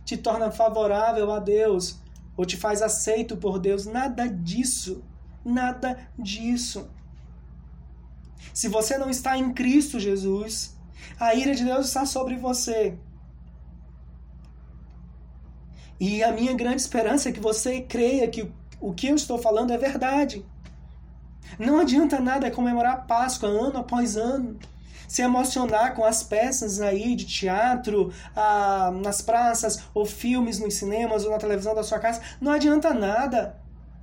te 0.05 0.17
torna 0.17 0.51
favorável 0.51 1.31
a 1.31 1.39
Deus 1.39 2.01
ou 2.37 2.45
te 2.45 2.57
faz 2.57 2.83
aceito 2.83 3.37
por 3.37 3.59
Deus. 3.59 3.87
Nada 3.87 4.27
disso. 4.27 5.03
Nada 5.45 5.99
disso. 6.19 6.89
Se 8.53 8.69
você 8.69 8.99
não 8.99 9.11
está 9.11 9.37
em 9.37 9.53
Cristo 9.53 9.99
Jesus, 9.99 10.77
a 11.19 11.35
ira 11.35 11.55
de 11.55 11.65
Deus 11.65 11.87
está 11.87 12.05
sobre 12.05 12.37
você. 12.37 12.95
E 15.99 16.23
a 16.23 16.33
minha 16.33 16.53
grande 16.53 16.83
esperança 16.83 17.29
é 17.29 17.33
que 17.33 17.41
você 17.41 17.81
creia 17.81 18.29
que 18.29 18.51
o 18.81 18.93
que 18.93 19.07
eu 19.07 19.15
estou 19.15 19.39
falando 19.39 19.73
é 19.73 19.79
verdade. 19.79 20.45
Não 21.59 21.79
adianta 21.79 22.19
nada 22.19 22.51
comemorar 22.51 23.07
Páscoa 23.07 23.49
ano 23.49 23.79
após 23.79 24.17
ano, 24.17 24.59
se 25.07 25.23
emocionar 25.23 25.95
com 25.95 26.05
as 26.05 26.23
peças 26.23 26.81
aí 26.81 27.15
de 27.15 27.27
teatro, 27.27 28.13
ah, 28.35 28.91
nas 29.03 29.21
praças, 29.21 29.85
ou 29.95 30.05
filmes 30.05 30.59
nos 30.59 30.75
cinemas, 30.75 31.25
ou 31.25 31.31
na 31.31 31.39
televisão 31.39 31.75
da 31.75 31.83
sua 31.83 31.99
casa. 31.99 32.21
Não 32.41 32.51
adianta 32.51 32.93
nada. 32.93 33.62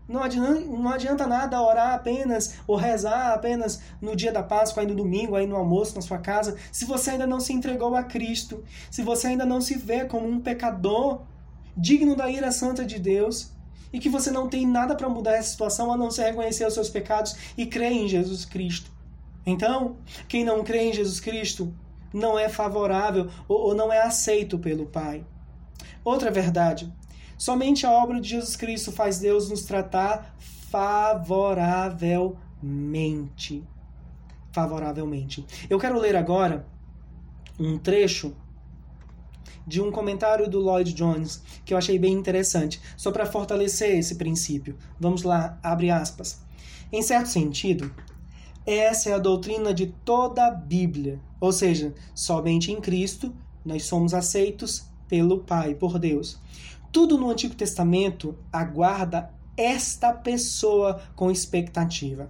Não 0.10 0.24
adianta, 0.24 0.60
não 0.62 0.89
adianta 0.89 1.28
nada 1.28 1.62
orar 1.62 1.93
apenas 1.93 2.55
ou 2.66 2.76
rezar 2.76 3.32
apenas 3.32 3.80
no 4.01 4.16
dia 4.16 4.32
da 4.32 4.41
Páscoa, 4.41 4.82
aí 4.82 4.88
no 4.88 4.95
domingo, 4.95 5.36
aí 5.36 5.45
no 5.45 5.55
almoço 5.55 5.93
na 5.93 6.01
sua 6.01 6.18
casa, 6.18 6.57
se 6.72 6.84
você 6.84 7.12
ainda 7.12 7.28
não 7.28 7.39
se 7.39 7.53
entregou 7.53 7.95
a 7.95 8.01
Cristo, 8.01 8.64
se 8.89 9.03
você 9.03 9.28
ainda 9.28 9.45
não 9.45 9.62
se 9.62 9.78
vê 9.78 10.05
como 10.05 10.28
um 10.28 10.39
pecador 10.39 11.22
digno 11.78 12.16
da 12.16 12.28
ira 12.28 12.51
santa 12.51 12.84
de 12.84 12.97
Deus, 12.97 13.51
e 13.93 13.99
que 13.99 14.10
você 14.10 14.32
não 14.32 14.49
tem 14.49 14.66
nada 14.66 14.95
para 14.95 15.07
mudar 15.07 15.34
essa 15.34 15.51
situação 15.51 15.91
a 15.91 15.97
não 15.97 16.10
ser 16.10 16.26
reconhecer 16.26 16.66
os 16.66 16.74
seus 16.74 16.89
pecados 16.89 17.36
e 17.55 17.68
crer 17.68 17.91
em 17.91 18.07
Jesus 18.07 18.45
Cristo. 18.45 18.91
Então, 19.45 19.97
quem 20.28 20.43
não 20.43 20.64
crê 20.64 20.89
em 20.89 20.93
Jesus 20.93 21.20
Cristo 21.20 21.74
não 22.12 22.38
é 22.38 22.49
favorável 22.49 23.30
ou, 23.47 23.60
ou 23.68 23.76
não 23.76 23.93
é 23.93 24.01
aceito 24.01 24.57
pelo 24.57 24.88
Pai. 24.88 25.24
Outra 26.03 26.32
verdade: 26.32 26.91
somente 27.40 27.88
a 27.88 27.92
obra 27.92 28.20
de 28.20 28.30
Jesus 28.30 28.58
Cristo 28.58 28.92
faz 28.92 29.18
Deus 29.18 29.50
nos 29.50 29.64
tratar 29.64 30.36
favoravelmente. 30.70 33.64
Favoravelmente. 34.52 35.46
Eu 35.70 35.80
quero 35.80 35.98
ler 35.98 36.18
agora 36.18 36.68
um 37.58 37.78
trecho 37.78 38.36
de 39.66 39.82
um 39.82 39.90
comentário 39.92 40.50
do 40.50 40.60
Lloyd 40.60 40.94
Jones 40.94 41.42
que 41.64 41.74
eu 41.74 41.78
achei 41.78 41.98
bem 41.98 42.12
interessante, 42.14 42.82
só 42.98 43.10
para 43.12 43.26
fortalecer 43.26 43.98
esse 43.98 44.16
princípio. 44.16 44.76
Vamos 45.00 45.24
lá, 45.24 45.58
abre 45.64 45.90
aspas. 45.90 46.42
Em 46.92 47.02
certo 47.02 47.28
sentido, 47.28 47.90
essa 48.66 49.12
é 49.12 49.14
a 49.14 49.20
doutrina 49.20 49.74
de 49.74 49.88
toda 50.04 50.48
a 50.48 50.52
Bíblia, 50.52 51.22
ou 51.40 51.54
seja, 51.54 51.94
somente 52.14 52.70
em 52.72 52.82
Cristo 52.82 53.34
nós 53.64 53.86
somos 53.86 54.14
aceitos 54.14 54.90
pelo 55.08 55.40
Pai, 55.40 55.74
por 55.76 55.98
Deus. 56.00 56.38
Tudo 56.92 57.18
no 57.18 57.30
Antigo 57.30 57.56
Testamento 57.56 58.36
aguarda 58.52 59.32
esta 59.56 60.12
pessoa 60.12 61.02
com 61.16 61.30
expectativa. 61.30 62.30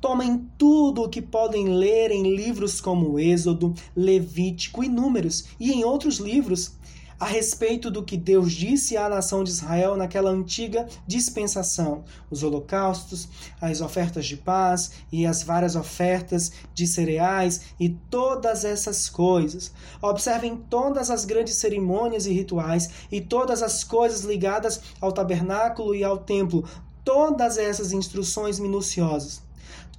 Tomem 0.00 0.48
tudo 0.56 1.02
o 1.02 1.08
que 1.08 1.20
podem 1.20 1.68
ler 1.68 2.10
em 2.10 2.34
livros 2.34 2.80
como 2.80 3.18
Êxodo, 3.18 3.74
Levítico 3.94 4.82
e 4.82 4.88
Números 4.88 5.46
e 5.58 5.72
em 5.72 5.84
outros 5.84 6.18
livros 6.18 6.76
a 7.18 7.26
respeito 7.26 7.90
do 7.90 8.02
que 8.02 8.16
Deus 8.16 8.52
disse 8.52 8.96
à 8.96 9.08
nação 9.08 9.42
de 9.42 9.50
Israel 9.50 9.96
naquela 9.96 10.30
antiga 10.30 10.86
dispensação, 11.06 12.04
os 12.30 12.42
holocaustos, 12.42 13.28
as 13.60 13.80
ofertas 13.80 14.26
de 14.26 14.36
paz 14.36 14.92
e 15.10 15.26
as 15.26 15.42
várias 15.42 15.74
ofertas 15.74 16.52
de 16.72 16.86
cereais 16.86 17.62
e 17.78 17.88
todas 17.88 18.64
essas 18.64 19.08
coisas. 19.08 19.72
Observem 20.00 20.56
todas 20.56 21.10
as 21.10 21.24
grandes 21.24 21.56
cerimônias 21.56 22.26
e 22.26 22.32
rituais 22.32 22.88
e 23.10 23.20
todas 23.20 23.62
as 23.62 23.82
coisas 23.82 24.22
ligadas 24.22 24.80
ao 25.00 25.10
tabernáculo 25.10 25.94
e 25.94 26.04
ao 26.04 26.18
templo, 26.18 26.64
todas 27.04 27.58
essas 27.58 27.92
instruções 27.92 28.60
minuciosas 28.60 29.47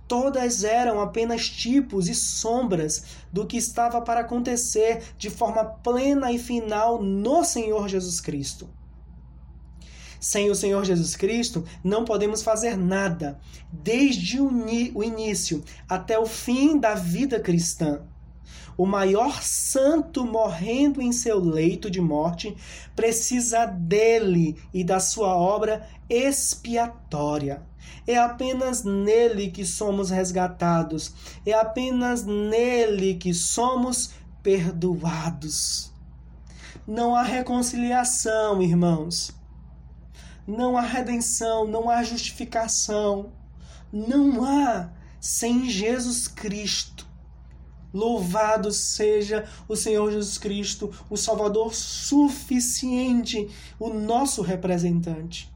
todas 0.09 0.63
eram 0.63 0.99
apenas 0.99 1.47
tipos 1.47 2.09
e 2.09 2.15
sombras 2.15 3.03
do 3.31 3.45
que 3.45 3.55
estava 3.55 4.01
para 4.01 4.21
acontecer 4.21 5.03
de 5.17 5.29
forma 5.29 5.63
plena 5.63 6.31
e 6.31 6.39
final 6.39 7.01
no 7.01 7.43
Senhor 7.45 7.87
Jesus 7.87 8.19
Cristo. 8.19 8.67
Sem 10.19 10.49
o 10.49 10.55
Senhor 10.55 10.83
Jesus 10.83 11.15
Cristo, 11.15 11.63
não 11.81 12.03
podemos 12.03 12.41
fazer 12.41 12.75
nada, 12.75 13.39
desde 13.71 14.41
o 14.41 15.03
início 15.03 15.63
até 15.87 16.19
o 16.19 16.25
fim 16.25 16.77
da 16.77 16.95
vida 16.95 17.39
cristã. 17.39 18.01
O 18.79 18.85
maior 18.85 19.43
santo 19.43 20.25
morrendo 20.25 21.01
em 21.01 21.11
seu 21.11 21.37
leito 21.37 21.91
de 21.91 21.99
morte, 21.99 22.55
precisa 22.95 23.65
dele 23.65 24.57
e 24.73 24.85
da 24.85 25.01
sua 25.01 25.35
obra 25.35 25.85
expiatória. 26.09 27.61
É 28.07 28.17
apenas 28.17 28.85
nele 28.85 29.51
que 29.51 29.65
somos 29.65 30.09
resgatados, 30.09 31.13
é 31.45 31.51
apenas 31.51 32.23
nele 32.23 33.15
que 33.15 33.33
somos 33.33 34.11
perdoados. 34.41 35.91
Não 36.87 37.13
há 37.13 37.23
reconciliação, 37.23 38.61
irmãos. 38.61 39.37
Não 40.47 40.77
há 40.77 40.81
redenção, 40.83 41.67
não 41.67 41.89
há 41.89 42.01
justificação. 42.01 43.33
Não 43.91 44.41
há 44.41 44.89
sem 45.19 45.69
Jesus 45.69 46.29
Cristo. 46.29 47.08
Louvado 47.93 48.71
seja 48.71 49.45
o 49.67 49.75
Senhor 49.75 50.11
Jesus 50.11 50.37
Cristo, 50.37 50.91
o 51.09 51.17
Salvador 51.17 51.73
suficiente, 51.73 53.49
o 53.79 53.89
nosso 53.89 54.41
representante. 54.41 55.51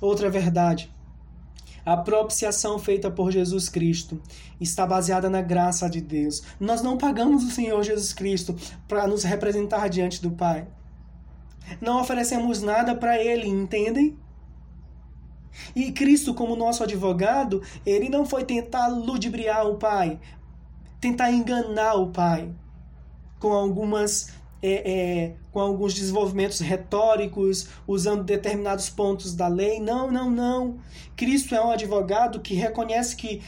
Outra 0.00 0.30
verdade. 0.30 0.92
A 1.84 1.98
propiciação 1.98 2.78
feita 2.78 3.10
por 3.10 3.30
Jesus 3.30 3.68
Cristo 3.68 4.18
está 4.58 4.86
baseada 4.86 5.28
na 5.28 5.42
graça 5.42 5.88
de 5.88 6.00
Deus. 6.00 6.42
Nós 6.58 6.80
não 6.80 6.96
pagamos 6.96 7.44
o 7.44 7.50
Senhor 7.50 7.82
Jesus 7.82 8.14
Cristo 8.14 8.56
para 8.88 9.06
nos 9.06 9.22
representar 9.22 9.88
diante 9.88 10.22
do 10.22 10.30
Pai. 10.30 10.66
Não 11.80 12.00
oferecemos 12.00 12.62
nada 12.62 12.94
para 12.94 13.22
Ele, 13.22 13.46
entendem? 13.46 14.16
E 15.74 15.92
Cristo, 15.92 16.34
como 16.34 16.56
nosso 16.56 16.82
advogado, 16.82 17.62
ele 17.86 18.08
não 18.08 18.26
foi 18.26 18.44
tentar 18.44 18.88
ludibriar 18.88 19.66
o 19.66 19.76
Pai, 19.76 20.18
tentar 21.04 21.30
enganar 21.30 21.96
o 21.96 22.06
Pai 22.06 22.50
com 23.38 23.52
algumas 23.52 24.32
é, 24.62 24.92
é, 24.92 25.34
com 25.52 25.60
alguns 25.60 25.92
desenvolvimentos 25.92 26.60
retóricos, 26.60 27.68
usando 27.86 28.24
determinados 28.24 28.88
pontos 28.88 29.34
da 29.34 29.46
lei. 29.46 29.78
Não, 29.78 30.10
não, 30.10 30.30
não. 30.30 30.78
Cristo 31.14 31.54
é 31.54 31.62
um 31.62 31.70
advogado 31.70 32.40
que 32.40 32.54
reconhece 32.54 33.14
que 33.14 33.42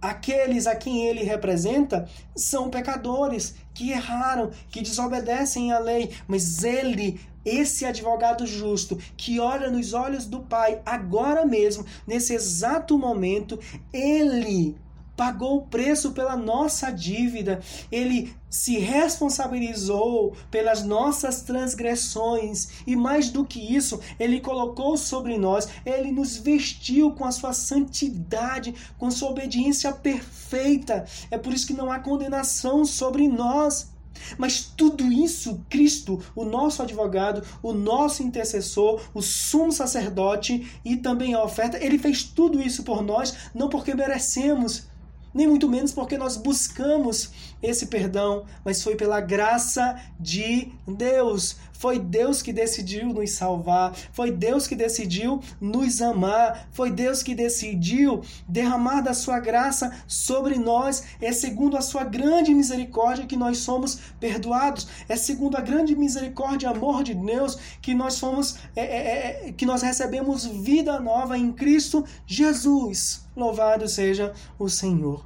aqueles 0.00 0.68
a 0.68 0.76
quem 0.76 1.04
ele 1.04 1.24
representa 1.24 2.08
são 2.36 2.70
pecadores 2.70 3.56
que 3.74 3.90
erraram, 3.90 4.52
que 4.70 4.80
desobedecem 4.80 5.72
à 5.72 5.80
lei, 5.80 6.12
mas 6.28 6.62
ele, 6.62 7.20
esse 7.44 7.84
advogado 7.84 8.46
justo, 8.46 8.96
que 9.16 9.40
olha 9.40 9.68
nos 9.68 9.92
olhos 9.92 10.24
do 10.24 10.38
Pai 10.38 10.80
agora 10.86 11.44
mesmo, 11.44 11.84
nesse 12.06 12.32
exato 12.32 12.96
momento, 12.96 13.58
ele 13.92 14.78
pagou 15.20 15.58
o 15.58 15.66
preço 15.66 16.12
pela 16.12 16.34
nossa 16.34 16.90
dívida, 16.90 17.60
ele 17.92 18.34
se 18.48 18.78
responsabilizou 18.78 20.34
pelas 20.50 20.82
nossas 20.82 21.42
transgressões 21.42 22.82
e 22.86 22.96
mais 22.96 23.28
do 23.28 23.44
que 23.44 23.60
isso, 23.60 24.00
ele 24.18 24.40
colocou 24.40 24.96
sobre 24.96 25.36
nós, 25.36 25.68
ele 25.84 26.10
nos 26.10 26.38
vestiu 26.38 27.10
com 27.10 27.26
a 27.26 27.32
sua 27.32 27.52
santidade, 27.52 28.74
com 28.96 29.10
sua 29.10 29.28
obediência 29.28 29.92
perfeita. 29.92 31.04
É 31.30 31.36
por 31.36 31.52
isso 31.52 31.66
que 31.66 31.74
não 31.74 31.92
há 31.92 31.98
condenação 31.98 32.82
sobre 32.86 33.28
nós. 33.28 33.90
Mas 34.38 34.72
tudo 34.76 35.10
isso, 35.12 35.64
Cristo, 35.68 36.22
o 36.34 36.44
nosso 36.44 36.82
advogado, 36.82 37.42
o 37.62 37.72
nosso 37.72 38.22
intercessor, 38.22 39.00
o 39.14 39.22
sumo 39.22 39.72
sacerdote 39.72 40.70
e 40.84 40.96
também 40.96 41.34
a 41.34 41.42
oferta, 41.42 41.82
ele 41.82 41.98
fez 41.98 42.22
tudo 42.22 42.60
isso 42.60 42.82
por 42.82 43.02
nós, 43.02 43.50
não 43.54 43.68
porque 43.68 43.94
merecemos, 43.94 44.89
nem 45.32 45.46
muito 45.46 45.68
menos 45.68 45.92
porque 45.92 46.18
nós 46.18 46.36
buscamos 46.36 47.30
esse 47.62 47.86
perdão, 47.86 48.44
mas 48.64 48.82
foi 48.82 48.96
pela 48.96 49.20
graça 49.20 50.00
de 50.18 50.72
Deus. 50.86 51.56
Foi 51.80 51.98
Deus 51.98 52.42
que 52.42 52.52
decidiu 52.52 53.06
nos 53.06 53.30
salvar, 53.30 53.96
foi 54.12 54.30
Deus 54.30 54.66
que 54.66 54.76
decidiu 54.76 55.40
nos 55.58 56.02
amar, 56.02 56.68
foi 56.72 56.90
Deus 56.90 57.22
que 57.22 57.34
decidiu 57.34 58.20
derramar 58.46 59.00
da 59.00 59.14
sua 59.14 59.40
graça 59.40 59.90
sobre 60.06 60.58
nós. 60.58 61.04
É 61.22 61.32
segundo 61.32 61.78
a 61.78 61.80
sua 61.80 62.04
grande 62.04 62.52
misericórdia 62.52 63.24
que 63.24 63.34
nós 63.34 63.60
somos 63.60 63.98
perdoados. 64.20 64.88
É 65.08 65.16
segundo 65.16 65.56
a 65.56 65.62
grande 65.62 65.96
misericórdia 65.96 66.66
e 66.66 66.70
amor 66.70 67.02
de 67.02 67.14
Deus 67.14 67.56
que 67.80 67.94
nós 67.94 68.18
fomos 68.18 68.58
é, 68.76 68.82
é, 68.82 69.46
é, 69.48 69.52
que 69.52 69.64
nós 69.64 69.80
recebemos 69.80 70.44
vida 70.44 71.00
nova 71.00 71.38
em 71.38 71.50
Cristo 71.50 72.04
Jesus. 72.26 73.24
Louvado 73.34 73.88
seja 73.88 74.34
o 74.58 74.68
Senhor. 74.68 75.24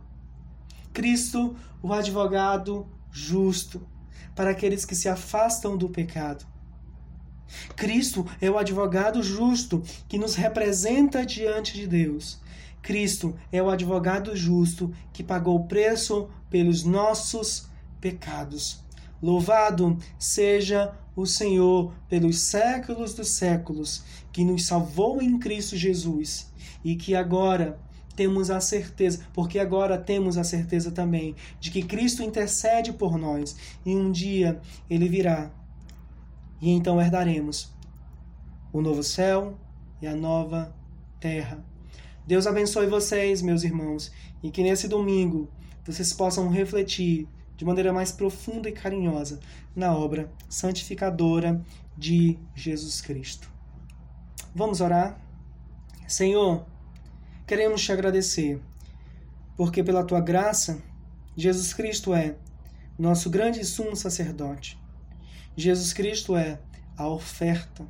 Cristo, 0.92 1.57
o 1.82 1.92
advogado 1.92 2.86
justo 3.11 3.84
para 4.35 4.51
aqueles 4.51 4.85
que 4.85 4.95
se 4.95 5.09
afastam 5.09 5.76
do 5.76 5.89
pecado. 5.89 6.47
Cristo 7.76 8.26
é 8.41 8.51
o 8.51 8.59
advogado 8.59 9.22
justo 9.22 9.82
que 10.09 10.18
nos 10.18 10.35
representa 10.35 11.24
diante 11.24 11.74
de 11.74 11.87
Deus. 11.87 12.41
Cristo 12.82 13.35
é 13.51 13.62
o 13.62 13.70
advogado 13.70 14.37
justo 14.37 14.93
que 15.12 15.22
pagou 15.22 15.57
o 15.57 15.66
preço 15.66 16.28
pelos 16.51 16.85
nossos 16.85 17.68
pecados. 18.01 18.85
Louvado 19.22 19.99
seja 20.18 20.93
o 21.16 21.24
Senhor 21.24 21.95
pelos 22.09 22.41
séculos 22.41 23.14
dos 23.14 23.30
séculos, 23.30 24.03
que 24.32 24.45
nos 24.45 24.66
salvou 24.66 25.22
em 25.22 25.39
Cristo 25.39 25.76
Jesus 25.76 26.53
e 26.85 26.97
que 26.97 27.14
agora 27.14 27.78
temos 28.16 28.50
a 28.50 28.60
certeza, 28.60 29.26
porque 29.32 29.58
agora 29.58 29.98
temos 29.98 30.36
a 30.38 30.44
certeza 30.44 30.90
também 30.90 31.34
de 31.60 31.70
que 31.70 31.82
Cristo 31.82 32.22
intercede 32.22 32.92
por 32.92 33.18
nós 33.18 33.56
e 33.84 33.94
um 33.94 34.10
dia 34.10 34.60
ele 34.88 35.08
virá 35.08 35.50
e 36.60 36.70
então 36.70 37.00
herdaremos 37.00 37.74
o 38.72 38.80
novo 38.80 39.02
céu 39.02 39.58
e 40.00 40.06
a 40.06 40.14
nova 40.14 40.74
terra. 41.20 41.64
Deus 42.26 42.46
abençoe 42.46 42.86
vocês, 42.86 43.42
meus 43.42 43.64
irmãos, 43.64 44.10
e 44.42 44.50
que 44.50 44.62
nesse 44.62 44.88
domingo 44.88 45.48
vocês 45.84 46.12
possam 46.12 46.48
refletir 46.48 47.28
de 47.56 47.64
maneira 47.64 47.92
mais 47.92 48.10
profunda 48.10 48.68
e 48.68 48.72
carinhosa 48.72 49.40
na 49.76 49.94
obra 49.94 50.32
santificadora 50.48 51.62
de 51.96 52.38
Jesus 52.54 53.00
Cristo. 53.00 53.50
Vamos 54.54 54.80
orar? 54.80 55.20
Senhor, 56.08 56.64
queremos 57.47 57.82
te 57.82 57.92
agradecer, 57.92 58.61
porque 59.57 59.82
pela 59.82 60.05
tua 60.05 60.20
graça, 60.20 60.82
Jesus 61.36 61.72
Cristo 61.72 62.14
é 62.14 62.36
nosso 62.99 63.28
grande 63.28 63.64
sumo 63.64 63.95
sacerdote. 63.97 64.78
Jesus 65.57 65.92
Cristo 65.92 66.36
é 66.36 66.59
a 66.97 67.09
oferta. 67.09 67.86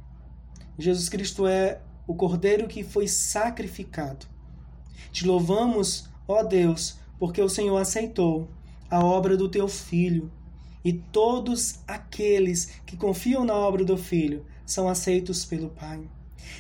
Jesus 0.79 1.09
Cristo 1.09 1.47
é 1.47 1.81
o 2.07 2.15
cordeiro 2.15 2.67
que 2.67 2.83
foi 2.83 3.07
sacrificado. 3.07 4.27
Te 5.13 5.27
louvamos, 5.27 6.09
ó 6.27 6.43
Deus, 6.43 6.99
porque 7.19 7.41
o 7.41 7.49
Senhor 7.49 7.77
aceitou 7.77 8.49
a 8.91 9.05
obra 9.05 9.37
do 9.37 9.49
teu 9.49 9.69
filho. 9.69 10.31
E 10.85 10.93
todos 10.93 11.81
aqueles 11.87 12.67
que 12.85 12.97
confiam 12.97 13.45
na 13.45 13.55
obra 13.55 13.85
do 13.85 13.97
filho 13.97 14.45
são 14.67 14.89
aceitos 14.89 15.45
pelo 15.45 15.71
Pai. 15.71 16.03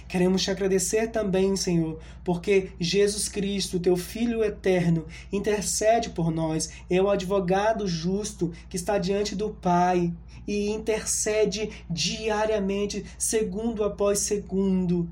Queremos 0.09 0.43
te 0.43 0.51
agradecer 0.51 1.09
também, 1.09 1.57
Senhor, 1.57 1.99
porque 2.23 2.71
Jesus 2.79 3.29
Cristo, 3.29 3.81
teu 3.81 3.97
Filho 3.97 4.43
eterno, 4.45 5.07
intercede 5.33 6.11
por 6.11 6.31
nós, 6.31 6.71
é 6.89 7.01
o 7.01 7.11
advogado 7.11 7.87
justo 7.87 8.53
que 8.69 8.77
está 8.77 8.99
diante 8.99 9.35
do 9.35 9.51
Pai 9.51 10.13
e 10.47 10.69
intercede 10.71 11.71
diariamente, 11.89 13.05
segundo 13.19 13.83
após 13.85 14.21
segundo 14.21 15.09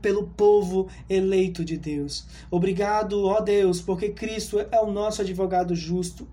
pelo 0.00 0.28
povo 0.28 0.88
eleito 1.08 1.64
de 1.64 1.76
Deus. 1.76 2.26
Obrigado, 2.50 3.24
ó 3.24 3.40
Deus, 3.40 3.80
porque 3.80 4.10
Cristo 4.10 4.60
é 4.60 4.80
o 4.80 4.92
nosso 4.92 5.22
advogado 5.22 5.74
justo. 5.74 6.28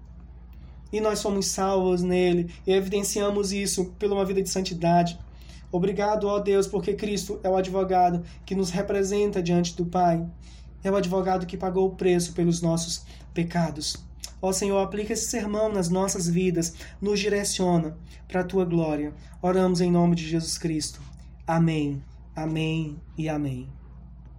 E 0.91 0.99
nós 0.99 1.19
somos 1.19 1.47
salvos 1.47 2.01
nele 2.01 2.51
e 2.65 2.71
evidenciamos 2.71 3.51
isso 3.51 3.85
pela 3.97 4.15
uma 4.15 4.25
vida 4.25 4.41
de 4.41 4.49
santidade. 4.49 5.19
Obrigado, 5.71 6.27
ó 6.27 6.39
Deus, 6.39 6.67
porque 6.67 6.93
Cristo 6.93 7.39
é 7.43 7.49
o 7.49 7.55
advogado 7.55 8.23
que 8.45 8.55
nos 8.55 8.71
representa 8.71 9.41
diante 9.41 9.75
do 9.75 9.85
Pai. 9.85 10.25
É 10.83 10.89
o 10.89 10.95
advogado 10.95 11.45
que 11.45 11.57
pagou 11.57 11.87
o 11.87 11.95
preço 11.95 12.33
pelos 12.33 12.61
nossos 12.61 13.05
pecados. 13.33 13.97
Ó 14.41 14.51
Senhor, 14.51 14.79
aplica 14.79 15.13
esse 15.13 15.27
sermão 15.27 15.71
nas 15.71 15.89
nossas 15.89 16.27
vidas, 16.27 16.73
nos 17.01 17.19
direciona 17.19 17.97
para 18.27 18.41
a 18.41 18.45
tua 18.45 18.65
glória. 18.65 19.13
Oramos 19.41 19.81
em 19.81 19.91
nome 19.91 20.15
de 20.15 20.27
Jesus 20.27 20.57
Cristo. 20.57 21.01
Amém, 21.45 22.01
amém 22.35 22.97
e 23.17 23.27
amém. 23.27 23.78